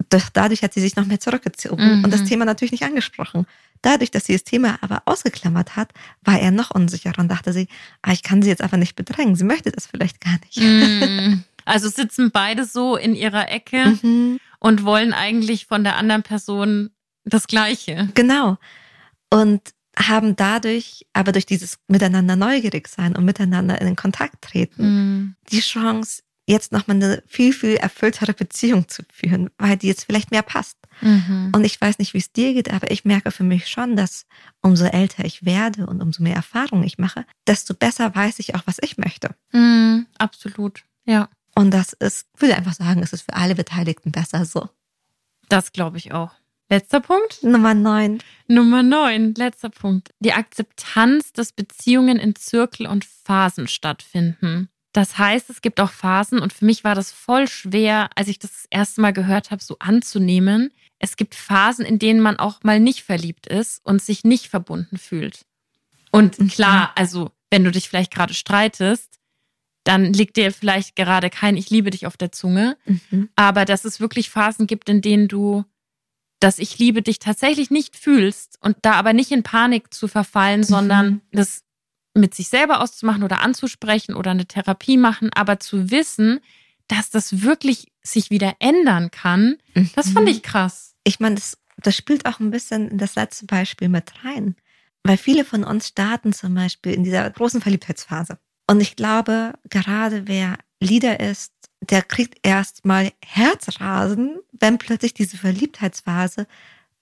Doch 0.10 0.30
dadurch 0.30 0.62
hat 0.62 0.74
sie 0.74 0.82
sich 0.82 0.96
noch 0.96 1.06
mehr 1.06 1.20
zurückgezogen 1.20 1.98
mhm. 1.98 2.04
und 2.04 2.12
das 2.12 2.22
mhm. 2.22 2.28
Thema 2.28 2.46
natürlich 2.46 2.72
nicht 2.72 2.84
angesprochen. 2.84 3.48
Dadurch, 3.82 4.12
dass 4.12 4.26
sie 4.26 4.34
das 4.34 4.44
Thema 4.44 4.78
aber 4.82 5.02
ausgeklammert 5.06 5.76
hat, 5.76 5.94
war 6.22 6.40
er 6.40 6.52
noch 6.52 6.72
unsicherer 6.72 7.20
und 7.20 7.30
dachte 7.30 7.54
sie, 7.54 7.68
ah, 8.02 8.12
ich 8.12 8.22
kann 8.22 8.42
sie 8.42 8.50
jetzt 8.50 8.62
einfach 8.62 8.78
nicht 8.78 8.96
bedrängen. 8.96 9.36
Sie 9.36 9.44
möchte 9.44 9.72
das 9.72 9.88
vielleicht 9.88 10.22
gar 10.22 10.38
nicht. 10.42 11.44
Mhm. 11.66 11.72
Also 11.72 11.90
sitzen 11.90 12.32
beide 12.32 12.66
so 12.66 12.96
in 12.96 13.16
ihrer 13.16 13.50
Ecke 13.50 13.98
mhm 14.02 14.40
und 14.64 14.86
wollen 14.86 15.14
eigentlich 15.14 15.66
von 15.66 15.84
der 15.84 15.98
anderen 15.98 16.24
Person 16.24 16.90
das 17.26 17.48
Gleiche. 17.48 18.10
Genau. 18.16 18.58
Und 19.30 19.62
haben 19.98 20.36
dadurch, 20.36 21.06
aber 21.12 21.34
durch 21.34 21.46
dieses 21.46 21.80
miteinander 21.88 22.36
neugierig 22.36 22.88
sein 22.88 23.16
und 23.16 23.26
miteinander 23.26 23.80
in 23.80 23.86
den 23.86 23.98
Kontakt 23.98 24.42
treten, 24.42 24.84
mm. 24.84 25.36
die 25.52 25.60
Chance, 25.60 26.24
jetzt 26.48 26.72
nochmal 26.72 26.96
eine 26.96 27.24
viel, 27.28 27.52
viel 27.52 27.76
erfülltere 27.76 28.34
Beziehung 28.34 28.88
zu 28.88 29.04
führen, 29.12 29.50
weil 29.58 29.76
die 29.76 29.88
jetzt 29.88 30.06
vielleicht 30.06 30.32
mehr 30.32 30.42
passt. 30.42 30.78
Mhm. 31.02 31.52
Und 31.56 31.64
ich 31.64 31.80
weiß 31.80 32.00
nicht, 32.00 32.14
wie 32.14 32.20
es 32.20 32.32
dir 32.32 32.54
geht, 32.54 32.72
aber 32.72 32.92
ich 32.92 33.06
merke 33.06 33.32
für 33.32 33.44
mich 33.44 33.68
schon, 33.68 33.96
dass 33.96 34.26
umso 34.62 34.86
älter 34.86 35.26
ich 35.26 35.46
werde 35.46 35.88
und 35.88 36.02
umso 36.02 36.22
mehr 36.22 36.36
Erfahrung 36.36 36.84
ich 36.84 36.98
mache, 36.98 37.26
desto 37.48 37.74
besser 37.74 38.14
weiß 38.14 38.40
ich 38.40 38.56
auch, 38.56 38.64
was 38.66 38.78
ich 38.82 38.98
möchte. 38.98 39.36
Mhm, 39.52 40.08
absolut, 40.18 40.84
ja. 41.06 41.30
Und 41.56 41.72
das 41.72 41.94
ist, 41.94 42.28
würde 42.38 42.56
einfach 42.56 42.74
sagen, 42.74 43.04
es 43.04 43.14
ist 43.14 43.24
für 43.24 43.34
alle 43.34 43.56
Beteiligten 43.56 44.12
besser 44.12 44.46
so. 44.46 44.70
Das 45.50 45.72
glaube 45.72 45.98
ich 45.98 46.14
auch. 46.14 46.32
Letzter 46.70 47.02
Punkt? 47.02 47.44
Nummer 47.44 47.74
neun. 47.74 48.20
Nummer 48.48 48.82
neun, 48.82 49.36
letzter 49.36 49.70
Punkt. 49.70 50.10
Die 50.20 50.34
Akzeptanz, 50.34 51.34
dass 51.34 51.52
Beziehungen 51.52 52.18
in 52.18 52.36
Zirkel 52.36 52.88
und 52.88 53.06
Phasen 53.06 53.68
stattfinden. 53.68 54.70
Das 54.94 55.18
heißt, 55.18 55.50
es 55.50 55.62
gibt 55.62 55.80
auch 55.80 55.92
Phasen 55.92 56.40
und 56.40 56.54
für 56.54 56.66
mich 56.66 56.84
war 56.84 56.96
das 56.96 57.12
voll 57.12 57.48
schwer, 57.48 58.10
als 58.16 58.28
ich 58.28 58.40
das, 58.40 58.52
das 58.52 58.66
erste 58.70 59.02
Mal 59.02 59.12
gehört 59.12 59.52
habe, 59.52 59.62
so 59.62 59.78
anzunehmen. 59.80 60.72
Es 61.00 61.16
gibt 61.16 61.36
Phasen, 61.36 61.86
in 61.86 62.00
denen 62.00 62.22
man 62.22 62.38
auch 62.38 62.64
mal 62.64 62.80
nicht 62.80 63.04
verliebt 63.04 63.48
ist 63.48 63.86
und 63.86 64.02
sich 64.02 64.24
nicht 64.24 64.48
verbunden 64.48 64.98
fühlt. 64.98 65.46
Und 66.12 66.40
mhm. 66.40 66.48
klar, 66.48 66.92
also 66.96 67.32
wenn 67.50 67.64
du 67.64 67.72
dich 67.72 67.90
vielleicht 67.90 68.14
gerade 68.14 68.34
streitest, 68.34 69.20
dann 69.84 70.14
liegt 70.14 70.38
dir 70.38 70.52
vielleicht 70.52 70.96
gerade 70.96 71.30
kein 71.30 71.58
Ich 71.58 71.70
liebe 71.70 71.90
dich 71.90 72.08
auf 72.08 72.18
der 72.18 72.32
Zunge. 72.32 72.78
Mhm. 72.86 73.30
Aber 73.36 73.66
dass 73.66 73.86
es 73.86 74.00
wirklich 74.00 74.30
Phasen 74.30 74.68
gibt, 74.68 74.90
in 74.90 75.02
denen 75.02 75.28
du 75.28 75.66
dass 76.44 76.60
ich 76.60 76.78
liebe 76.78 77.02
dich 77.02 77.20
tatsächlich 77.20 77.72
nicht 77.72 77.96
fühlst 77.96 78.58
und 78.60 78.76
da 78.82 78.94
aber 78.94 79.14
nicht 79.14 79.32
in 79.32 79.44
Panik 79.44 79.94
zu 79.94 80.10
verfallen, 80.10 80.60
mhm. 80.60 80.66
sondern 80.66 81.22
das 81.32 81.64
mit 82.14 82.36
sich 82.36 82.50
selber 82.50 82.82
auszumachen 82.82 83.24
oder 83.24 83.40
anzusprechen 83.40 84.14
oder 84.14 84.32
eine 84.32 84.46
Therapie 84.46 84.98
machen, 84.98 85.32
aber 85.34 85.62
zu 85.62 85.90
wissen, 85.90 86.42
dass 86.88 87.10
das 87.10 87.44
wirklich 87.44 87.94
sich 88.02 88.30
wieder 88.30 88.56
ändern 88.60 89.10
kann, 89.10 89.58
mhm. 89.74 89.90
das 89.96 90.10
fand 90.10 90.28
ich 90.28 90.44
krass. 90.44 90.96
Ich 91.06 91.22
meine, 91.22 91.36
das, 91.36 91.58
das 91.78 91.96
spielt 91.96 92.26
auch 92.26 92.42
ein 92.42 92.52
bisschen 92.52 92.90
in 92.90 92.98
das 92.98 93.16
letzte 93.16 93.46
Beispiel 93.46 93.88
mit 93.88 94.12
rein, 94.26 94.56
weil 95.04 95.18
viele 95.18 95.46
von 95.46 95.64
uns 95.64 95.88
starten 95.88 96.34
zum 96.34 96.54
Beispiel 96.54 96.94
in 96.94 97.06
dieser 97.06 97.30
großen 97.30 97.62
Verliebtheitsphase. 97.62 98.38
Und 98.68 98.82
ich 98.82 98.96
glaube, 98.96 99.54
gerade 99.70 100.28
wer 100.28 100.58
Lieder 100.80 101.20
ist, 101.20 101.52
der 101.82 102.02
kriegt 102.02 102.40
erstmal 102.44 103.12
Herzrasen, 103.24 104.40
wenn 104.52 104.78
plötzlich 104.78 105.14
diese 105.14 105.38
Verliebtheitsphase 105.38 106.48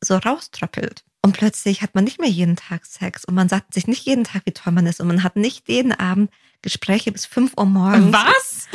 so 0.02 0.18
rauströppelt. 0.18 1.04
Und 1.24 1.34
plötzlich 1.34 1.84
hat 1.84 1.94
man 1.94 2.04
nicht 2.04 2.20
mehr 2.20 2.30
jeden 2.30 2.56
Tag 2.56 2.86
Sex 2.86 3.26
und 3.26 3.36
man 3.36 3.48
sagt 3.48 3.76
sich 3.76 3.86
nicht 3.86 4.06
jeden 4.08 4.24
Tag, 4.24 4.42
wie 4.46 4.54
toll 4.54 4.74
man 4.74 4.88
ist 4.88 5.00
und 5.00 5.08
man 5.08 5.24
hat 5.24 5.36
nicht 5.36 5.70
jeden 5.70 5.92
Abend 5.92 6.32
Gespräche 6.64 7.12
bis 7.12 7.28
5 7.28 7.54
Uhr 7.58 7.66
morgens. 7.66 8.12
Was? 8.12 8.68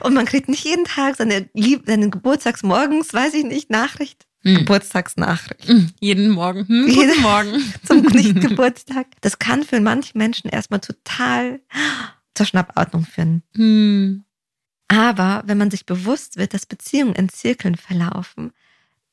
und 0.02 0.14
man 0.14 0.24
kriegt 0.24 0.48
nicht 0.48 0.64
jeden 0.64 0.84
Tag 0.84 1.16
seine, 1.16 1.48
Lieb 1.52 1.82
seine 1.86 2.10
Geburtstagsmorgens, 2.10 3.12
weiß 3.12 3.34
ich 3.34 3.44
nicht, 3.44 3.70
Nachricht. 3.70 4.27
Hm. 4.48 4.58
Geburtstagsnachricht. 4.58 5.68
Hm. 5.68 5.90
Jeden 6.00 6.30
Morgen. 6.30 6.66
Hm, 6.66 6.86
guten 6.86 6.98
jeden 6.98 7.22
Morgen. 7.22 7.74
Zum 7.84 8.02
nicht 8.12 8.40
Geburtstag. 8.40 9.06
Das 9.20 9.38
kann 9.38 9.62
für 9.64 9.80
manche 9.80 10.16
Menschen 10.16 10.48
erstmal 10.48 10.80
total 10.80 11.60
zur 12.34 12.46
Schnappatmung 12.46 13.04
führen. 13.04 13.42
Hm. 13.54 14.24
Aber 14.88 15.42
wenn 15.46 15.58
man 15.58 15.70
sich 15.70 15.84
bewusst 15.84 16.38
wird, 16.38 16.54
dass 16.54 16.64
Beziehungen 16.64 17.14
in 17.14 17.28
Zirkeln 17.28 17.76
verlaufen, 17.76 18.52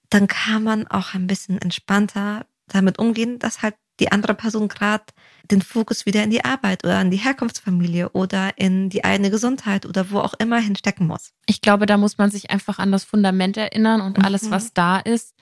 dann 0.09 0.27
kann 0.27 0.63
man 0.63 0.87
auch 0.87 1.13
ein 1.13 1.27
bisschen 1.27 1.61
entspannter 1.61 2.45
damit 2.67 2.97
umgehen, 2.97 3.39
dass 3.39 3.61
halt 3.61 3.75
die 3.99 4.11
andere 4.11 4.33
Person 4.33 4.67
gerade 4.67 5.05
den 5.51 5.61
Fokus 5.61 6.05
wieder 6.05 6.23
in 6.23 6.29
die 6.29 6.43
Arbeit 6.43 6.83
oder 6.83 6.99
in 7.01 7.11
die 7.11 7.17
Herkunftsfamilie 7.17 8.09
oder 8.09 8.57
in 8.57 8.89
die 8.89 9.03
eigene 9.03 9.29
Gesundheit 9.29 9.85
oder 9.85 10.11
wo 10.11 10.19
auch 10.19 10.33
immer 10.35 10.59
hinstecken 10.59 11.07
muss. 11.07 11.31
Ich 11.45 11.61
glaube, 11.61 11.85
da 11.85 11.97
muss 11.97 12.17
man 12.17 12.31
sich 12.31 12.49
einfach 12.51 12.79
an 12.79 12.91
das 12.91 13.03
Fundament 13.03 13.57
erinnern 13.57 14.01
und 14.01 14.17
mhm. 14.17 14.25
alles, 14.25 14.51
was 14.51 14.73
da 14.73 14.97
ist. 14.97 15.35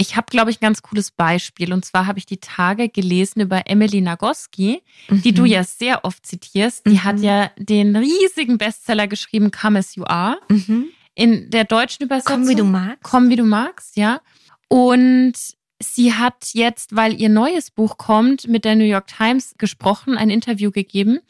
Ich 0.00 0.16
habe, 0.16 0.26
glaube 0.30 0.52
ich, 0.52 0.58
ein 0.58 0.66
ganz 0.66 0.82
cooles 0.82 1.10
Beispiel. 1.10 1.72
Und 1.72 1.84
zwar 1.84 2.06
habe 2.06 2.20
ich 2.20 2.26
die 2.26 2.36
Tage 2.36 2.88
gelesen 2.88 3.40
über 3.40 3.66
Emily 3.66 4.00
Nagoski, 4.00 4.82
mhm. 5.08 5.22
die 5.22 5.32
du 5.32 5.42
mhm. 5.42 5.48
ja 5.48 5.64
sehr 5.64 6.04
oft 6.04 6.24
zitierst. 6.24 6.86
Die 6.86 6.90
mhm. 6.90 7.04
hat 7.04 7.20
ja 7.20 7.50
den 7.56 7.96
riesigen 7.96 8.58
Bestseller 8.58 9.08
geschrieben, 9.08 9.50
Come 9.50 9.80
As 9.80 9.96
You 9.96 10.04
Are. 10.04 10.38
Mhm. 10.48 10.90
In 11.16 11.50
der 11.50 11.64
deutschen 11.64 12.04
Übersetzung. 12.04 12.42
Komm, 12.42 12.48
wie 12.48 12.54
du 12.54 12.62
magst. 12.62 13.02
Komm, 13.02 13.28
wie 13.28 13.34
du 13.34 13.42
magst, 13.42 13.96
ja. 13.96 14.20
Und 14.68 15.34
sie 15.80 16.14
hat 16.14 16.48
jetzt, 16.52 16.94
weil 16.96 17.20
ihr 17.20 17.28
neues 17.28 17.70
Buch 17.70 17.98
kommt, 17.98 18.48
mit 18.48 18.64
der 18.64 18.76
New 18.76 18.84
York 18.84 19.06
Times 19.06 19.54
gesprochen, 19.58 20.16
ein 20.16 20.30
Interview 20.30 20.70
gegeben. 20.70 21.20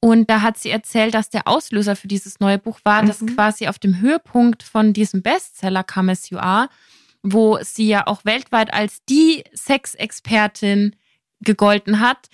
Und 0.00 0.30
da 0.30 0.42
hat 0.42 0.56
sie 0.58 0.70
erzählt, 0.70 1.14
dass 1.14 1.30
der 1.30 1.48
Auslöser 1.48 1.96
für 1.96 2.06
dieses 2.06 2.38
neue 2.38 2.58
Buch 2.58 2.78
war, 2.84 3.02
dass 3.04 3.20
mhm. 3.20 3.34
quasi 3.34 3.66
auf 3.66 3.78
dem 3.78 4.00
Höhepunkt 4.00 4.62
von 4.62 4.92
diesem 4.92 5.22
Bestseller 5.22 5.82
Come 5.82 6.12
As 6.12 6.30
You 6.30 6.38
Are 6.38 6.68
wo 7.22 7.58
sie 7.62 7.88
ja 7.88 8.06
auch 8.06 8.24
weltweit 8.24 8.72
als 8.72 9.04
die 9.08 9.44
Sexexpertin 9.54 10.96
gegolten 11.40 12.00
hat, 12.00 12.28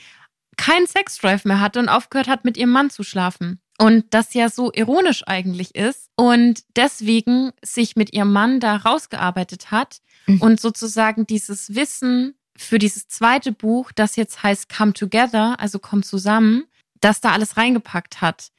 keinen 0.57 0.87
Sexdrive 0.87 1.45
mehr 1.45 1.61
hatte 1.61 1.81
und 1.81 1.89
aufgehört 1.89 2.29
hat, 2.29 2.45
mit 2.45 2.57
ihrem 2.57 2.71
Mann 2.71 2.91
zu 2.91 3.03
schlafen. 3.03 3.61
Und 3.79 4.07
das 4.11 4.35
ja 4.35 4.49
so 4.49 4.72
ironisch 4.72 5.27
eigentlich 5.27 5.75
ist 5.75 6.09
und 6.16 6.62
deswegen 6.77 7.51
sich 7.62 7.97
mit 7.97 8.12
ihrem 8.12 8.33
Mann 8.33 8.61
da 8.61 8.77
rausgearbeitet 8.77 9.72
hat 9.72 10.01
mhm. 10.27 10.41
und 10.41 10.61
sozusagen 10.61 11.27
dieses 11.27 11.75
Wissen 11.75 12.35
für 12.57 12.79
dieses 12.79 13.09
zweite 13.09 13.51
Buch, 13.51 13.91
das 13.91 14.14
jetzt 14.14 14.45
heißt 14.45 14.68
Come 14.68 14.93
Together, 14.93 15.59
also 15.59 15.81
komm 15.81 16.05
zusammen, 16.05 16.66
das 17.01 17.20
da 17.20 17.33
alles 17.33 17.57
reingepackt 17.57 18.20
hat. 18.20 18.53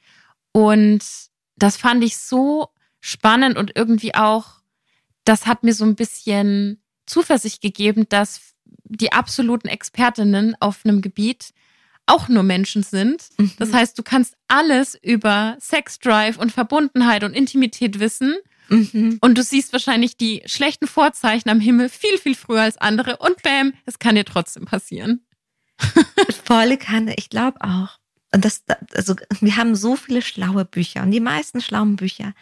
Und 0.52 1.02
das 1.56 1.78
fand 1.78 2.04
ich 2.04 2.18
so 2.18 2.68
spannend 3.00 3.56
und 3.56 3.72
irgendwie 3.74 4.14
auch 4.14 4.56
das 5.26 5.46
hat 5.46 5.64
mir 5.64 5.74
so 5.74 5.84
ein 5.84 5.96
bisschen 5.96 6.80
Zuversicht 7.04 7.60
gegeben, 7.60 8.08
dass 8.08 8.54
die 8.64 9.12
absoluten 9.12 9.68
Expertinnen 9.68 10.56
auf 10.60 10.84
einem 10.84 11.02
Gebiet 11.02 11.50
auch 12.06 12.28
nur 12.28 12.42
Menschen 12.42 12.82
sind. 12.82 13.24
Mhm. 13.38 13.52
Das 13.58 13.72
heißt, 13.72 13.98
du 13.98 14.02
kannst 14.02 14.36
alles 14.48 14.98
über 15.02 15.56
Sex 15.60 15.98
Drive 15.98 16.38
und 16.38 16.52
Verbundenheit 16.52 17.24
und 17.24 17.34
Intimität 17.34 17.98
wissen. 17.98 18.36
Mhm. 18.68 19.18
Und 19.20 19.36
du 19.36 19.42
siehst 19.42 19.72
wahrscheinlich 19.72 20.16
die 20.16 20.42
schlechten 20.46 20.86
Vorzeichen 20.86 21.50
am 21.50 21.60
Himmel 21.60 21.88
viel, 21.88 22.18
viel 22.18 22.34
früher 22.34 22.62
als 22.62 22.78
andere. 22.78 23.18
Und 23.18 23.42
bam, 23.42 23.74
es 23.84 23.98
kann 23.98 24.14
dir 24.14 24.24
trotzdem 24.24 24.64
passieren. 24.64 25.24
Volle 26.44 26.78
Kanne, 26.78 27.14
ich 27.16 27.28
glaube 27.28 27.60
auch. 27.60 27.98
Und 28.32 28.44
das, 28.44 28.64
also 28.94 29.14
wir 29.40 29.56
haben 29.56 29.76
so 29.76 29.96
viele 29.96 30.22
schlaue 30.22 30.64
Bücher 30.64 31.02
und 31.02 31.10
die 31.10 31.20
meisten 31.20 31.60
schlauen 31.60 31.96
Bücher 31.96 32.34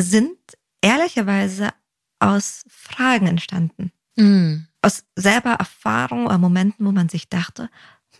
sind 0.00 0.38
ehrlicherweise 0.80 1.70
aus 2.18 2.64
Fragen 2.68 3.26
entstanden. 3.26 3.92
Mm. 4.16 4.66
Aus 4.82 5.04
selber 5.16 5.52
Erfahrungen 5.52 6.26
oder 6.26 6.38
Momenten, 6.38 6.86
wo 6.86 6.92
man 6.92 7.08
sich 7.08 7.28
dachte, 7.28 7.70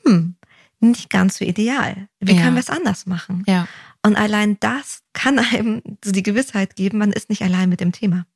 hm, 0.04 0.35
nicht 0.80 1.10
ganz 1.10 1.38
so 1.38 1.44
ideal. 1.44 2.08
Wie 2.20 2.34
ja. 2.34 2.42
können 2.42 2.56
wir 2.56 2.60
es 2.60 2.70
anders 2.70 3.06
machen? 3.06 3.44
Ja. 3.46 3.66
Und 4.02 4.16
allein 4.16 4.58
das 4.60 5.00
kann 5.12 5.38
einem 5.52 5.82
so 6.04 6.12
die 6.12 6.22
Gewissheit 6.22 6.76
geben, 6.76 6.98
man 6.98 7.12
ist 7.12 7.30
nicht 7.30 7.42
allein 7.42 7.68
mit 7.68 7.80
dem 7.80 7.92
Thema. 7.92 8.26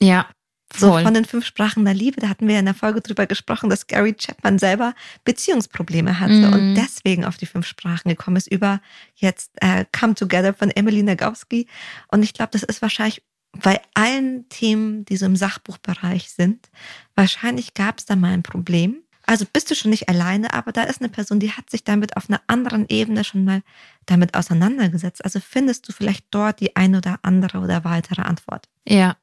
Ja. 0.00 0.28
Voll. 0.70 1.00
So 1.00 1.04
von 1.04 1.14
den 1.14 1.24
fünf 1.24 1.46
Sprachen 1.46 1.86
der 1.86 1.94
Liebe, 1.94 2.20
da 2.20 2.28
hatten 2.28 2.46
wir 2.46 2.54
ja 2.54 2.60
in 2.60 2.66
der 2.66 2.74
Folge 2.74 3.00
drüber 3.00 3.26
gesprochen, 3.26 3.70
dass 3.70 3.86
Gary 3.86 4.12
Chapman 4.12 4.58
selber 4.58 4.94
Beziehungsprobleme 5.24 6.20
hatte 6.20 6.46
mm. 6.46 6.52
und 6.52 6.74
deswegen 6.74 7.24
auf 7.24 7.38
die 7.38 7.46
fünf 7.46 7.66
Sprachen 7.66 8.10
gekommen 8.10 8.36
ist 8.36 8.52
über 8.52 8.82
jetzt 9.14 9.52
äh, 9.62 9.86
Come 9.98 10.14
Together 10.14 10.52
von 10.52 10.70
Emily 10.70 11.02
Nagowski. 11.02 11.68
Und 12.08 12.22
ich 12.22 12.34
glaube, 12.34 12.50
das 12.52 12.64
ist 12.64 12.82
wahrscheinlich 12.82 13.22
bei 13.52 13.80
allen 13.94 14.48
Themen, 14.50 15.04
die 15.06 15.16
so 15.16 15.26
im 15.26 15.36
Sachbuchbereich 15.36 16.30
sind, 16.30 16.68
wahrscheinlich 17.14 17.74
gab 17.74 17.98
es 17.98 18.04
da 18.04 18.14
mal 18.14 18.32
ein 18.32 18.42
Problem. 18.42 19.02
Also 19.28 19.44
bist 19.52 19.70
du 19.70 19.74
schon 19.74 19.90
nicht 19.90 20.08
alleine, 20.08 20.54
aber 20.54 20.72
da 20.72 20.82
ist 20.84 21.00
eine 21.00 21.08
Person, 21.08 21.38
die 21.40 21.52
hat 21.52 21.70
sich 21.70 21.84
damit 21.84 22.16
auf 22.16 22.28
einer 22.28 22.40
anderen 22.46 22.86
Ebene 22.88 23.24
schon 23.24 23.44
mal 23.44 23.62
damit 24.06 24.34
auseinandergesetzt. 24.34 25.24
Also 25.24 25.40
findest 25.40 25.88
du 25.88 25.92
vielleicht 25.92 26.26
dort 26.30 26.60
die 26.60 26.76
ein 26.76 26.94
oder 26.94 27.18
andere 27.22 27.58
oder 27.58 27.84
weitere 27.84 28.22
Antwort. 28.22 28.68
Ja. 28.86 29.16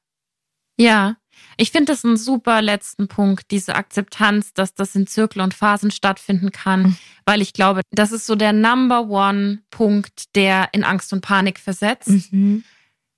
Ja. 0.77 1.15
Ich 1.57 1.71
finde 1.71 1.91
das 1.91 2.05
einen 2.05 2.17
super 2.17 2.61
letzten 2.61 3.07
Punkt, 3.07 3.51
diese 3.51 3.75
Akzeptanz, 3.75 4.53
dass 4.53 4.73
das 4.73 4.95
in 4.95 5.07
Zirkel 5.07 5.41
und 5.41 5.53
Phasen 5.53 5.91
stattfinden 5.91 6.51
kann, 6.51 6.83
mhm. 6.83 6.97
weil 7.25 7.41
ich 7.41 7.53
glaube, 7.53 7.81
das 7.91 8.11
ist 8.11 8.25
so 8.25 8.35
der 8.35 8.53
Number 8.53 9.09
One 9.09 9.63
Punkt, 9.69 10.35
der 10.35 10.69
in 10.71 10.83
Angst 10.83 11.11
und 11.13 11.21
Panik 11.21 11.59
versetzt. 11.59 12.31
Mhm 12.31 12.63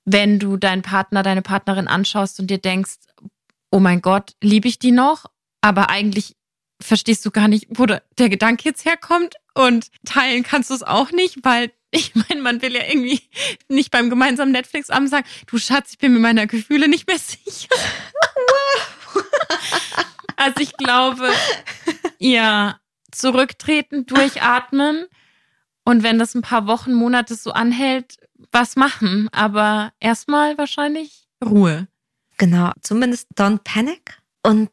wenn 0.09 0.39
du 0.39 0.55
deinen 0.55 0.83
Partner, 0.83 1.21
deine 1.21 1.41
Partnerin 1.41 1.89
anschaust 1.89 2.39
und 2.39 2.47
dir 2.47 2.59
denkst, 2.59 2.95
oh 3.71 3.79
mein 3.79 4.01
Gott, 4.01 4.31
liebe 4.41 4.69
ich 4.69 4.79
die 4.79 4.91
noch? 4.93 5.25
Aber 5.59 5.89
eigentlich 5.89 6.38
verstehst 6.82 7.25
du 7.25 7.32
gar 7.32 7.47
nicht, 7.47 7.67
wo 7.69 7.86
der 7.86 8.30
Gedanke 8.30 8.65
jetzt 8.65 8.86
herkommt 8.86 9.36
und 9.53 9.88
teilen 10.05 10.43
kannst 10.43 10.69
du 10.69 10.73
es 10.73 10.84
auch 10.84 11.11
nicht, 11.11 11.43
weil 11.43 11.71
ich 11.91 12.13
meine, 12.30 12.41
man 12.41 12.61
will 12.61 12.73
ja 12.75 12.84
irgendwie 12.88 13.21
nicht 13.67 13.91
beim 13.91 14.09
gemeinsamen 14.09 14.51
Netflix-Abend 14.51 15.09
sagen, 15.09 15.28
du 15.47 15.57
Schatz, 15.57 15.91
ich 15.91 15.97
bin 15.97 16.13
mir 16.13 16.19
meiner 16.19 16.47
Gefühle 16.47 16.88
nicht 16.88 17.07
mehr 17.07 17.19
sicher. 17.19 17.75
also 20.36 20.59
ich 20.59 20.73
glaube, 20.78 21.30
ja, 22.19 22.80
zurücktreten, 23.11 24.05
durchatmen 24.05 25.05
und 25.84 26.03
wenn 26.03 26.19
das 26.19 26.36
ein 26.36 26.41
paar 26.41 26.67
Wochen, 26.67 26.93
Monate 26.93 27.36
so 27.36 27.51
anhält, 27.51 28.17
was 28.51 28.75
machen, 28.75 29.30
aber 29.32 29.93
erstmal 29.99 30.57
wahrscheinlich 30.57 31.28
Ruhe. 31.43 31.88
Genau, 32.38 32.71
zumindest 32.82 33.30
don't 33.36 33.63
panic 33.63 34.19
und 34.43 34.69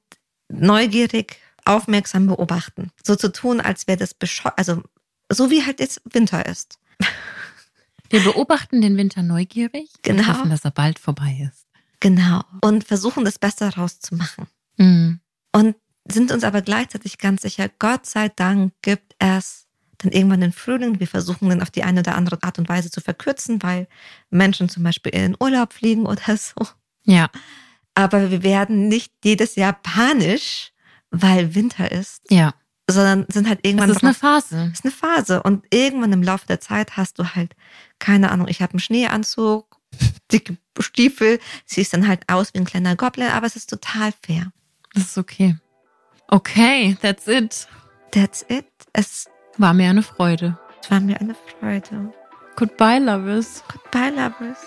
neugierig, 0.49 1.39
aufmerksam 1.65 2.27
beobachten. 2.27 2.91
So 3.05 3.17
zu 3.17 3.33
tun, 3.33 3.61
als 3.61 3.87
wäre 3.87 3.99
das 3.99 4.15
bescheuert, 4.15 4.59
also 4.59 4.83
so 5.31 5.51
wie 5.51 5.65
halt 5.65 5.81
jetzt 5.81 6.01
Winter 6.13 6.47
ist. 6.47 6.79
Wir 8.11 8.21
beobachten 8.23 8.81
den 8.83 8.97
Winter 8.97 9.23
neugierig 9.23 9.91
Genau. 10.03 10.21
und 10.21 10.29
hoffen, 10.29 10.51
dass 10.51 10.65
er 10.65 10.71
bald 10.71 10.99
vorbei 10.99 11.49
ist. 11.51 11.67
Genau. 12.01 12.43
Und 12.61 12.85
versuchen 12.85 13.25
das 13.25 13.39
Beste 13.39 13.65
daraus 13.71 13.99
zu 14.01 14.15
machen. 14.15 14.47
Mhm. 14.77 15.21
Und 15.53 15.77
sind 16.07 16.31
uns 16.31 16.45
aber 16.45 16.61
gleichzeitig 16.61 17.17
ganz 17.19 17.43
sicher, 17.43 17.71
Gott 17.79 18.05
sei 18.07 18.29
Dank 18.29 18.75
gibt 18.83 19.15
es 19.19 19.67
dann 19.99 20.13
irgendwann 20.13 20.43
den 20.43 20.53
Frühling. 20.53 21.01
Wir 21.01 21.07
versuchen 21.09 21.49
dann 21.49 21.63
auf 21.63 21.71
die 21.71 21.83
eine 21.83 22.01
oder 22.01 22.15
andere 22.15 22.43
Art 22.43 22.59
und 22.59 22.69
Weise 22.69 22.91
zu 22.91 23.01
verkürzen, 23.01 23.63
weil 23.63 23.89
Menschen 24.29 24.69
zum 24.69 24.83
Beispiel 24.83 25.13
in 25.15 25.23
den 25.33 25.37
Urlaub 25.41 25.73
fliegen 25.73 26.05
oder 26.05 26.37
so. 26.37 26.67
Ja, 27.05 27.31
Aber 27.95 28.31
wir 28.31 28.43
werden 28.43 28.89
nicht 28.89 29.13
jedes 29.25 29.57
Jahr 29.57 29.73
panisch, 29.73 30.73
weil 31.23 31.55
Winter 31.55 31.91
ist, 31.93 32.23
ja. 32.31 32.53
sondern 32.89 33.27
sind 33.29 33.49
halt 33.49 33.61
irgendwann 33.67 33.89
Das 33.89 33.99
ist 33.99 34.05
eine 34.05 34.15
Phase. 34.15 34.57
Das 34.71 34.81
ist 34.81 34.85
eine 34.85 34.93
Phase. 34.93 35.43
Und 35.43 35.65
irgendwann 35.71 36.13
im 36.13 36.23
Laufe 36.23 36.47
der 36.47 36.61
Zeit 36.61 36.97
hast 36.97 37.19
du 37.19 37.35
halt, 37.35 37.55
keine 37.99 38.31
Ahnung, 38.31 38.49
ich 38.49 38.61
habe 38.63 38.73
einen 38.73 38.81
Schneeanzug, 38.81 39.79
dicke 40.33 40.57
Stiefel, 40.81 41.39
siehst 41.65 41.93
dann 41.93 42.09
halt 42.09 42.29
aus 42.29 42.53
wie 42.53 42.59
ein 42.59 42.65
kleiner 42.65 42.97
Goblin, 42.97 43.29
aber 43.29 43.47
es 43.47 43.57
ist 43.57 43.71
total 43.71 44.13
fair. 44.25 44.53
Das 44.93 45.05
ist 45.05 45.19
okay. 45.19 45.57
Okay, 46.29 46.97
that's 47.01 47.27
it. 47.29 47.69
That's 48.11 48.45
it. 48.49 48.67
Es 48.93 49.27
War 49.59 49.73
mir 49.75 49.91
eine 49.91 50.03
Freude. 50.03 50.59
war 50.89 51.01
mir 51.01 51.21
eine 51.21 51.35
Freude. 51.61 52.13
Goodbye, 52.57 52.99
Lovers. 52.99 53.63
Goodbye, 53.69 54.11
lovers. 54.11 54.59